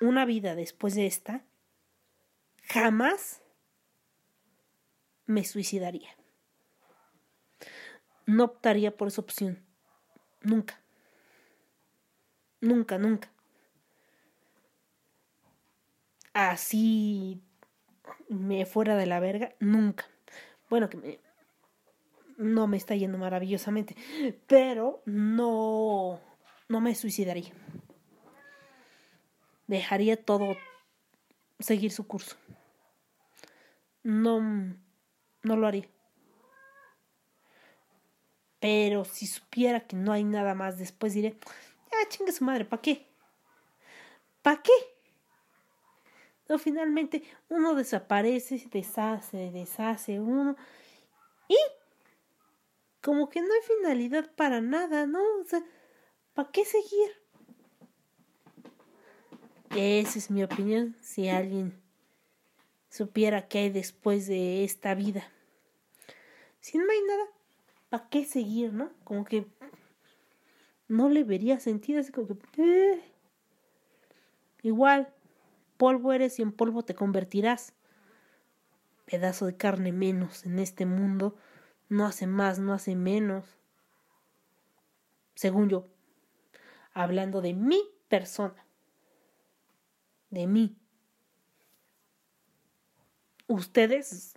una 0.02 0.26
vida 0.26 0.54
después 0.54 0.94
de 0.94 1.06
esta, 1.06 1.42
jamás 2.64 3.40
me 5.24 5.44
suicidaría. 5.44 6.10
No 8.26 8.44
optaría 8.44 8.94
por 8.94 9.08
esa 9.08 9.22
opción. 9.22 9.64
Nunca. 10.42 10.78
Nunca, 12.60 12.98
nunca. 12.98 13.30
Así 16.34 17.42
me 18.28 18.66
fuera 18.66 18.96
de 18.96 19.06
la 19.06 19.20
verga, 19.20 19.54
nunca. 19.60 20.06
Bueno, 20.68 20.88
que 20.88 20.96
me, 20.96 21.18
no 22.36 22.66
me 22.66 22.76
está 22.76 22.94
yendo 22.94 23.18
maravillosamente, 23.18 23.96
pero 24.46 25.02
no, 25.06 26.20
no 26.68 26.80
me 26.80 26.94
suicidaría. 26.94 27.52
Dejaría 29.66 30.22
todo 30.22 30.56
seguir 31.58 31.90
su 31.90 32.06
curso. 32.06 32.36
No, 34.02 34.40
no 35.42 35.56
lo 35.56 35.66
haría. 35.66 35.88
Pero 38.60 39.04
si 39.04 39.26
supiera 39.26 39.80
que 39.80 39.96
no 39.96 40.12
hay 40.12 40.24
nada 40.24 40.54
más 40.54 40.78
después, 40.78 41.14
diré, 41.14 41.36
ah, 41.92 42.08
chinga 42.08 42.32
su 42.32 42.44
madre, 42.44 42.64
¿para 42.64 42.82
qué? 42.82 43.06
¿Para 44.42 44.62
qué? 44.62 44.72
Finalmente 46.56 47.22
uno 47.50 47.74
desaparece, 47.74 48.66
deshace, 48.70 49.50
deshace 49.50 50.18
uno. 50.18 50.56
Y 51.48 51.58
como 53.02 53.28
que 53.28 53.42
no 53.42 53.48
hay 53.52 53.60
finalidad 53.76 54.30
para 54.34 54.62
nada, 54.62 55.06
¿no? 55.06 55.20
O 55.40 55.44
sea, 55.44 55.62
¿para 56.32 56.50
qué 56.50 56.64
seguir? 56.64 57.10
Esa 59.76 60.18
es 60.18 60.30
mi 60.30 60.42
opinión. 60.42 60.96
Si 61.02 61.28
alguien 61.28 61.78
supiera 62.88 63.48
qué 63.48 63.58
hay 63.58 63.70
después 63.70 64.26
de 64.26 64.64
esta 64.64 64.94
vida. 64.94 65.30
Si 66.60 66.78
no 66.78 66.84
hay 66.90 67.02
nada, 67.06 67.24
¿para 67.90 68.08
qué 68.08 68.24
seguir, 68.24 68.72
no? 68.72 68.90
Como 69.04 69.24
que 69.24 69.46
no 70.88 71.08
le 71.08 71.24
vería 71.24 71.60
sentido, 71.60 72.00
así 72.00 72.12
como 72.12 72.28
que... 72.28 72.92
Eh. 72.92 73.02
Igual, 74.62 75.12
polvo 75.78 76.12
eres 76.12 76.38
y 76.38 76.42
en 76.42 76.52
polvo 76.52 76.82
te 76.82 76.94
convertirás. 76.94 77.72
Pedazo 79.06 79.46
de 79.46 79.56
carne 79.56 79.92
menos 79.92 80.44
en 80.44 80.58
este 80.58 80.84
mundo 80.84 81.36
no 81.88 82.04
hace 82.04 82.26
más, 82.26 82.58
no 82.58 82.74
hace 82.74 82.94
menos. 82.94 83.56
Según 85.34 85.70
yo, 85.70 85.86
hablando 86.92 87.40
de 87.40 87.54
mi 87.54 87.80
persona, 88.08 88.66
de 90.28 90.46
mí. 90.46 90.76
Ustedes 93.46 94.34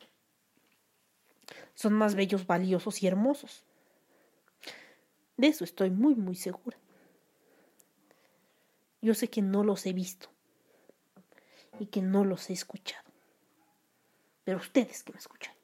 son 1.73 1.93
más 1.93 2.15
bellos, 2.15 2.47
valiosos 2.47 3.03
y 3.03 3.07
hermosos. 3.07 3.65
De 5.35 5.47
eso 5.47 5.65
estoy 5.65 5.89
muy, 5.89 6.15
muy 6.15 6.35
segura. 6.35 6.77
Yo 9.01 9.15
sé 9.15 9.29
que 9.29 9.41
no 9.41 9.63
los 9.63 9.85
he 9.87 9.91
visto 9.91 10.30
y 11.81 11.87
que 11.87 12.03
no 12.03 12.23
los 12.23 12.51
he 12.51 12.53
escuchado. 12.53 13.03
Pero 14.43 14.59
ustedes 14.59 15.01
que 15.01 15.13
me 15.13 15.17
escuchan, 15.17 15.55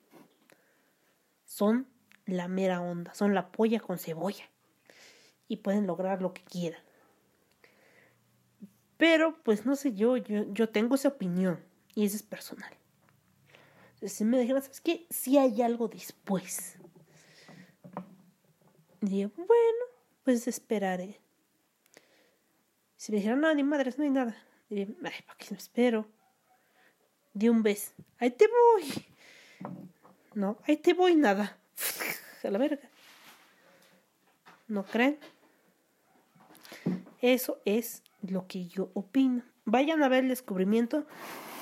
son 1.46 1.88
la 2.26 2.48
mera 2.48 2.82
onda, 2.82 3.14
son 3.14 3.36
la 3.36 3.52
polla 3.52 3.80
con 3.80 4.00
cebolla 4.00 4.50
y 5.48 5.58
pueden 5.58 5.86
lograr 5.86 6.24
lo 6.24 6.34
que 6.34 6.44
quieran. 6.44 6.82
Pero, 8.98 9.38
pues 9.44 9.68
no 9.68 9.76
sé, 9.76 9.94
yo, 9.94 10.18
yo, 10.18 10.52
yo 10.52 10.70
tengo 10.70 10.96
esa 10.96 11.10
opinión 11.10 11.64
y 11.94 12.04
esa 12.04 12.16
es 12.16 12.24
personal. 12.24 12.74
Si 14.02 14.26
me 14.26 14.40
dijeran, 14.40 14.64
¿sabes 14.64 14.82
qué? 14.82 15.06
Si 15.12 15.38
hay 15.38 15.62
algo 15.62 15.88
después. 15.88 16.78
Diría, 19.02 19.30
bueno, 19.36 19.86
pues 20.24 20.48
esperaré. 20.48 21.22
Si 22.96 23.12
me 23.12 23.20
dijeran, 23.20 23.40
no, 23.40 23.54
ni 23.54 23.62
madres, 23.62 24.00
no 24.00 24.04
hay 24.04 24.10
nada. 24.10 24.47
Ay, 24.70 24.86
¿para 24.86 25.38
qué 25.38 25.48
me 25.52 25.58
espero? 25.58 26.08
De 27.34 27.50
un 27.50 27.64
beso. 27.64 27.92
Ahí 28.18 28.32
te 28.32 28.48
voy. 28.48 29.06
No, 30.34 30.58
ahí 30.68 30.78
te 30.78 30.94
voy, 30.94 31.16
nada. 31.16 31.58
A 32.44 32.50
la 32.50 32.58
verga. 32.58 32.90
¿No 34.68 34.84
creen? 34.84 35.18
Eso 37.22 37.62
es 37.66 38.04
lo 38.22 38.48
que 38.48 38.68
yo 38.68 38.92
opino. 38.94 39.44
Vayan 39.66 40.04
a 40.04 40.10
ver 40.10 40.24
el 40.24 40.30
descubrimiento. 40.30 41.06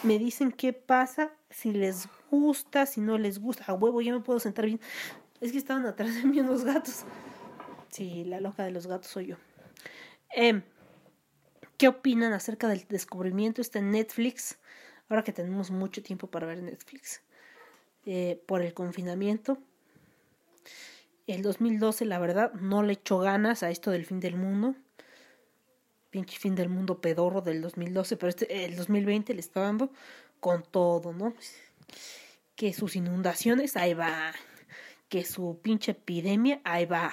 Me 0.03 0.19
dicen 0.19 0.51
qué 0.51 0.73
pasa, 0.73 1.31
si 1.49 1.71
les 1.71 2.07
gusta, 2.29 2.85
si 2.85 3.01
no 3.01 3.17
les 3.17 3.39
gusta. 3.39 3.65
A 3.67 3.73
huevo, 3.73 4.01
ya 4.01 4.13
me 4.13 4.19
puedo 4.19 4.39
sentar 4.39 4.65
bien. 4.65 4.79
Es 5.41 5.51
que 5.51 5.57
estaban 5.57 5.85
atrás 5.85 6.15
de 6.15 6.23
mí 6.23 6.39
unos 6.39 6.63
gatos. 6.63 7.05
Sí, 7.89 8.25
la 8.25 8.39
loca 8.41 8.63
de 8.63 8.71
los 8.71 8.87
gatos 8.87 9.09
soy 9.09 9.27
yo. 9.27 9.37
Em, 10.31 10.63
¿Qué 11.77 11.87
opinan 11.87 12.33
acerca 12.33 12.67
del 12.67 12.85
descubrimiento? 12.87 13.61
Está 13.61 13.79
en 13.79 13.91
Netflix. 13.91 14.57
Ahora 15.09 15.23
que 15.23 15.33
tenemos 15.33 15.71
mucho 15.71 16.01
tiempo 16.01 16.27
para 16.27 16.47
ver 16.47 16.61
Netflix. 16.61 17.21
Eh, 18.05 18.41
por 18.45 18.61
el 18.61 18.73
confinamiento. 18.73 19.57
El 21.27 21.41
2012, 21.41 22.05
la 22.05 22.19
verdad, 22.19 22.53
no 22.53 22.83
le 22.83 22.93
echó 22.93 23.19
ganas 23.19 23.63
a 23.63 23.71
esto 23.71 23.91
del 23.91 24.05
fin 24.05 24.19
del 24.19 24.35
mundo 24.35 24.75
pinche 26.15 26.39
fin 26.39 26.55
del 26.55 26.69
mundo 26.69 27.01
pedorro 27.01 27.41
del 27.41 27.61
2012, 27.61 28.15
pero 28.15 28.29
este, 28.29 28.63
el 28.63 28.77
2020 28.77 29.33
le 29.33 29.41
está 29.41 29.59
dando 29.59 29.91
con 30.39 30.63
todo, 30.63 31.11
¿no? 31.11 31.33
Que 32.55 32.71
sus 32.71 32.95
inundaciones, 32.95 33.75
ahí 33.75 33.93
va. 33.93 34.31
Que 35.09 35.25
su 35.25 35.59
pinche 35.61 35.91
epidemia, 35.91 36.61
ahí 36.63 36.85
va. 36.85 37.11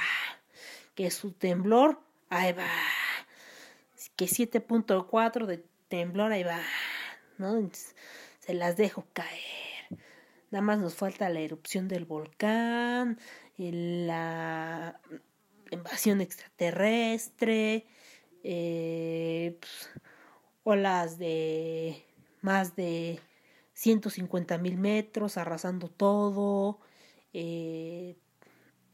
Que 0.94 1.10
su 1.10 1.32
temblor, 1.32 1.98
ahí 2.30 2.52
va. 2.52 2.70
Que 4.16 4.26
7.4 4.26 5.46
de 5.46 5.64
temblor, 5.88 6.32
ahí 6.32 6.42
va. 6.44 6.60
¿No? 7.38 7.70
se 7.72 8.54
las 8.54 8.76
dejo 8.76 9.06
caer. 9.12 9.40
Nada 10.50 10.62
más 10.62 10.78
nos 10.78 10.94
falta 10.94 11.28
la 11.30 11.40
erupción 11.40 11.88
del 11.88 12.04
volcán, 12.04 13.18
la 13.56 15.00
invasión 15.70 16.20
extraterrestre, 16.20 17.86
eh, 18.42 19.56
pues, 19.60 19.90
olas 20.64 21.18
de 21.18 22.04
más 22.42 22.76
de 22.76 23.20
150 23.74 24.58
mil 24.58 24.76
metros, 24.76 25.36
arrasando 25.36 25.88
todo, 25.88 26.80
eh, 27.32 28.18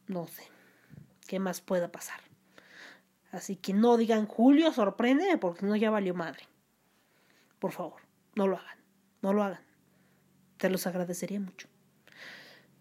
no 0.06 0.26
sé, 0.26 0.44
qué 1.26 1.38
más 1.38 1.60
pueda 1.60 1.90
pasar. 1.90 2.27
Así 3.30 3.56
que 3.56 3.74
no 3.74 3.96
digan 3.96 4.26
Julio, 4.26 4.72
sorprende, 4.72 5.36
porque 5.38 5.66
no 5.66 5.76
ya 5.76 5.90
valió 5.90 6.14
madre. 6.14 6.44
Por 7.58 7.72
favor, 7.72 8.00
no 8.34 8.46
lo 8.46 8.56
hagan, 8.56 8.78
no 9.20 9.32
lo 9.32 9.42
hagan. 9.42 9.60
Te 10.56 10.70
los 10.70 10.86
agradecería 10.86 11.40
mucho. 11.40 11.68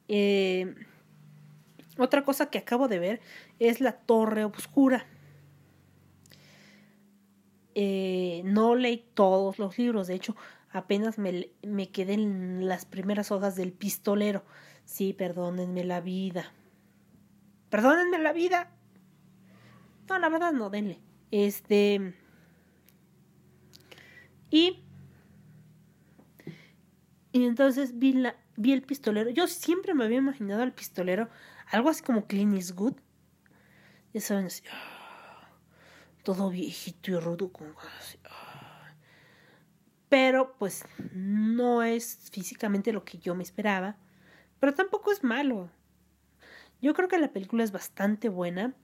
Eh, 0.07 0.73
otra 1.97 2.23
cosa 2.23 2.49
que 2.49 2.59
acabo 2.59 2.87
de 2.87 2.99
ver 2.99 3.21
es 3.59 3.81
la 3.81 3.93
torre 3.93 4.45
oscura. 4.45 5.05
Eh, 7.75 8.41
no 8.45 8.75
leí 8.75 9.05
todos 9.13 9.59
los 9.59 9.77
libros, 9.77 10.07
de 10.07 10.15
hecho, 10.15 10.35
apenas 10.71 11.17
me, 11.17 11.51
me 11.61 11.89
quedé 11.91 12.13
en 12.13 12.67
las 12.67 12.85
primeras 12.85 13.31
hojas 13.31 13.55
del 13.55 13.73
pistolero. 13.73 14.43
Sí, 14.85 15.13
perdónenme 15.13 15.83
la 15.83 16.01
vida. 16.01 16.53
Perdónenme 17.69 18.19
la 18.19 18.31
vida. 18.31 18.71
No, 20.09 20.19
la 20.19 20.29
verdad 20.29 20.51
no, 20.53 20.69
denle. 20.69 20.99
Este. 21.31 22.13
Y. 24.49 24.83
Y 27.31 27.45
entonces 27.45 27.99
vi, 27.99 28.13
la, 28.13 28.35
vi 28.55 28.73
el 28.73 28.81
pistolero. 28.81 29.29
Yo 29.29 29.47
siempre 29.47 29.93
me 29.93 30.05
había 30.05 30.17
imaginado 30.17 30.63
al 30.63 30.73
pistolero 30.73 31.29
algo 31.71 31.89
así 31.89 32.01
como 32.01 32.25
Clint 32.25 32.55
Eastwood. 32.55 32.95
Ya 34.13 34.21
saben, 34.21 34.45
así 34.45 34.63
todo 36.27 36.49
viejito 36.49 37.11
y 37.11 37.15
rudo 37.15 37.53
como 37.53 37.73
así. 37.97 38.19
Pero 40.09 40.57
pues 40.59 40.83
no 41.13 41.83
es 41.83 42.29
físicamente 42.33 42.91
lo 42.91 43.05
que 43.05 43.17
yo 43.17 43.33
me 43.33 43.43
esperaba, 43.43 43.95
pero 44.59 44.73
tampoco 44.73 45.13
es 45.13 45.23
malo. 45.23 45.69
Yo 46.81 46.93
creo 46.93 47.07
que 47.07 47.17
la 47.17 47.31
película 47.31 47.63
es 47.63 47.71
bastante 47.71 48.27
buena, 48.27 48.75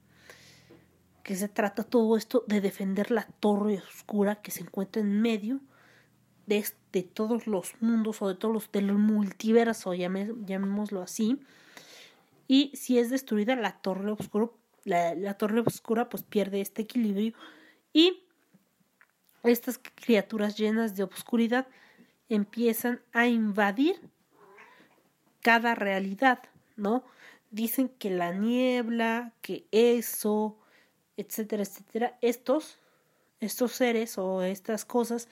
que 1.24 1.34
se 1.34 1.48
trata 1.48 1.82
todo 1.82 2.16
esto 2.16 2.44
de 2.46 2.60
defender 2.60 3.10
la 3.10 3.24
torre 3.24 3.78
oscura 3.78 4.36
que 4.36 4.50
se 4.50 4.60
encuentra 4.60 5.00
en 5.02 5.20
medio 5.22 5.58
de, 6.46 6.62
todos 7.02 7.46
los 7.46 7.72
mundos 7.80 8.20
o 8.20 8.28
de 8.28 8.34
todos 8.34 8.52
los 8.52 8.70
del 8.70 8.92
multiverso, 8.92 9.94
llamémoslo 9.94 11.00
así. 11.00 11.40
Y 12.46 12.70
si 12.76 12.98
es 12.98 13.08
destruida 13.08 13.56
la 13.56 13.78
torre 13.78 14.12
oscura, 14.12 14.50
la, 14.84 15.34
torre 15.34 15.60
oscura 15.60 16.10
pues 16.10 16.22
pierde 16.22 16.60
este 16.60 16.82
equilibrio 16.82 17.32
y 17.94 18.22
estas 19.42 19.80
criaturas 19.94 20.58
llenas 20.58 20.94
de 20.94 21.04
obscuridad 21.04 21.66
empiezan 22.28 23.00
a 23.14 23.26
invadir 23.28 23.98
cada 25.40 25.74
realidad, 25.74 26.40
¿no? 26.76 27.02
Dicen 27.50 27.88
que 27.88 28.10
la 28.10 28.32
niebla, 28.32 29.32
que 29.40 29.66
eso, 29.70 30.58
etcétera, 31.16 31.62
etcétera, 31.62 32.18
estos, 32.20 32.78
estos 33.40 33.72
seres 33.72 34.18
o 34.18 34.42
estas 34.42 34.84
cosas 34.84 35.28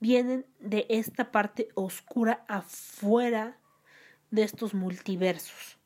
vienen 0.00 0.46
de 0.58 0.86
esta 0.88 1.30
parte 1.32 1.68
oscura 1.74 2.44
afuera 2.48 3.58
de 4.30 4.42
estos 4.42 4.74
multiversos 4.74 5.78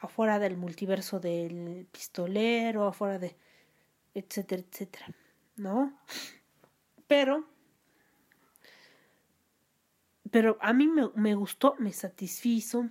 afuera 0.00 0.38
del 0.38 0.56
multiverso 0.56 1.20
del 1.20 1.86
pistolero, 1.92 2.86
afuera 2.86 3.18
de 3.18 3.36
etcétera, 4.14 4.62
etcétera, 4.62 5.14
¿no? 5.56 5.92
Pero, 7.06 7.44
pero 10.30 10.58
a 10.60 10.72
mí 10.72 10.88
me, 10.88 11.10
me 11.14 11.34
gustó, 11.34 11.76
me 11.78 11.92
satisfizo. 11.92 12.88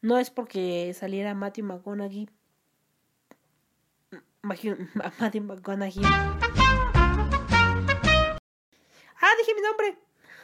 No 0.00 0.18
es 0.18 0.30
porque 0.30 0.92
saliera 0.94 1.34
Matthew 1.34 1.66
McConaughey. 1.66 2.28
Matthew 4.44 4.76
McConaughey. 5.42 6.04
Ah, 9.20 9.32
dije 9.38 9.54
mi 9.54 9.62
nombre. 9.62 9.98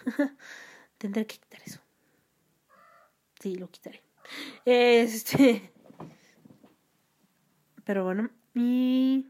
Tendré 0.98 1.26
que 1.26 1.38
quitar 1.38 1.60
eso. 1.66 1.80
Sí, 3.40 3.56
lo 3.56 3.68
quitaré. 3.70 4.02
Este. 4.64 5.72
Pero 7.84 8.04
bueno, 8.04 8.30
y. 8.54 9.26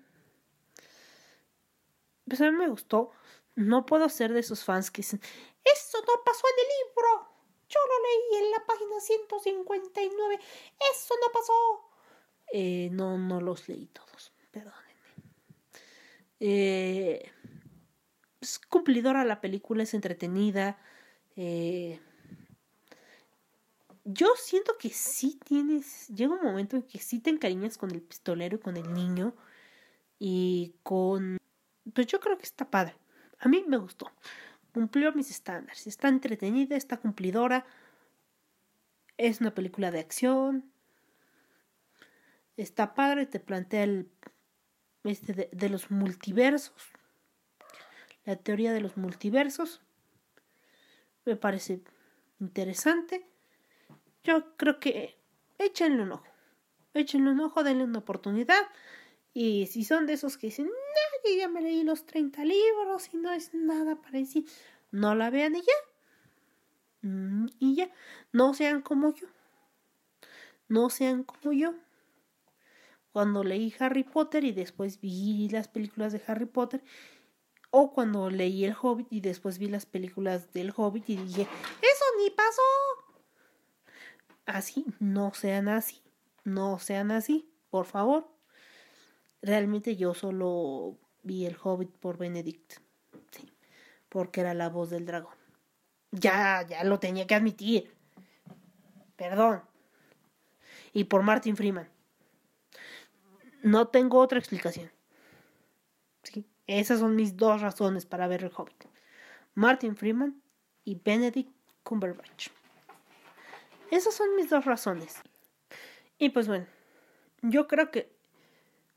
Pues 2.28 2.40
a 2.40 2.44
mí 2.44 2.56
me 2.56 2.68
gustó. 2.68 3.10
No 3.56 3.84
puedo 3.86 4.08
ser 4.08 4.32
de 4.32 4.40
esos 4.40 4.62
fans 4.62 4.92
que 4.92 5.02
dicen: 5.02 5.20
Eso 5.64 5.98
no 6.06 6.22
pasó 6.24 6.46
en 6.46 6.64
el 6.64 6.68
libro. 6.78 7.28
Yo 7.68 7.80
lo 7.88 8.02
leí 8.02 8.44
en 8.44 8.50
la 8.52 8.64
página 8.66 9.00
159. 9.00 10.38
Eso 10.92 11.14
no 11.20 11.32
pasó. 11.32 11.90
Eh, 12.52 12.88
no, 12.92 13.18
no 13.18 13.40
los 13.40 13.68
leí 13.68 13.86
todos. 13.86 14.09
Eh, 16.40 17.30
es 18.40 18.58
cumplidora 18.58 19.24
la 19.24 19.40
película, 19.40 19.82
es 19.82 19.94
entretenida. 19.94 20.78
Eh, 21.36 22.00
yo 24.04 24.28
siento 24.36 24.76
que 24.78 24.90
sí 24.90 25.38
tienes, 25.44 26.08
llega 26.08 26.34
un 26.34 26.42
momento 26.42 26.76
en 26.76 26.82
que 26.82 26.98
sí 26.98 27.20
te 27.20 27.30
encariñas 27.30 27.78
con 27.78 27.90
el 27.90 28.02
pistolero 28.02 28.56
y 28.56 28.60
con 28.60 28.76
el 28.76 28.92
niño 28.92 29.34
y 30.18 30.74
con... 30.82 31.38
Pues 31.94 32.06
yo 32.06 32.20
creo 32.20 32.36
que 32.38 32.44
está 32.44 32.70
padre. 32.70 32.96
A 33.38 33.48
mí 33.48 33.64
me 33.66 33.76
gustó. 33.76 34.10
Cumplió 34.72 35.12
mis 35.12 35.30
estándares. 35.30 35.86
Está 35.86 36.08
entretenida, 36.08 36.76
está 36.76 36.98
cumplidora. 36.98 37.66
Es 39.16 39.40
una 39.40 39.54
película 39.54 39.90
de 39.90 40.00
acción. 40.00 40.70
Está 42.56 42.94
padre, 42.94 43.26
te 43.26 43.40
plantea 43.40 43.84
el... 43.84 44.10
Este 45.04 45.48
de, 45.50 45.68
los 45.68 45.90
multiversos. 45.90 46.74
La 48.24 48.36
teoría 48.36 48.72
de 48.72 48.80
los 48.80 48.96
multiversos. 48.96 49.80
Me 51.24 51.36
parece 51.36 51.82
interesante 52.38 53.30
yo 54.24 54.56
creo 54.56 54.78
que 54.80 55.16
échenle 55.58 56.02
un 56.02 56.12
ojo. 56.12 56.26
Échenle 56.94 57.30
un 57.30 57.40
ojo, 57.40 57.62
denle 57.62 57.84
una 57.84 58.00
oportunidad. 58.00 58.62
Y 59.32 59.66
si 59.66 59.84
son 59.84 60.06
de 60.06 60.14
esos 60.14 60.36
que 60.36 60.48
dicen, 60.48 60.66
yo 60.66 61.36
ya 61.36 61.48
me 61.48 61.60
leí 61.62 61.84
los 61.84 62.06
30 62.06 62.44
libros 62.44 63.12
y 63.12 63.18
no 63.18 63.32
es 63.32 63.54
nada 63.54 64.00
parecido, 64.00 64.50
no 64.90 65.14
la 65.14 65.30
vean 65.30 65.54
y 65.54 65.60
ya. 65.60 67.08
Mm, 67.08 67.46
y 67.58 67.76
ya, 67.76 67.90
no 68.32 68.54
sean 68.54 68.82
como 68.82 69.14
yo. 69.14 69.26
No 70.68 70.90
sean 70.90 71.24
como 71.24 71.52
yo. 71.52 71.74
Cuando 73.12 73.42
leí 73.42 73.74
Harry 73.78 74.04
Potter 74.04 74.44
y 74.44 74.52
después 74.52 75.00
vi 75.00 75.48
las 75.50 75.68
películas 75.68 76.12
de 76.12 76.22
Harry 76.26 76.46
Potter, 76.46 76.82
o 77.70 77.92
cuando 77.92 78.30
leí 78.30 78.64
El 78.64 78.76
Hobbit 78.80 79.12
y 79.12 79.20
después 79.20 79.58
vi 79.58 79.68
las 79.68 79.86
películas 79.86 80.52
del 80.52 80.72
Hobbit 80.74 81.10
y 81.10 81.16
dije, 81.16 81.42
eso 81.42 82.04
ni 82.18 82.30
pasó. 82.30 82.62
Así, 84.46 84.84
no 84.98 85.32
sean 85.34 85.68
así, 85.68 86.02
no 86.44 86.78
sean 86.78 87.10
así, 87.10 87.48
por 87.70 87.86
favor. 87.86 88.28
Realmente 89.42 89.96
yo 89.96 90.14
solo 90.14 90.98
vi 91.22 91.46
El 91.46 91.56
Hobbit 91.62 91.90
por 91.90 92.18
Benedict, 92.18 92.74
sí, 93.30 93.52
porque 94.08 94.40
era 94.40 94.54
la 94.54 94.68
voz 94.68 94.90
del 94.90 95.06
dragón. 95.06 95.34
Ya, 96.12 96.66
ya 96.68 96.82
lo 96.84 96.98
tenía 96.98 97.26
que 97.26 97.36
admitir. 97.36 97.94
Perdón. 99.16 99.62
Y 100.92 101.04
por 101.04 101.22
Martin 101.22 101.56
Freeman. 101.56 101.88
No 103.62 103.88
tengo 103.88 104.18
otra 104.18 104.38
explicación. 104.38 104.90
¿Sí? 106.22 106.46
Esas 106.66 107.00
son 107.00 107.16
mis 107.16 107.36
dos 107.36 107.60
razones 107.60 108.06
para 108.06 108.28
ver 108.28 108.44
el 108.44 108.52
Hobbit. 108.54 108.84
Martin 109.54 109.96
Freeman 109.96 110.40
y 110.84 110.94
Benedict 110.94 111.50
Cumberbatch. 111.82 112.48
Esas 113.90 114.14
son 114.14 114.36
mis 114.36 114.48
dos 114.48 114.64
razones. 114.64 115.16
Y 116.18 116.30
pues 116.30 116.46
bueno, 116.46 116.66
yo 117.42 117.66
creo 117.66 117.90
que 117.90 118.12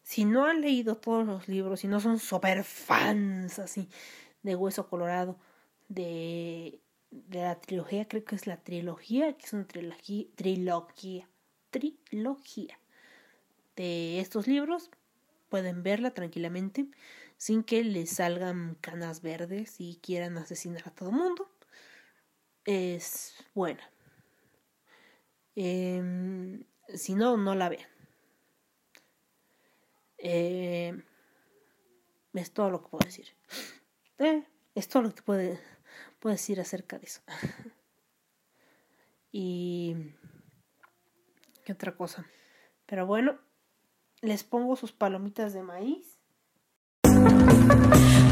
si 0.03 0.25
no 0.25 0.45
han 0.45 0.61
leído 0.61 0.97
todos 0.97 1.25
los 1.25 1.47
libros, 1.47 1.83
y 1.83 1.87
no 1.87 1.99
son 1.99 2.19
super 2.19 2.63
fans 2.63 3.59
así 3.59 3.89
de 4.43 4.55
Hueso 4.55 4.87
Colorado, 4.87 5.37
de, 5.87 6.79
de 7.09 7.41
la 7.41 7.59
trilogía, 7.59 8.07
creo 8.07 8.23
que 8.23 8.35
es 8.35 8.45
la 8.45 8.57
trilogía, 8.57 9.33
que 9.33 9.45
es 9.45 9.53
una 9.53 9.65
trilogía, 9.65 10.27
trilogía, 10.35 11.29
trilogía 11.71 12.77
de 13.75 14.19
estos 14.19 14.47
libros, 14.47 14.89
pueden 15.49 15.83
verla 15.83 16.11
tranquilamente 16.11 16.87
sin 17.37 17.63
que 17.63 17.83
les 17.83 18.09
salgan 18.09 18.75
canas 18.75 19.21
verdes 19.21 19.75
y 19.79 19.99
quieran 20.01 20.37
asesinar 20.37 20.83
a 20.87 20.91
todo 20.91 21.09
el 21.09 21.15
mundo. 21.15 21.51
Es 22.65 23.35
buena. 23.53 23.83
Eh, 25.55 26.63
si 26.93 27.15
no, 27.15 27.37
no 27.37 27.55
la 27.55 27.69
vean. 27.69 27.89
Eh, 30.17 31.03
es 32.33 32.51
todo 32.51 32.69
lo 32.69 32.81
que 32.81 32.89
puedo 32.89 33.05
decir. 33.05 33.27
Eh, 34.19 34.43
es 34.73 34.87
todo 34.87 35.03
lo 35.03 35.13
que 35.13 35.21
puedo 35.21 35.57
decir 36.23 36.61
acerca 36.61 36.97
de 36.97 37.05
eso. 37.05 37.21
y... 39.31 39.95
¿Qué 41.65 41.71
otra 41.71 41.95
cosa? 41.95 42.25
Pero 42.85 43.05
bueno, 43.05 43.39
les 44.23 44.43
pongo 44.43 44.75
sus 44.77 44.91
palomitas 44.93 45.53
de 45.53 45.61
maíz. 45.61 46.17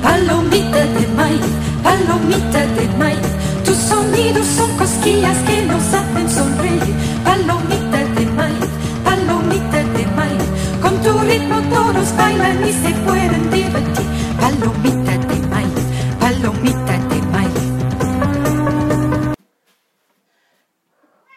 Palomita 0.01 0.85
de 0.85 1.07
maíz, 1.19 1.45
palomita 1.83 2.65
de 2.65 2.87
maíz, 2.97 3.27
tus 3.65 3.75
sonidos 3.75 4.45
son 4.47 4.77
cosquillas 4.77 5.37
que 5.43 5.61
nos 5.63 5.93
hacen 5.93 6.29
sonreír. 6.29 6.95
Palomita 7.25 8.05
de 8.15 8.25
maíz, 8.25 8.69
palomita 9.03 9.83
de 9.83 10.07
maíz, 10.15 10.43
con 10.81 11.01
tu 11.03 11.11
ritmo 11.19 11.61
todos 11.69 12.15
bailan 12.15 12.65
y 12.65 12.71
se 12.71 12.91
pueden 13.05 13.51
divertir. 13.51 14.07
Palomita 14.39 15.17
de 15.27 15.47
maíz, 15.47 15.85
palomita 16.21 16.97
de 17.09 17.21
maíz. 17.33 17.63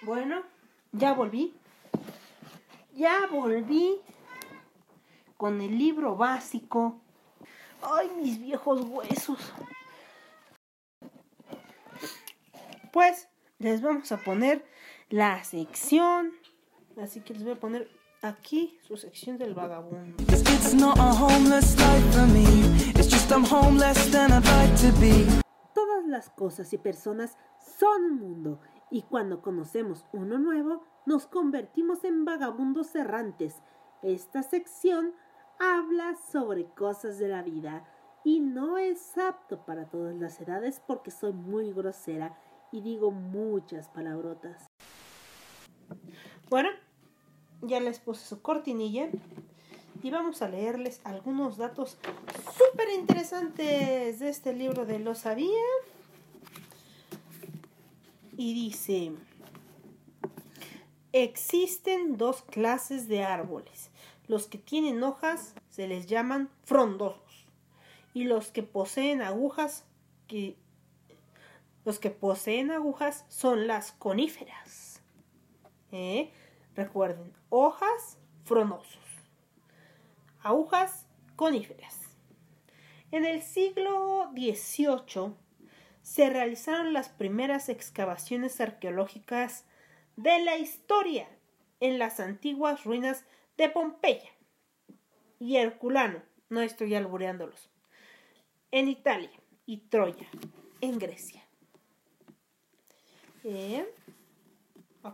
Bueno, 0.02 0.42
ya 0.92 1.12
volví. 1.12 1.52
Ya 2.96 3.26
volví 3.28 4.00
con 5.36 5.60
el 5.60 5.78
libro 5.78 6.16
básico. 6.16 7.00
Ay, 7.82 8.10
mis 8.16 8.40
viejos 8.40 8.82
huesos. 8.82 9.38
Pues 12.92 13.28
les 13.58 13.82
vamos 13.82 14.12
a 14.12 14.18
poner 14.18 14.64
la 15.10 15.42
sección. 15.44 16.32
Así 17.00 17.20
que 17.20 17.34
les 17.34 17.42
voy 17.42 17.52
a 17.52 17.60
poner 17.60 17.88
aquí 18.22 18.78
su 18.86 18.96
sección 18.96 19.36
del 19.36 19.54
vagabundo. 19.54 20.22
It's 20.22 20.74
not 20.74 20.98
a 20.98 21.12
homeless 21.12 21.76
life 21.78 22.12
for 22.12 22.26
me. 22.28 22.44
It's 22.94 23.08
just 23.08 23.30
I'm 23.30 23.44
home 23.44 23.78
less 23.78 24.10
than 24.10 24.32
I'd 24.32 24.44
like 24.46 24.74
to 24.76 24.92
be. 25.00 25.26
Todas 25.74 26.06
las 26.06 26.30
cosas 26.30 26.72
y 26.72 26.78
personas 26.78 27.36
son 27.78 28.04
un 28.04 28.18
mundo 28.18 28.60
y 28.90 29.02
cuando 29.02 29.42
conocemos 29.42 30.06
uno 30.12 30.38
nuevo 30.38 30.84
nos 31.04 31.26
convertimos 31.26 32.04
en 32.04 32.24
vagabundos 32.24 32.94
errantes. 32.94 33.56
Esta 34.02 34.42
sección 34.42 35.14
habla 35.58 36.16
sobre 36.30 36.66
cosas 36.66 37.18
de 37.18 37.28
la 37.28 37.42
vida 37.42 37.84
y 38.24 38.40
no 38.40 38.78
es 38.78 39.16
apto 39.18 39.64
para 39.64 39.88
todas 39.88 40.16
las 40.16 40.40
edades 40.40 40.80
porque 40.86 41.10
soy 41.10 41.32
muy 41.32 41.72
grosera 41.72 42.38
y 42.72 42.80
digo 42.80 43.10
muchas 43.10 43.88
palabrotas. 43.88 44.66
Bueno, 46.48 46.70
ya 47.62 47.80
les 47.80 48.00
puse 48.00 48.26
su 48.26 48.42
cortinilla 48.42 49.08
y 50.02 50.10
vamos 50.10 50.42
a 50.42 50.48
leerles 50.48 51.00
algunos 51.04 51.56
datos 51.56 51.98
súper 52.56 52.90
interesantes 52.98 54.18
de 54.18 54.28
este 54.28 54.52
libro 54.52 54.84
de 54.84 54.98
Lo 54.98 55.14
Sabía. 55.14 55.62
Y 58.36 58.52
dice, 58.52 59.12
existen 61.12 62.16
dos 62.16 62.42
clases 62.42 63.06
de 63.06 63.22
árboles. 63.22 63.90
Los 64.26 64.46
que 64.46 64.58
tienen 64.58 65.02
hojas 65.02 65.54
se 65.68 65.86
les 65.86 66.06
llaman 66.06 66.50
frondosos 66.64 67.46
y 68.14 68.24
los 68.24 68.50
que 68.50 68.62
poseen 68.62 69.20
agujas 69.22 69.84
que 70.26 70.56
los 71.84 71.98
que 71.98 72.10
poseen 72.10 72.70
agujas 72.70 73.26
son 73.28 73.66
las 73.66 73.92
coníferas. 73.92 75.02
¿Eh? 75.92 76.32
Recuerden, 76.74 77.32
hojas 77.50 78.18
frondosos, 78.44 79.02
agujas 80.40 81.06
coníferas. 81.36 82.00
En 83.12 83.24
el 83.24 83.42
siglo 83.42 84.30
XVIII 84.34 85.34
se 86.02 86.30
realizaron 86.30 86.92
las 86.92 87.10
primeras 87.10 87.68
excavaciones 87.68 88.60
arqueológicas 88.60 89.66
de 90.16 90.38
la 90.40 90.56
historia 90.56 91.28
en 91.80 91.98
las 91.98 92.18
antiguas 92.18 92.84
ruinas 92.84 93.24
de 93.56 93.68
Pompeya 93.68 94.30
y 95.38 95.56
Herculano, 95.56 96.22
no 96.48 96.60
estoy 96.60 96.94
albureándolos, 96.94 97.70
en 98.70 98.88
Italia 98.88 99.30
y 99.66 99.78
Troya, 99.88 100.26
en 100.80 100.98
Grecia. 100.98 101.42
Eh, 103.44 103.86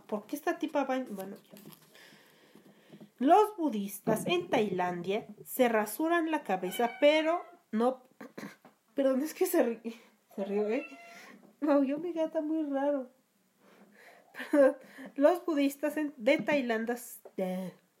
¿Por 0.07 0.25
qué 0.25 0.35
esta 0.35 0.57
tipa 0.57 0.85
va? 0.85 0.97
en- 0.97 1.15
Bueno, 1.15 1.35
ya. 1.35 1.57
Los 3.19 3.55
budistas 3.57 4.25
en 4.25 4.49
Tailandia 4.49 5.27
se 5.45 5.69
rasuran 5.69 6.31
la 6.31 6.43
cabeza, 6.43 6.91
pero 6.99 7.43
no. 7.71 8.01
Perdón, 8.95 9.21
es 9.21 9.33
que 9.33 9.45
se, 9.45 9.63
ri- 9.81 9.95
se 10.35 10.45
rió, 10.45 10.67
¿eh? 10.69 10.85
Yo 11.85 11.99
mi 11.99 12.13
gata 12.13 12.41
muy 12.41 12.63
raro. 12.63 13.11
Perdón. 14.51 14.75
Los 15.15 15.45
budistas 15.45 15.95
de 16.17 16.37
Tailandia. 16.39 16.95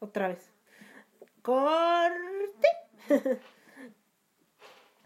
Otra 0.01 0.27
vez. 0.27 0.51
Corte. 1.41 2.67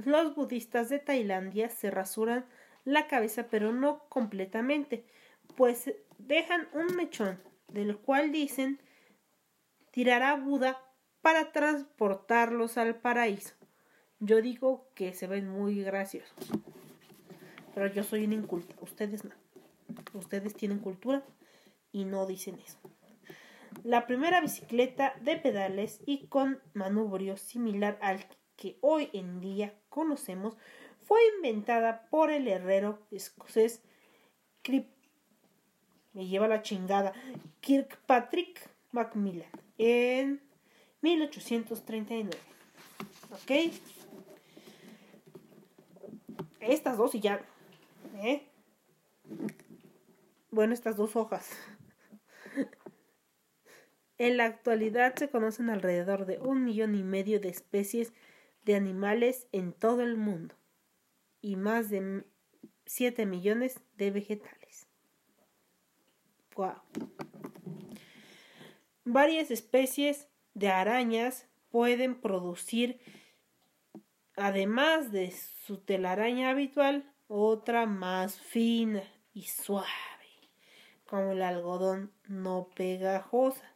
Los 0.04 0.36
budistas 0.36 0.90
de 0.90 1.00
Tailandia 1.00 1.70
se 1.70 1.92
rasuran 1.92 2.46
la 2.84 3.08
cabeza, 3.08 3.48
pero 3.50 3.72
no 3.72 4.08
completamente, 4.10 5.06
pues 5.56 5.94
dejan 6.18 6.68
un 6.74 6.96
mechón, 6.96 7.40
del 7.68 7.98
cual 7.98 8.32
dicen 8.32 8.80
tirará 9.92 10.36
Buda 10.36 10.82
para 11.22 11.52
transportarlos 11.52 12.78
al 12.78 12.96
paraíso. 12.96 13.56
Yo 14.20 14.42
digo 14.42 14.90
que 14.96 15.14
se 15.14 15.28
ven 15.28 15.50
muy 15.50 15.82
graciosos. 15.84 16.36
Pero 17.74 17.88
yo 17.88 18.04
soy 18.04 18.26
una 18.26 18.36
inculta, 18.36 18.76
ustedes 18.82 19.24
no. 19.24 19.32
Ustedes 20.14 20.54
tienen 20.56 20.80
cultura 20.80 21.24
y 21.92 22.06
no 22.06 22.26
dicen 22.26 22.60
eso. 22.60 22.78
La 23.84 24.08
primera 24.08 24.42
bicicleta 24.42 25.14
de 25.22 25.38
pedales 25.38 26.02
y 26.06 26.28
con 26.28 26.60
manubrio 26.74 27.38
similar 27.38 27.98
al 28.02 28.26
que 28.56 28.78
hoy 28.82 29.10
en 29.14 29.42
día 29.42 29.76
conocemos 29.90 30.56
fue 31.04 31.20
inventada 31.36 32.08
por 32.10 32.32
el 32.32 32.48
herrero 32.48 33.00
escocés 33.12 33.82
me 36.14 36.28
lleva 36.28 36.48
la 36.48 36.62
chingada. 36.62 37.14
Kirkpatrick 37.60 38.70
Macmillan 38.92 39.50
en 39.78 40.42
1839. 41.02 42.32
¿Ok? 43.32 43.74
Estas 46.62 46.98
dos 46.98 47.14
y 47.16 47.20
ya. 47.20 47.42
¿eh? 48.18 48.48
Bueno, 50.52 50.74
estas 50.74 50.96
dos 50.96 51.16
hojas. 51.16 51.50
En 54.18 54.38
la 54.38 54.46
actualidad 54.46 55.16
se 55.16 55.30
conocen 55.30 55.70
alrededor 55.70 56.26
de 56.26 56.40
un 56.40 56.64
millón 56.64 56.96
y 56.96 57.04
medio 57.04 57.40
de 57.40 57.50
especies 57.50 58.14
de 58.64 58.76
animales 58.76 59.48
en 59.52 59.74
todo 59.74 60.02
el 60.02 60.16
mundo 60.16 60.56
y 61.42 61.58
más 61.58 61.90
de 61.90 62.24
7 62.86 63.26
millones 63.26 63.82
de 63.98 64.12
vegetales. 64.12 64.88
Wow. 66.56 66.76
Varias 69.04 69.52
especies 69.52 70.28
de 70.54 70.70
arañas 70.70 71.48
pueden 71.70 72.16
producir, 72.16 73.00
además 74.36 75.12
de 75.12 75.32
su 75.32 75.78
telaraña 75.78 76.50
habitual, 76.50 77.12
otra 77.28 77.86
más 77.86 78.40
fina 78.40 79.04
y 79.34 79.44
suave, 79.44 79.88
como 81.06 81.34
el 81.34 81.42
algodón 81.42 82.14
no 82.28 82.70
pegajosa, 82.76 83.75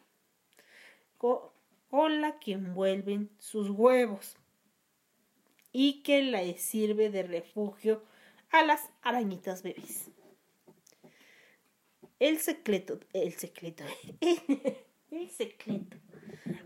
con 1.19 2.21
la 2.21 2.39
que 2.39 2.53
envuelven 2.53 3.29
sus 3.37 3.69
huevos 3.69 4.35
y 5.71 6.01
que 6.01 6.23
les 6.23 6.61
sirve 6.61 7.09
de 7.09 7.23
refugio 7.23 8.03
a 8.51 8.63
las 8.63 8.89
arañitas 9.01 9.61
bebés. 9.61 10.09
El 12.19 12.39
secreto, 12.39 12.99
el 13.13 13.33
secreto, 13.33 13.83
el 15.11 15.29
secreto. 15.29 15.97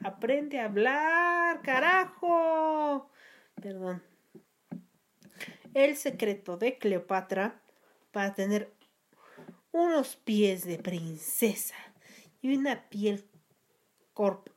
Aprende 0.04 0.60
a 0.60 0.66
hablar, 0.66 1.62
carajo. 1.62 3.10
Perdón. 3.62 4.02
El 5.74 5.96
secreto 5.96 6.58
de 6.58 6.78
Cleopatra 6.78 7.62
para 8.12 8.34
tener 8.34 8.74
unos 9.72 10.16
pies 10.16 10.66
de 10.66 10.78
princesa 10.78 11.76
y 12.42 12.56
una 12.56 12.90
piel 12.90 13.26
corp 14.14 14.50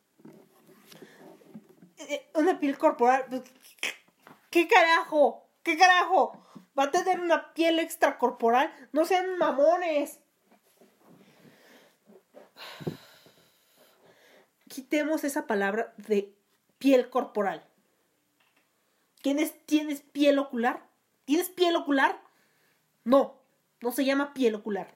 eh, 1.99 2.29
una 2.35 2.61
piel 2.61 2.77
corporal 2.79 3.25
pues, 3.29 3.43
¿Qué 4.57 4.69
carajo? 4.69 5.51
¿Qué 5.63 5.77
carajo? 5.77 6.43
¿Va 6.79 6.85
a 6.85 6.91
tener 6.91 7.21
una 7.21 7.53
piel 7.53 7.79
extracorporal? 7.79 8.73
No 8.93 9.05
sean 9.05 9.37
mamones. 9.37 10.19
Quitemos 14.69 15.25
esa 15.25 15.47
palabra 15.47 15.93
de 15.99 16.35
piel 16.79 17.11
corporal. 17.11 17.67
¿Tienes, 19.21 19.55
¿Tienes 19.67 20.01
piel 20.01 20.39
ocular? 20.39 20.87
¿Tienes 21.27 21.51
piel 21.51 21.77
ocular? 21.77 22.19
No, 23.05 23.43
no 23.83 23.93
se 23.93 24.07
llama 24.07 24.33
piel 24.33 24.55
ocular. 24.55 24.95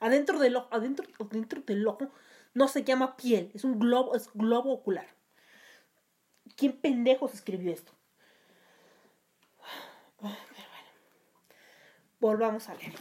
Adentro 0.00 0.40
del 0.40 0.56
ojo, 0.56 0.66
adentro, 0.72 1.06
adentro 1.20 1.62
del 1.62 1.86
ojo 1.86 2.10
no 2.54 2.68
se 2.68 2.84
llama 2.84 3.16
piel, 3.16 3.50
es 3.54 3.64
un 3.64 3.78
globo, 3.78 4.14
es 4.14 4.30
globo 4.32 4.72
ocular. 4.72 5.06
¿Quién 6.56 6.72
pendejos 6.72 7.34
escribió 7.34 7.72
esto? 7.72 7.92
Volvamos 12.20 12.68
a 12.68 12.74
leer. 12.74 12.94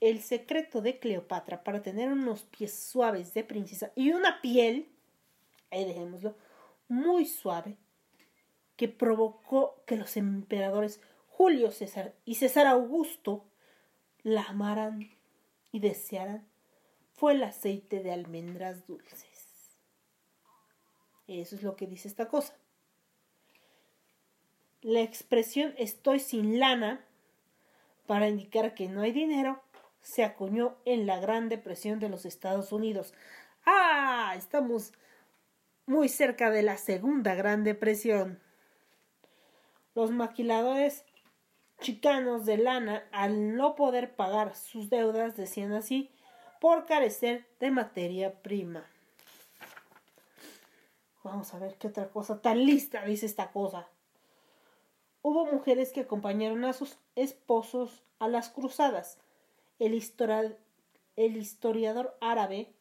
El 0.00 0.20
secreto 0.20 0.82
de 0.82 0.98
Cleopatra 0.98 1.62
para 1.62 1.80
tener 1.80 2.12
unos 2.12 2.42
pies 2.42 2.74
suaves 2.74 3.32
de 3.34 3.44
princesa 3.44 3.92
y 3.94 4.10
una 4.10 4.40
piel, 4.40 4.90
ahí 5.70 5.84
dejémoslo, 5.84 6.36
muy 6.88 7.24
suave, 7.24 7.78
que 8.76 8.88
provocó 8.88 9.82
que 9.86 9.96
los 9.96 10.16
emperadores 10.16 11.00
Julio 11.28 11.70
César 11.70 12.14
y 12.24 12.34
César 12.34 12.66
Augusto 12.66 13.46
la 14.22 14.42
amaran 14.42 15.10
y 15.70 15.80
desearan, 15.80 16.46
fue 17.22 17.34
el 17.34 17.44
aceite 17.44 18.02
de 18.02 18.10
almendras 18.10 18.84
dulces. 18.88 19.78
Eso 21.28 21.54
es 21.54 21.62
lo 21.62 21.76
que 21.76 21.86
dice 21.86 22.08
esta 22.08 22.26
cosa. 22.26 22.52
La 24.80 25.02
expresión 25.02 25.72
estoy 25.78 26.18
sin 26.18 26.58
lana 26.58 27.04
para 28.08 28.26
indicar 28.26 28.74
que 28.74 28.88
no 28.88 29.02
hay 29.02 29.12
dinero 29.12 29.62
se 30.00 30.24
acuñó 30.24 30.74
en 30.84 31.06
la 31.06 31.20
Gran 31.20 31.48
Depresión 31.48 32.00
de 32.00 32.08
los 32.08 32.26
Estados 32.26 32.72
Unidos. 32.72 33.14
¡Ah! 33.64 34.34
Estamos 34.36 34.92
muy 35.86 36.08
cerca 36.08 36.50
de 36.50 36.64
la 36.64 36.76
Segunda 36.76 37.36
Gran 37.36 37.62
Depresión. 37.62 38.40
Los 39.94 40.10
maquiladores 40.10 41.04
chicanos 41.78 42.46
de 42.46 42.58
lana, 42.58 43.04
al 43.12 43.54
no 43.54 43.76
poder 43.76 44.16
pagar 44.16 44.56
sus 44.56 44.90
deudas, 44.90 45.36
decían 45.36 45.72
así, 45.72 46.10
por 46.62 46.86
carecer 46.86 47.44
de 47.58 47.72
materia 47.72 48.40
prima. 48.40 48.86
Vamos 51.24 51.52
a 51.54 51.58
ver 51.58 51.74
qué 51.74 51.88
otra 51.88 52.08
cosa 52.08 52.40
tan 52.40 52.64
lista 52.64 53.04
dice 53.04 53.26
esta 53.26 53.50
cosa. 53.50 53.88
Hubo 55.22 55.44
mujeres 55.44 55.90
que 55.92 56.02
acompañaron 56.02 56.64
a 56.64 56.72
sus 56.72 56.98
esposos 57.16 58.04
a 58.20 58.28
las 58.28 58.48
cruzadas. 58.48 59.18
El, 59.80 59.94
historiador 61.16 62.16
árabe 62.20 62.72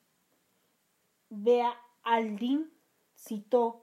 Bea 1.32 1.76
Aldin 2.04 2.72
citó 3.16 3.82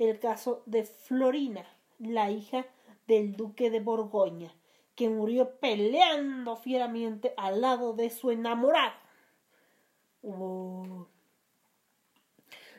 el 0.00 0.18
caso 0.18 0.64
de 0.66 0.82
Florina, 0.82 1.64
la 2.00 2.32
hija 2.32 2.66
del 3.06 3.36
duque 3.36 3.70
de 3.70 3.78
Borgoña, 3.78 4.52
que 4.96 5.08
murió 5.08 5.60
peleando 5.60 6.56
fieramente 6.56 7.32
al 7.36 7.60
lado 7.60 7.92
de 7.92 8.10
su 8.10 8.32
enamorado. 8.32 9.05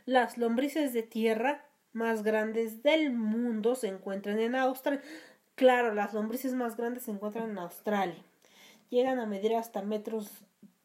Las 0.06 0.38
lombrices 0.38 0.94
de 0.94 1.03
tierra 1.03 1.65
más 1.94 2.24
grandes 2.24 2.84
del 2.84 3.14
mundo 3.14 3.76
se 3.76 3.88
encuentran 3.88 4.40
en 4.40 4.56
Australia. 4.56 5.02
Claro, 5.56 5.94
las 5.94 6.14
lombrices 6.14 6.53
más 6.53 6.76
grandes 6.76 7.03
se 7.03 7.11
encuentran 7.11 7.52
en 7.52 7.57
Australia. 7.60 8.22
Llegan 8.90 9.19
a 9.19 9.26
medir 9.26 9.56
hasta 9.56 9.82
metros, 9.82 10.30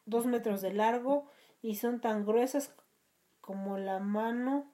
dos 0.06 0.26
metros 0.26 0.62
de 0.62 0.72
largo 0.72 1.26
y 1.62 1.76
son 1.76 2.01
tan 2.01 2.24
gruesas 2.24 2.72
como 3.40 3.76
la 3.76 3.98
mano, 3.98 4.72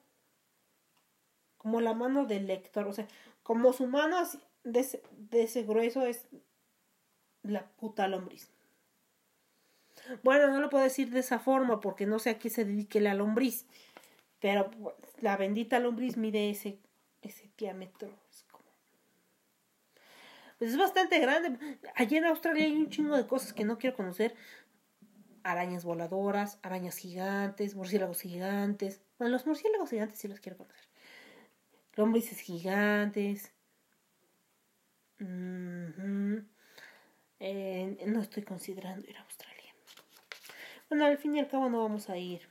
como 1.57 1.81
la 1.81 1.93
mano 1.93 2.25
del 2.25 2.47
lector. 2.47 2.87
O 2.87 2.93
sea, 2.93 3.07
como 3.41 3.73
su 3.73 3.87
mano 3.87 4.17
de 4.63 4.79
ese, 4.79 5.03
de 5.17 5.43
ese 5.43 5.63
grueso 5.63 6.05
es 6.05 6.27
la 7.43 7.67
puta 7.67 8.07
lombriz. 8.07 8.51
Bueno, 10.23 10.47
no 10.47 10.59
lo 10.59 10.69
puedo 10.69 10.83
decir 10.83 11.09
de 11.11 11.19
esa 11.19 11.39
forma 11.39 11.79
porque 11.79 12.05
no 12.05 12.19
sé 12.19 12.31
a 12.31 12.39
qué 12.39 12.49
se 12.49 12.65
dedique 12.65 12.99
la 12.99 13.13
lombriz. 13.13 13.65
Pero 14.39 14.71
la 15.19 15.37
bendita 15.37 15.79
lombriz 15.79 16.17
mide 16.17 16.49
ese, 16.49 16.79
ese 17.21 17.49
diámetro. 17.57 18.09
Es 18.31 18.43
como... 18.51 18.65
Pues 20.57 20.71
es 20.71 20.77
bastante 20.77 21.19
grande. 21.19 21.77
Allí 21.95 22.17
en 22.17 22.25
Australia 22.25 22.65
hay 22.65 22.75
un 22.75 22.89
chingo 22.89 23.15
de 23.17 23.27
cosas 23.27 23.53
que 23.53 23.65
no 23.65 23.77
quiero 23.77 23.95
conocer. 23.95 24.35
Arañas 25.43 25.83
voladoras, 25.83 26.59
arañas 26.61 26.97
gigantes, 26.97 27.75
murciélagos 27.75 28.21
gigantes. 28.21 29.01
Bueno, 29.17 29.33
los 29.33 29.45
murciélagos 29.45 29.89
gigantes 29.89 30.19
sí 30.19 30.27
los 30.27 30.39
quiero 30.39 30.57
conocer. 30.57 30.87
Lombrices 31.95 32.39
gigantes. 32.39 33.51
no 35.19 36.45
estoy 38.21 38.43
considerando 38.43 39.07
ir 39.09 39.17
a 39.17 39.21
Australia. 39.21 39.48
Bueno, 40.89 41.05
al 41.05 41.17
fin 41.17 41.35
y 41.35 41.39
al 41.39 41.47
cabo 41.47 41.69
no 41.69 41.81
vamos 41.81 42.09
a 42.09 42.17
ir 42.17 42.41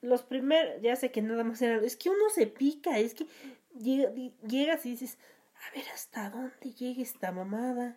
los 0.00 0.22
primeros, 0.22 0.80
ya 0.80 0.96
sé 0.96 1.10
que 1.10 1.22
nada 1.22 1.44
más 1.44 1.60
eran, 1.62 1.84
es 1.84 1.96
que 1.96 2.10
uno 2.10 2.30
se 2.34 2.46
pica, 2.46 2.98
es 2.98 3.14
que 3.14 3.26
llegas 3.74 4.86
y 4.86 4.90
dices, 4.90 5.18
a 5.54 5.74
ver 5.76 5.84
hasta 5.92 6.30
dónde 6.30 6.72
llega 6.78 7.02
esta 7.02 7.32
mamada. 7.32 7.96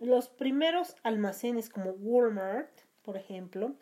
Los 0.00 0.28
primeros 0.28 0.96
almacenes 1.04 1.68
como 1.68 1.90
Walmart, 1.90 2.70
por 3.02 3.16
ejemplo, 3.16 3.76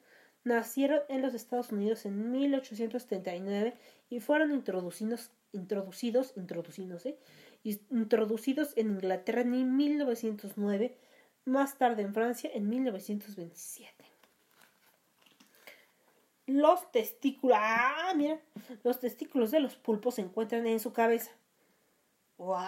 nacieron 0.44 1.00
en 1.08 1.22
los 1.22 1.32
Estados 1.32 1.72
Unidos 1.72 2.04
en 2.04 2.30
1839 2.30 3.74
y 4.10 4.20
fueron 4.20 4.52
introducidos, 4.52 5.30
introducidos, 5.52 6.34
introducidos, 6.36 7.06
¿eh? 7.06 7.18
introducidos 7.62 8.76
en 8.76 8.90
Inglaterra 8.90 9.40
en 9.40 9.76
1909, 9.76 10.98
más 11.50 11.76
tarde 11.76 12.02
en 12.02 12.14
Francia 12.14 12.50
en 12.54 12.68
1927. 12.68 14.04
Los 16.46 16.90
testículos. 16.90 17.56
Ah, 17.60 18.12
mira. 18.16 18.40
Los 18.82 18.98
testículos 18.98 19.50
de 19.50 19.60
los 19.60 19.76
pulpos 19.76 20.16
se 20.16 20.22
encuentran 20.22 20.66
en 20.66 20.80
su 20.80 20.92
cabeza. 20.92 21.30
¡Wow! 22.38 22.58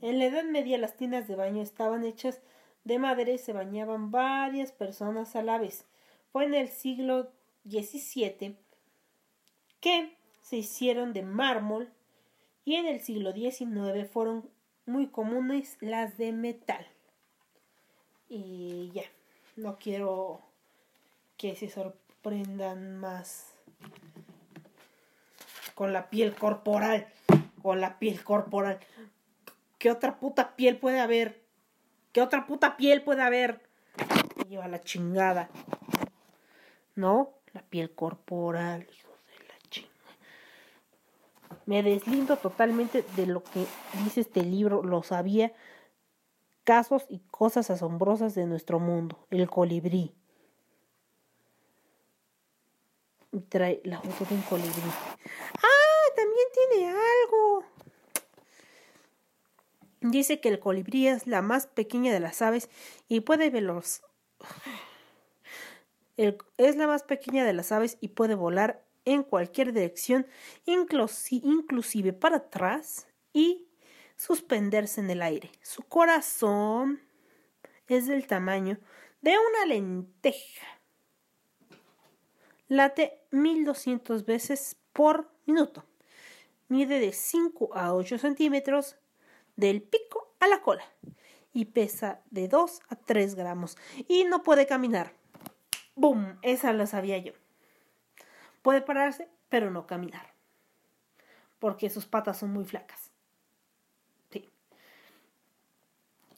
En 0.00 0.18
la 0.18 0.26
Edad 0.26 0.44
Media 0.44 0.78
las 0.78 0.96
tinas 0.96 1.26
de 1.26 1.34
baño 1.34 1.62
estaban 1.62 2.04
hechas 2.04 2.40
de 2.84 2.98
madera 2.98 3.32
y 3.32 3.38
se 3.38 3.52
bañaban 3.52 4.10
varias 4.10 4.72
personas 4.72 5.34
a 5.34 5.42
la 5.42 5.58
vez. 5.58 5.84
Fue 6.30 6.44
en 6.44 6.54
el 6.54 6.68
siglo 6.68 7.32
XVII 7.68 8.56
que 9.80 10.16
se 10.40 10.56
hicieron 10.56 11.12
de 11.12 11.22
mármol 11.22 11.92
y 12.64 12.76
en 12.76 12.86
el 12.86 13.00
siglo 13.00 13.32
XIX 13.32 14.08
fueron 14.10 14.48
muy 14.88 15.06
comunes 15.08 15.76
las 15.80 16.18
de 16.18 16.32
metal. 16.32 16.86
Y 18.28 18.90
ya, 18.92 19.04
no 19.56 19.78
quiero 19.78 20.40
que 21.36 21.54
se 21.54 21.68
sorprendan 21.68 22.98
más 22.98 23.54
con 25.74 25.92
la 25.92 26.10
piel 26.10 26.34
corporal, 26.34 27.06
con 27.62 27.80
la 27.80 27.98
piel 27.98 28.24
corporal. 28.24 28.80
¿Qué 29.78 29.90
otra 29.90 30.18
puta 30.18 30.56
piel 30.56 30.78
puede 30.78 30.98
haber? 30.98 31.40
¿Qué 32.12 32.20
otra 32.20 32.46
puta 32.46 32.76
piel 32.76 33.02
puede 33.02 33.22
haber? 33.22 33.60
Lleva 34.48 34.66
la 34.66 34.80
chingada. 34.80 35.48
¿No? 36.96 37.34
La 37.52 37.62
piel 37.62 37.94
corporal. 37.94 38.88
Me 41.68 41.82
deslindo 41.82 42.38
totalmente 42.38 43.04
de 43.14 43.26
lo 43.26 43.44
que 43.44 43.66
dice 44.02 44.22
este 44.22 44.42
libro. 44.42 44.82
Lo 44.82 45.02
sabía. 45.02 45.52
Casos 46.64 47.04
y 47.10 47.18
cosas 47.30 47.68
asombrosas 47.68 48.34
de 48.34 48.46
nuestro 48.46 48.80
mundo. 48.80 49.26
El 49.28 49.50
colibrí. 49.50 50.14
Trae 53.50 53.82
la 53.84 54.00
foto 54.00 54.24
de 54.30 54.36
un 54.36 54.40
colibrí. 54.48 54.80
¡Ah! 55.58 56.14
También 56.16 56.48
tiene 56.70 56.88
algo. 56.88 57.64
Dice 60.00 60.40
que 60.40 60.48
el 60.48 60.60
colibrí 60.60 61.06
es 61.06 61.26
la 61.26 61.42
más 61.42 61.66
pequeña 61.66 62.14
de 62.14 62.20
las 62.20 62.40
aves 62.40 62.70
y 63.08 63.20
puede 63.20 63.50
veloz. 63.50 64.00
El- 66.16 66.38
es 66.56 66.76
la 66.76 66.86
más 66.86 67.02
pequeña 67.02 67.44
de 67.44 67.52
las 67.52 67.72
aves 67.72 67.98
y 68.00 68.08
puede 68.08 68.36
volar 68.36 68.87
en 69.12 69.22
cualquier 69.22 69.72
dirección, 69.72 70.26
inclusi- 70.66 71.40
inclusive 71.42 72.12
para 72.12 72.36
atrás 72.36 73.06
y 73.32 73.66
suspenderse 74.16 75.00
en 75.00 75.10
el 75.10 75.22
aire. 75.22 75.50
Su 75.62 75.82
corazón 75.82 77.00
es 77.86 78.06
del 78.06 78.26
tamaño 78.26 78.78
de 79.22 79.36
una 79.38 79.66
lenteja. 79.66 80.66
Late 82.68 83.18
1200 83.30 84.24
veces 84.26 84.76
por 84.92 85.30
minuto. 85.46 85.84
Mide 86.68 87.00
de 87.00 87.12
5 87.12 87.70
a 87.74 87.94
8 87.94 88.18
centímetros 88.18 88.96
del 89.56 89.82
pico 89.82 90.34
a 90.38 90.48
la 90.48 90.60
cola 90.60 90.84
y 91.54 91.64
pesa 91.64 92.20
de 92.30 92.46
2 92.46 92.80
a 92.88 92.96
3 92.96 93.34
gramos 93.34 93.78
y 94.06 94.24
no 94.24 94.42
puede 94.42 94.66
caminar. 94.66 95.14
¡Bum! 95.94 96.36
Esa 96.42 96.72
lo 96.74 96.86
sabía 96.86 97.16
yo. 97.18 97.32
Puede 98.68 98.82
pararse, 98.82 99.30
pero 99.48 99.70
no 99.70 99.86
caminar. 99.86 100.34
Porque 101.58 101.88
sus 101.88 102.04
patas 102.04 102.36
son 102.36 102.52
muy 102.52 102.66
flacas. 102.66 103.10
Sí. 104.30 104.46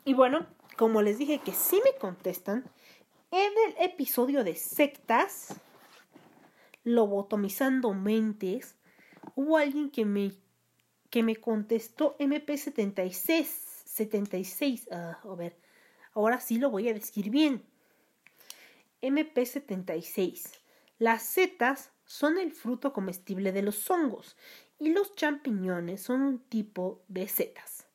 Y 0.05 0.15
bueno, 0.15 0.47
como 0.77 1.03
les 1.03 1.19
dije 1.19 1.41
que 1.41 1.51
sí 1.51 1.83
me 1.85 1.99
contestan, 1.99 2.71
en 3.33 3.53
el 3.67 3.85
episodio 3.85 4.45
de 4.45 4.55
sectas, 4.55 5.61
lobotomizando 6.85 7.95
mentes, 7.95 8.77
hubo 9.35 9.57
alguien 9.57 9.91
que 9.91 10.05
me, 10.05 10.31
que 11.11 11.25
me 11.25 11.35
contestó 11.35 12.17
MP76. 12.19 13.47
76. 13.87 14.89
ah, 14.93 15.19
a 15.25 15.35
ver, 15.35 15.57
ahora 16.13 16.39
sí 16.39 16.59
lo 16.59 16.71
voy 16.71 16.89
a 16.89 16.95
decir 16.95 17.29
bien. 17.29 17.65
MP76. 19.03 20.49
Las 21.01 21.25
setas 21.25 21.91
son 22.11 22.39
el 22.39 22.51
fruto 22.51 22.93
comestible 22.93 23.53
de 23.53 23.63
los 23.63 23.89
hongos 23.89 24.37
y 24.81 24.89
los 24.91 25.15
champiñones 25.15 26.03
son 26.03 26.23
un 26.23 26.39
tipo 26.41 27.05
de 27.07 27.29
setas. 27.29 27.87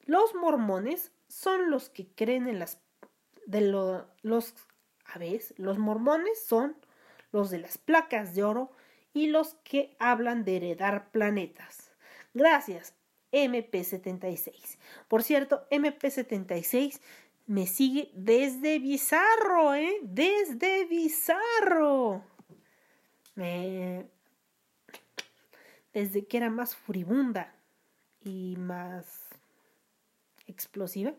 Los 0.00 0.34
mormones 0.34 1.12
son 1.28 1.70
los 1.70 1.90
que 1.90 2.08
creen 2.08 2.48
en 2.48 2.58
las 2.58 2.80
de 3.46 3.60
lo- 3.60 4.08
los 4.22 4.54
a 5.04 5.20
ver, 5.20 5.40
los 5.58 5.78
mormones 5.78 6.44
son 6.44 6.76
los 7.30 7.50
de 7.50 7.58
las 7.58 7.78
placas 7.78 8.34
de 8.34 8.42
oro 8.42 8.72
y 9.12 9.28
los 9.28 9.54
que 9.62 9.94
hablan 10.00 10.44
de 10.44 10.56
heredar 10.56 11.12
planetas. 11.12 11.92
Gracias, 12.34 12.94
MP76. 13.30 14.80
Por 15.06 15.22
cierto, 15.22 15.68
MP76 15.70 17.00
me 17.46 17.68
sigue 17.68 18.10
desde 18.14 18.80
Bizarro, 18.80 19.74
¿eh? 19.74 19.98
Desde 20.02 20.84
Bizarro. 20.86 22.24
Desde 25.92 26.26
que 26.26 26.36
era 26.36 26.50
más 26.50 26.76
furibunda 26.76 27.54
y 28.22 28.56
más 28.58 29.30
explosiva, 30.46 31.14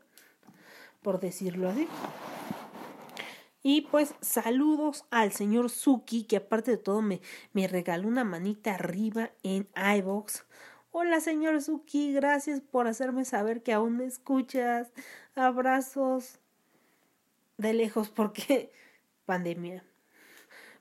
por 1.02 1.20
decirlo 1.20 1.70
así. 1.70 1.88
Y 3.64 3.82
pues 3.82 4.14
saludos 4.22 5.06
al 5.10 5.32
señor 5.32 5.70
Suki, 5.70 6.24
que 6.24 6.38
aparte 6.38 6.72
de 6.72 6.78
todo 6.78 7.02
me, 7.02 7.22
me 7.54 7.68
regaló 7.68 8.08
una 8.08 8.24
manita 8.24 8.76
arriba 8.76 9.32
en 9.42 9.68
iVox. 9.98 10.46
Hola 10.92 11.22
señor 11.22 11.60
Suki, 11.62 12.14
gracias 12.14 12.62
por 12.62 12.86
hacerme 12.86 13.26
saber 13.26 13.64
que 13.64 13.74
aún 13.74 13.98
me 13.98 14.06
escuchas. 14.06 14.92
Abrazos 15.36 16.40
de 17.58 17.74
lejos 17.74 18.10
porque 18.10 18.72
pandemia. 19.26 19.84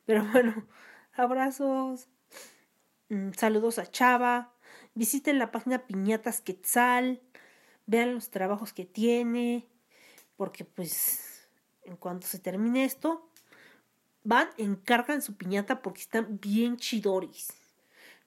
Pero 0.04 0.24
bueno, 0.32 0.66
abrazos. 1.20 2.08
Mm, 3.08 3.32
Saludos 3.32 3.78
a 3.78 3.86
Chava. 3.86 4.52
Visiten 4.94 5.38
la 5.38 5.50
página 5.50 5.86
Piñatas 5.86 6.40
Quetzal. 6.40 7.20
Vean 7.86 8.14
los 8.14 8.30
trabajos 8.30 8.72
que 8.72 8.84
tiene. 8.84 9.68
Porque 10.36 10.64
pues 10.64 11.48
en 11.82 11.96
cuanto 11.96 12.26
se 12.26 12.38
termine 12.38 12.84
esto, 12.84 13.28
van, 14.22 14.48
encargan 14.56 15.22
su 15.22 15.36
piñata 15.36 15.82
porque 15.82 16.02
están 16.02 16.38
bien 16.40 16.76
chidoris. 16.76 17.48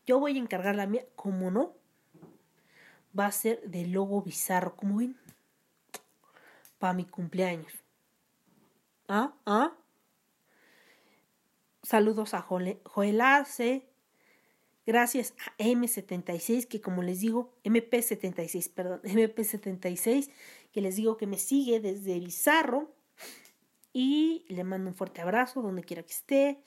Yo 0.05 0.19
voy 0.19 0.37
a 0.37 0.41
encargar 0.41 0.75
la 0.75 0.85
mía, 0.85 1.05
como 1.15 1.49
no, 1.49 1.75
va 3.17 3.27
a 3.27 3.31
ser 3.31 3.61
de 3.61 3.87
logo 3.87 4.21
bizarro, 4.21 4.75
como 4.75 4.97
ven, 4.97 5.17
para 6.77 6.93
mi 6.93 7.05
cumpleaños. 7.05 7.71
Ah, 9.07 9.33
ah. 9.45 9.71
Saludos 11.83 12.33
a 12.33 12.41
Jole- 12.41 12.79
Joel 12.85 13.21
Arce. 13.21 13.85
Gracias 14.85 15.33
a 15.37 15.55
M76, 15.63 16.65
que 16.67 16.81
como 16.81 17.03
les 17.03 17.19
digo, 17.19 17.53
MP76, 17.63 18.69
perdón, 18.73 19.01
MP76, 19.03 20.29
que 20.71 20.81
les 20.81 20.95
digo 20.95 21.15
que 21.17 21.27
me 21.27 21.37
sigue 21.37 21.79
desde 21.79 22.19
Bizarro. 22.19 22.91
Y 23.93 24.45
le 24.49 24.63
mando 24.63 24.89
un 24.89 24.95
fuerte 24.95 25.21
abrazo 25.21 25.61
donde 25.61 25.83
quiera 25.83 26.03
que 26.03 26.11
esté. 26.11 26.63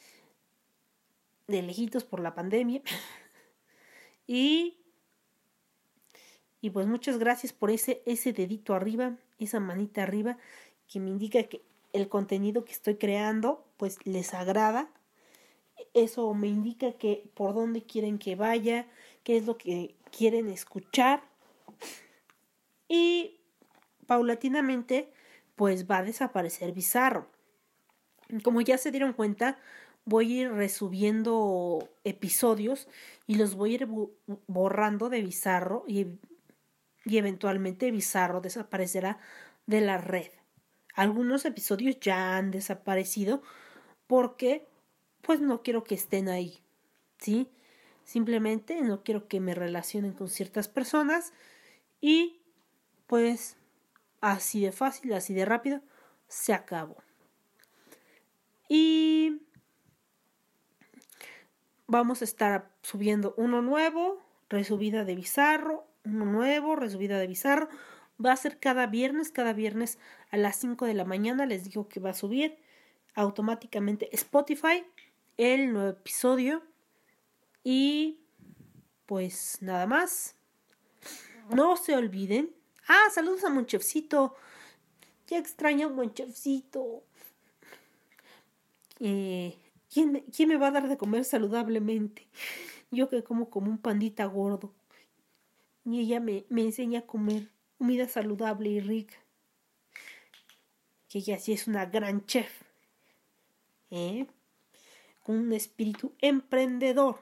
De 1.49 1.63
lejitos 1.63 2.05
por 2.05 2.21
la 2.21 2.35
pandemia. 2.35 2.83
y, 4.27 4.79
y 6.61 6.71
pues 6.71 6.87
muchas 6.87 7.19
gracias 7.19 7.53
por 7.53 7.71
ese, 7.71 8.03
ese 8.07 8.33
dedito 8.33 8.75
arriba, 8.75 9.17
esa 9.39 9.61
manita 9.61 10.03
arriba, 10.03 10.39
que 10.89 11.01
me 11.01 11.11
indica 11.11 11.43
que 11.45 11.65
el 11.93 12.09
contenido 12.09 12.65
que 12.65 12.73
estoy 12.73 12.97
creando 12.97 13.65
pues 13.77 13.99
les 14.07 14.35
agrada. 14.35 14.91
Eso 15.97 16.35
me 16.35 16.47
indica 16.47 16.93
que 16.93 17.25
por 17.33 17.55
dónde 17.55 17.83
quieren 17.83 18.19
que 18.19 18.37
vaya, 18.37 18.87
qué 19.25 19.39
es 19.39 19.47
lo 19.47 19.57
que 19.57 19.95
quieren 20.15 20.51
escuchar. 20.51 21.23
Y 22.87 23.41
paulatinamente 24.07 25.11
pues 25.55 25.91
va 25.91 25.97
a 25.97 26.03
desaparecer 26.03 26.73
Bizarro. 26.73 27.31
Como 28.43 28.61
ya 28.61 28.77
se 28.77 28.91
dieron 28.91 29.15
cuenta, 29.15 29.59
voy 30.05 30.33
a 30.33 30.41
ir 30.43 30.53
resubiendo 30.53 31.89
episodios 32.05 32.89
y 33.27 33.37
los 33.37 33.55
voy 33.55 33.71
a 33.71 33.75
ir 33.77 33.89
borrando 34.47 35.09
de 35.09 35.23
Bizarro 35.23 35.83
y, 35.89 36.09
y 37.07 37.17
eventualmente 37.17 37.91
Bizarro 37.91 38.43
desaparecerá 38.43 39.19
de 39.65 39.81
la 39.81 39.97
red. 39.97 40.29
Algunos 40.95 41.47
episodios 41.47 41.99
ya 42.01 42.37
han 42.37 42.51
desaparecido 42.51 43.41
porque 44.07 44.69
pues 45.27 45.41
no 45.41 45.63
quiero 45.63 45.83
que 45.83 45.97
estén 45.97 46.29
ahí, 46.29 46.61
¿sí? 47.19 47.51
Simplemente 48.05 48.81
no 48.83 49.03
quiero 49.03 49.27
que 49.27 49.41
me 49.41 49.57
relacionen 49.57 50.13
con 50.13 50.29
ciertas 50.29 50.69
personas 50.69 51.33
y 52.01 52.41
pues 53.09 53.57
así 54.21 54.63
de 54.63 54.71
fácil, 54.71 55.13
así 55.15 55.35
de 55.35 55.45
rápido, 55.45 55.83
se 56.29 56.53
acabó. 56.55 56.97
Y 58.69 59.43
vamos 61.89 62.21
a 62.21 62.25
estar 62.25 62.71
subiendo 62.83 63.35
uno 63.37 63.63
nuevo, 63.63 64.23
resubida 64.49 65.05
de 65.05 65.17
Bizarro, 65.17 65.89
uno 66.05 66.25
nuevo, 66.25 66.77
resubida 66.77 67.19
de 67.19 67.27
Bizarro. 67.27 67.69
Va 68.25 68.31
a 68.31 68.37
ser 68.37 68.61
cada 68.61 68.87
viernes, 68.87 69.33
cada 69.33 69.53
viernes 69.53 69.99
a 70.31 70.37
las 70.37 70.55
5 70.55 70.87
de 70.87 70.95
la 70.95 71.05
mañana. 71.05 71.47
Les 71.47 71.65
digo 71.65 71.89
que 71.89 71.99
va 71.99 72.11
a 72.11 72.15
subir 72.15 72.59
automáticamente 73.17 74.09
Spotify 74.15 74.85
el 75.37 75.73
nuevo 75.73 75.91
episodio. 75.91 76.63
Y 77.65 78.21
pues 79.07 79.59
nada 79.61 79.87
más. 79.87 80.35
No 81.51 81.77
se 81.77 81.95
olviden. 81.97 82.55
Ah, 82.89 83.11
saludos 83.13 83.45
a 83.45 83.51
Monchefcito. 83.51 84.35
Ya 85.29 85.39
extraño 85.39 85.89
a 85.89 85.91
Monchefcito. 85.91 87.05
Eh, 89.01 89.57
¿quién, 89.93 90.13
me, 90.13 90.25
¿Quién 90.25 90.49
me 90.49 90.57
va 90.57 90.69
a 90.69 90.73
dar 90.73 90.89
de 90.89 90.97
comer 90.97 91.25
saludablemente? 91.25 92.27
Yo 92.91 93.09
que 93.09 93.23
como 93.23 93.51
como 93.51 93.71
un 93.71 93.79
pandita 93.79 94.25
gordo. 94.27 94.73
Y 95.85 96.01
ella 96.01 96.21
me, 96.21 96.47
me 96.49 96.63
enseña 96.63 97.01
a 97.01 97.07
comer 97.07 97.51
comida 97.79 98.09
saludable 98.09 98.71
y 98.71 98.81
rica. 98.81 99.17
Que 101.09 101.19
ella 101.19 101.39
sí 101.39 101.53
es 101.53 101.67
una 101.69 101.87
gran 101.87 102.25
chef. 102.27 102.63
¿Eh? 103.91 104.27
Con 105.27 105.39
un 105.39 105.53
espíritu 105.53 106.13
emprendedor. 106.21 107.19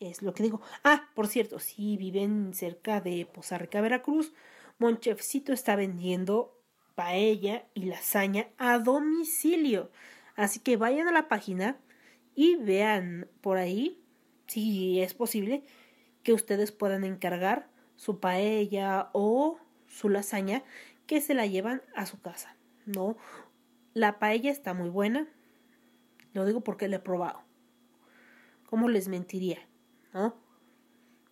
Es 0.00 0.20
lo 0.20 0.34
que 0.34 0.42
digo. 0.42 0.60
Ah, 0.82 1.08
por 1.14 1.28
cierto, 1.28 1.60
si 1.60 1.96
viven 1.96 2.54
cerca 2.54 3.00
de 3.00 3.24
Poza 3.24 3.56
Rica, 3.56 3.80
Veracruz, 3.80 4.32
Monchefcito 4.78 5.52
está 5.52 5.76
vendiendo 5.76 6.60
paella 6.96 7.66
y 7.72 7.84
lasaña 7.84 8.48
a 8.58 8.80
domicilio. 8.80 9.92
Así 10.34 10.58
que 10.58 10.76
vayan 10.76 11.06
a 11.06 11.12
la 11.12 11.28
página 11.28 11.78
y 12.34 12.56
vean 12.56 13.28
por 13.40 13.58
ahí, 13.58 14.02
si 14.48 15.00
es 15.00 15.14
posible, 15.14 15.62
que 16.24 16.32
ustedes 16.32 16.72
puedan 16.72 17.04
encargar 17.04 17.68
su 17.94 18.18
paella 18.18 19.08
o 19.12 19.60
su 19.86 20.08
lasaña 20.08 20.64
que 21.06 21.20
se 21.20 21.34
la 21.34 21.46
llevan 21.46 21.82
a 21.94 22.06
su 22.06 22.20
casa. 22.20 22.56
No, 22.86 23.16
la 23.92 24.18
paella 24.18 24.50
está 24.50 24.74
muy 24.74 24.88
buena. 24.88 25.28
Lo 26.34 26.44
digo 26.44 26.60
porque 26.60 26.88
la 26.88 26.96
he 26.96 27.00
probado. 27.00 27.42
¿Cómo 28.66 28.88
les 28.88 29.08
mentiría? 29.08 29.58
¿No? 30.12 30.36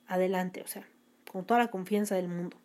Adelante, 0.06 0.62
o 0.62 0.66
sea, 0.66 0.88
con 1.30 1.44
toda 1.44 1.60
la 1.60 1.70
confianza 1.70 2.14
del 2.14 2.28
mundo. 2.28 2.56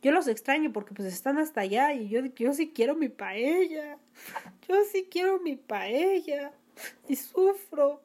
Yo 0.00 0.12
los 0.12 0.28
extraño 0.28 0.72
porque 0.72 0.94
pues 0.94 1.12
están 1.12 1.38
hasta 1.38 1.60
allá 1.60 1.92
y 1.92 2.08
yo, 2.08 2.24
yo 2.24 2.52
sí 2.52 2.72
quiero 2.72 2.94
mi 2.94 3.08
paella. 3.08 3.98
Yo 4.68 4.76
sí 4.92 5.08
quiero 5.10 5.40
mi 5.40 5.56
paella. 5.56 6.52
Y 7.08 7.16
sufro. 7.16 8.02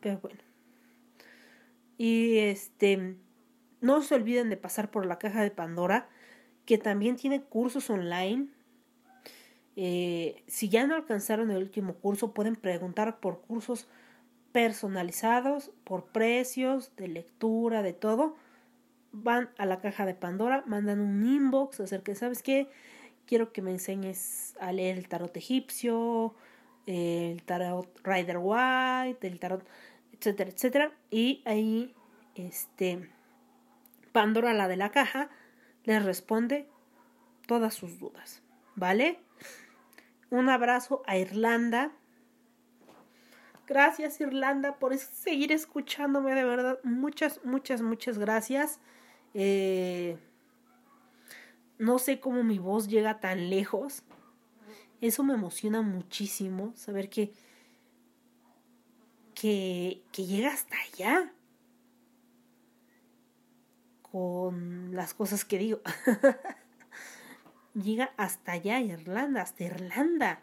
Pero 0.00 0.18
bueno. 0.20 0.40
Y 1.98 2.38
este, 2.38 3.16
no 3.80 4.02
se 4.02 4.14
olviden 4.14 4.48
de 4.48 4.56
pasar 4.56 4.90
por 4.90 5.04
la 5.04 5.18
caja 5.18 5.42
de 5.42 5.50
Pandora, 5.50 6.08
que 6.64 6.78
también 6.78 7.16
tiene 7.16 7.42
cursos 7.42 7.90
online. 7.90 8.48
Eh, 9.76 10.42
si 10.46 10.68
ya 10.68 10.86
no 10.86 10.94
alcanzaron 10.94 11.50
el 11.50 11.58
último 11.58 11.94
curso, 11.94 12.32
pueden 12.32 12.56
preguntar 12.56 13.20
por 13.20 13.42
cursos 13.42 13.88
personalizados, 14.52 15.70
por 15.84 16.06
precios, 16.06 16.96
de 16.96 17.08
lectura, 17.08 17.82
de 17.82 17.92
todo 17.92 18.36
van 19.22 19.50
a 19.56 19.66
la 19.66 19.80
caja 19.80 20.04
de 20.04 20.14
Pandora, 20.14 20.62
mandan 20.66 21.00
un 21.00 21.24
inbox 21.24 21.80
acerca 21.80 22.12
de, 22.12 22.16
¿sabes 22.16 22.42
qué? 22.42 22.68
Quiero 23.26 23.52
que 23.52 23.62
me 23.62 23.70
enseñes 23.70 24.54
a 24.60 24.72
leer 24.72 24.98
el 24.98 25.08
tarot 25.08 25.36
egipcio, 25.36 26.34
el 26.86 27.42
tarot 27.42 27.88
Rider 28.04 28.38
White, 28.40 29.26
el 29.26 29.40
tarot, 29.40 29.66
etcétera, 30.12 30.50
etcétera. 30.50 30.92
Y 31.10 31.42
ahí, 31.44 31.94
este, 32.34 33.08
Pandora, 34.12 34.52
la 34.52 34.68
de 34.68 34.76
la 34.76 34.90
caja, 34.90 35.30
les 35.84 36.04
responde 36.04 36.68
todas 37.46 37.74
sus 37.74 37.98
dudas, 37.98 38.42
¿vale? 38.74 39.18
Un 40.30 40.48
abrazo 40.48 41.02
a 41.06 41.16
Irlanda. 41.16 41.92
Gracias 43.66 44.20
Irlanda 44.20 44.78
por 44.78 44.96
seguir 44.96 45.52
escuchándome, 45.52 46.34
de 46.34 46.44
verdad. 46.44 46.78
Muchas, 46.82 47.40
muchas, 47.44 47.82
muchas 47.82 48.18
gracias. 48.18 48.80
Eh, 49.34 50.18
no 51.78 51.98
sé 51.98 52.20
cómo 52.20 52.42
mi 52.42 52.58
voz 52.58 52.88
llega 52.88 53.20
tan 53.20 53.50
lejos. 53.50 54.02
Eso 55.00 55.22
me 55.24 55.34
emociona 55.34 55.82
muchísimo, 55.82 56.72
saber 56.74 57.10
que, 57.10 57.32
que, 59.34 60.02
que 60.10 60.24
llega 60.24 60.52
hasta 60.52 60.76
allá 60.92 61.32
con 64.00 64.94
las 64.94 65.12
cosas 65.12 65.44
que 65.44 65.58
digo. 65.58 65.80
llega 67.82 68.12
hasta 68.16 68.52
allá, 68.52 68.80
Irlanda, 68.80 69.42
hasta 69.42 69.64
Irlanda. 69.64 70.42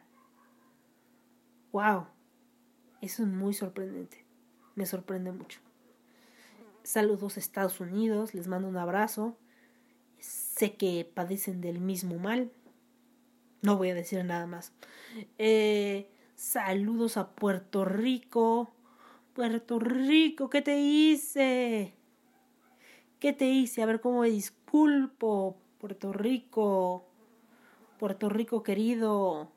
Wow, 1.71 2.07
eso 3.01 3.23
es 3.23 3.29
muy 3.29 3.53
sorprendente. 3.53 4.25
Me 4.75 4.85
sorprende 4.85 5.31
mucho. 5.31 5.59
Saludos 6.83 7.37
a 7.37 7.39
Estados 7.39 7.79
Unidos, 7.79 8.33
les 8.33 8.47
mando 8.47 8.67
un 8.67 8.77
abrazo. 8.77 9.37
Sé 10.19 10.75
que 10.75 11.09
padecen 11.13 11.61
del 11.61 11.79
mismo 11.79 12.17
mal. 12.19 12.51
No 13.61 13.77
voy 13.77 13.89
a 13.89 13.95
decir 13.95 14.23
nada 14.25 14.45
más. 14.45 14.73
Eh, 15.37 16.11
saludos 16.35 17.17
a 17.17 17.33
Puerto 17.35 17.85
Rico. 17.85 18.73
Puerto 19.33 19.79
Rico, 19.79 20.49
¿qué 20.49 20.61
te 20.61 20.79
hice? 20.79 21.95
¿Qué 23.19 23.33
te 23.33 23.45
hice? 23.47 23.81
A 23.81 23.85
ver 23.85 24.01
cómo 24.01 24.21
me 24.21 24.29
disculpo. 24.29 25.57
Puerto 25.79 26.13
Rico. 26.13 27.12
Puerto 27.97 28.29
Rico 28.29 28.63
querido. 28.63 29.51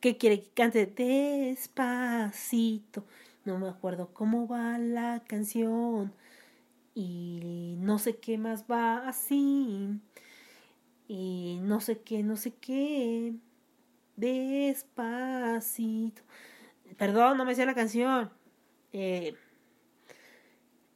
¿Qué 0.00 0.16
quiere 0.16 0.42
que 0.42 0.50
cante? 0.50 0.86
Despacito 0.86 3.04
no 3.46 3.58
me 3.58 3.68
acuerdo 3.68 4.12
cómo 4.12 4.48
va 4.48 4.78
la 4.78 5.22
canción 5.26 6.12
y 6.94 7.76
no 7.78 7.98
sé 7.98 8.18
qué 8.18 8.38
más 8.38 8.66
va 8.70 9.08
así 9.08 10.00
y 11.08 11.60
no 11.62 11.80
sé 11.80 12.02
qué, 12.02 12.22
no 12.24 12.36
sé 12.36 12.54
qué, 12.56 13.34
despacito. 14.16 16.22
Perdón, 16.98 17.38
no 17.38 17.44
me 17.44 17.54
sé 17.54 17.64
la 17.64 17.74
canción. 17.74 18.32
Eh, 18.92 19.36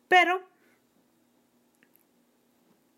pero 0.09 0.43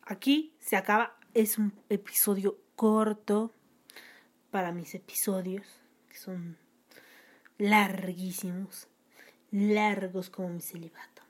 aquí 0.03 0.55
se 0.61 0.77
acaba, 0.77 1.17
es 1.35 1.59
un 1.59 1.73
episodio 1.89 2.59
corto 2.77 3.53
para 4.51 4.73
mis 4.73 4.95
episodios, 4.95 5.67
que 6.09 6.17
son 6.17 6.57
larguísimos 7.59 8.89
largos 9.51 10.31
como 10.31 10.49
mi 10.49 10.61
celibato. 10.61 11.23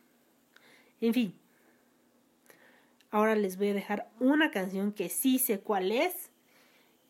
En 1.00 1.12
fin, 1.12 1.34
ahora 3.10 3.34
les 3.34 3.58
voy 3.58 3.68
a 3.68 3.74
dejar 3.74 4.10
una 4.20 4.50
canción 4.50 4.92
que 4.92 5.08
sí 5.08 5.38
sé 5.38 5.60
cuál 5.60 5.92
es 5.92 6.30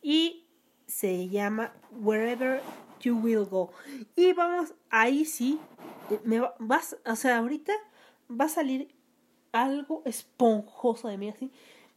y 0.02 0.44
se 0.86 1.28
llama 1.28 1.72
Wherever 1.92 2.60
You 3.00 3.18
Will 3.18 3.44
Go. 3.44 3.72
Y 4.16 4.32
vamos, 4.32 4.74
ahí 4.90 5.24
sí, 5.24 5.58
me 6.24 6.40
vas, 6.58 6.96
o 7.04 7.16
sea, 7.16 7.38
ahorita 7.38 7.72
va 8.28 8.46
a 8.46 8.48
salir 8.48 8.94
algo 9.52 10.02
esponjoso 10.04 11.08
de 11.08 11.18
mí 11.18 11.28
así. 11.28 11.52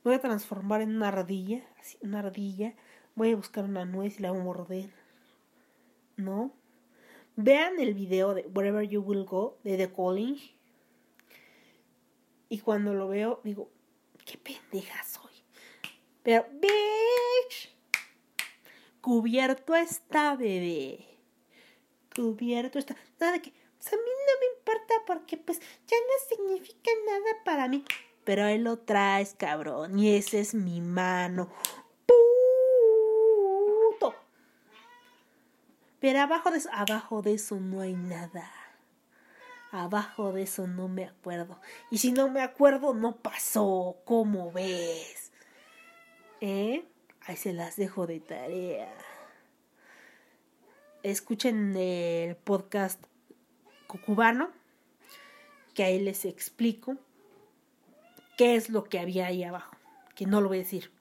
Voy 0.06 0.14
a 0.14 0.22
transformar 0.22 0.82
en 0.82 0.96
una 0.96 1.08
ardilla, 1.08 1.64
así, 1.80 1.98
una 2.02 2.20
ardilla. 2.20 2.76
Voy 3.16 3.32
a 3.32 3.36
buscar 3.36 3.66
una 3.66 3.86
nuez 3.86 4.20
y 4.20 4.22
la 4.22 4.32
voy 4.32 4.40
a 4.40 4.44
morder. 4.44 4.90
¿No? 6.16 6.54
Vean 7.36 7.80
el 7.80 7.96
video 7.96 8.36
de 8.36 8.44
Wherever 8.54 8.88
You 8.88 9.02
Will 9.02 9.26
Go 9.26 9.58
de 9.64 9.78
The 9.78 9.92
Calling. 9.92 10.38
Y 12.50 12.60
cuando 12.60 12.94
lo 12.94 13.08
veo, 13.08 13.42
digo, 13.44 13.72
qué 14.26 14.38
pendeja 14.38 15.04
soy. 15.04 15.34
Pero, 16.22 16.46
bitch, 16.52 17.76
cubierto 19.02 19.76
está, 19.76 20.36
bebé. 20.36 21.04
Cubierto 22.16 22.78
está. 22.78 22.96
Nada 23.20 23.40
que, 23.42 23.52
pues 23.78 23.92
a 23.92 23.96
mí 23.96 24.04
no 24.04 24.40
me 24.40 24.58
importa 24.60 24.94
porque 25.08 25.38
pues 25.38 25.60
ya 25.60 25.98
no 25.98 26.38
significa 26.38 26.92
nada 27.08 27.44
para 27.44 27.68
mí. 27.68 27.84
Pero 28.26 28.44
ahí 28.44 28.58
lo 28.58 28.80
traes, 28.80 29.36
cabrón. 29.38 29.98
Y 29.98 30.16
esa 30.16 30.38
es 30.38 30.54
mi 30.54 30.82
mano. 30.82 31.50
Pero 36.06 36.20
abajo 36.20 36.52
de 36.52 36.58
eso, 36.58 36.70
abajo 36.72 37.24
de 37.24 37.34
eso 37.34 37.56
no 37.56 37.82
hay 37.82 37.94
nada. 37.94 38.52
Abajo 39.72 40.34
de 40.34 40.44
eso 40.44 40.68
no 40.68 40.88
me 40.88 41.06
acuerdo. 41.06 41.60
Y 41.90 41.98
si 41.98 42.12
no 42.12 42.30
me 42.30 42.42
acuerdo, 42.42 42.94
no 42.94 43.16
pasó. 43.16 43.98
¿Cómo 44.06 44.52
ves? 44.52 45.32
¿Eh? 46.42 46.86
Ahí 47.22 47.36
se 47.36 47.54
las 47.54 47.76
dejo 47.76 48.06
de 48.06 48.20
tarea. 48.20 48.94
Escuchen 51.02 51.76
el 51.76 52.36
podcast 52.36 53.04
cubano. 54.06 54.52
que 55.74 55.86
ahí 55.86 56.00
les 56.00 56.26
explico 56.26 56.98
qué 58.38 58.56
es 58.56 58.70
lo 58.70 58.84
que 58.84 59.00
había 59.00 59.28
ahí 59.28 59.44
abajo, 59.44 59.76
que 60.16 60.26
no 60.26 60.42
lo 60.42 60.50
voy 60.50 60.58
a 60.58 60.62
decir, 60.62 60.92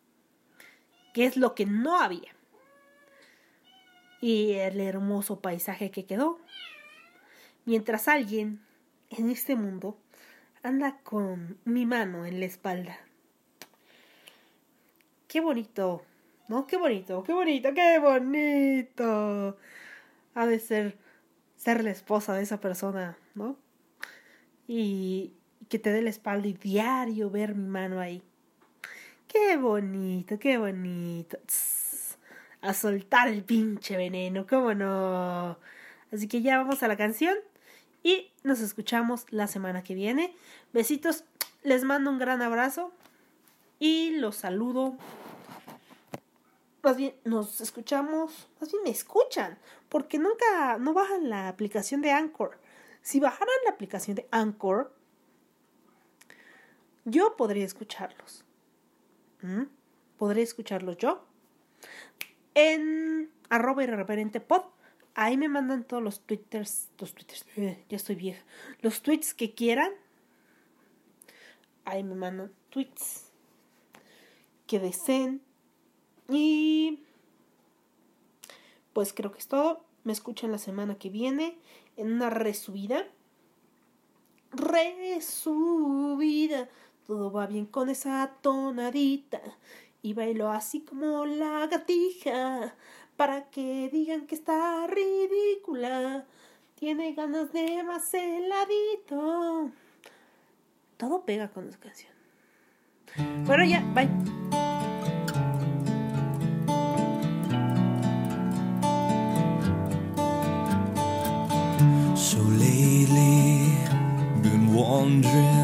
qué 1.13 1.27
es 1.27 1.37
lo 1.37 1.55
que 1.55 1.67
no 1.67 2.01
había 2.01 2.35
y 4.21 4.53
el 4.53 4.81
hermoso 4.81 5.41
paisaje 5.41 5.91
que 5.91 6.07
quedó, 6.07 6.39
mientras 7.65 8.09
alguien 8.09 8.61
en 9.11 9.31
este 9.31 9.57
mundo 9.57 9.99
anda 10.63 10.99
con 11.03 11.59
mi 11.65 11.85
mano 11.85 12.25
en 12.25 12.41
la 12.41 12.47
espalda. 12.47 12.99
Qué 15.29 15.41
bonito, 15.41 16.03
¿no? 16.49 16.67
Qué 16.67 16.77
bonito, 16.77 17.23
qué 17.25 17.33
bonito, 17.33 17.75
qué 17.75 17.99
bonito. 17.99 19.59
Ha 20.35 20.47
de 20.47 20.59
ser 20.59 20.97
ser 21.65 21.83
la 21.83 21.91
esposa 21.91 22.35
de 22.35 22.43
esa 22.43 22.61
persona, 22.61 23.17
¿no? 23.35 23.57
Y 24.69 25.33
que 25.69 25.79
te 25.79 25.91
dé 25.93 26.03
la 26.03 26.11
espalda 26.11 26.49
y 26.49 26.55
diario 26.55 27.31
ver 27.31 27.55
mi 27.55 27.67
mano 27.67 28.01
ahí. 28.01 28.23
Qué 29.29 29.57
bonito, 29.57 30.39
qué 30.39 30.59
bonito. 30.59 31.39
a 32.61 32.73
soltar 32.73 33.29
el 33.29 33.43
pinche 33.43 33.97
veneno, 33.97 34.47
¿cómo 34.47 34.75
no? 34.75 35.59
Así 36.13 36.29
que 36.29 36.41
ya 36.41 36.59
vamos 36.59 36.83
a 36.83 36.89
la 36.89 36.97
canción 36.97 37.37
y 38.03 38.31
nos 38.45 38.61
escuchamos 38.61 39.27
la 39.31 39.49
semana 39.49 39.83
que 39.83 39.95
viene. 39.95 40.37
Besitos, 40.73 41.25
les 41.63 41.83
mando 41.85 42.11
un 42.11 42.19
gran 42.19 42.43
abrazo 42.43 42.93
y 43.79 44.11
los 44.11 44.37
saludo. 44.37 44.97
Más 46.83 46.97
bien, 46.97 47.15
nos 47.25 47.61
escuchamos, 47.61 48.49
más 48.61 48.71
bien 48.71 48.85
me 48.85 48.91
escuchan, 48.91 49.59
porque 49.89 50.19
nunca, 50.19 50.77
no 50.79 50.93
bajan 50.93 51.31
la 51.31 51.49
aplicación 51.49 52.03
de 52.03 52.13
Anchor. 52.13 52.59
Si 53.01 53.21
bajaran 53.21 53.55
la 53.65 53.71
aplicación 53.71 54.17
de 54.17 54.29
Anchor, 54.31 54.95
yo 57.05 57.37
podría 57.37 57.65
escucharlos. 57.65 58.45
¿Mm? 59.43 59.65
Escucharlos 60.37 60.97
yo. 60.97 61.23
En 62.55 63.31
arroba 63.51 63.85
irreverente 63.85 64.41
pod 64.41 64.63
Ahí 65.15 65.37
me 65.37 65.49
mandan 65.49 65.85
todos 65.85 66.03
los 66.03 66.21
twitters, 66.23 66.89
los 66.99 67.15
twitters, 67.15 67.47
eh, 67.57 67.85
ya 67.89 67.97
estoy 67.97 68.17
vieja, 68.17 68.45
los 68.81 69.01
tweets 69.01 69.33
que 69.33 69.55
quieran. 69.55 69.93
Ahí 71.85 72.03
me 72.03 72.17
mandan 72.17 72.53
tweets 72.71 73.31
que 74.67 74.81
deseen. 74.81 75.41
Y 76.29 77.05
pues 78.93 79.13
creo 79.13 79.31
que 79.31 79.39
es 79.39 79.47
todo. 79.47 79.85
Me 80.03 80.13
escuchan 80.13 80.51
la 80.51 80.59
semana 80.59 80.97
que 80.97 81.11
viene 81.11 81.59
en 81.97 82.13
una 82.13 82.29
resubida. 82.29 83.07
Resubida. 84.51 85.49
Todo 87.07 87.31
va 87.31 87.47
bien 87.47 87.67
con 87.67 87.91
esa 87.91 88.33
tonadita. 88.41 89.41
Y 90.03 90.15
bailo 90.15 90.51
así 90.51 90.81
como 90.81 91.27
la 91.27 91.67
gatija 91.67 92.75
para 93.17 93.51
que 93.51 93.89
digan 93.93 94.27
que 94.27 94.35
está 94.35 94.87
ridícula. 94.87 96.25
Tiene 96.75 97.13
ganas 97.15 97.53
de 97.53 97.83
más 97.85 98.13
heladito. 98.13 99.71
Todo 100.97 101.25
pega 101.25 101.49
con 101.49 101.69
esa 101.69 101.79
canción. 101.79 102.13
Bueno, 103.45 103.65
ya, 103.65 103.81
bye. 103.95 104.09
So 112.17 112.41
lately, 112.41 113.77
been 114.43 114.75
wondering 114.75 115.64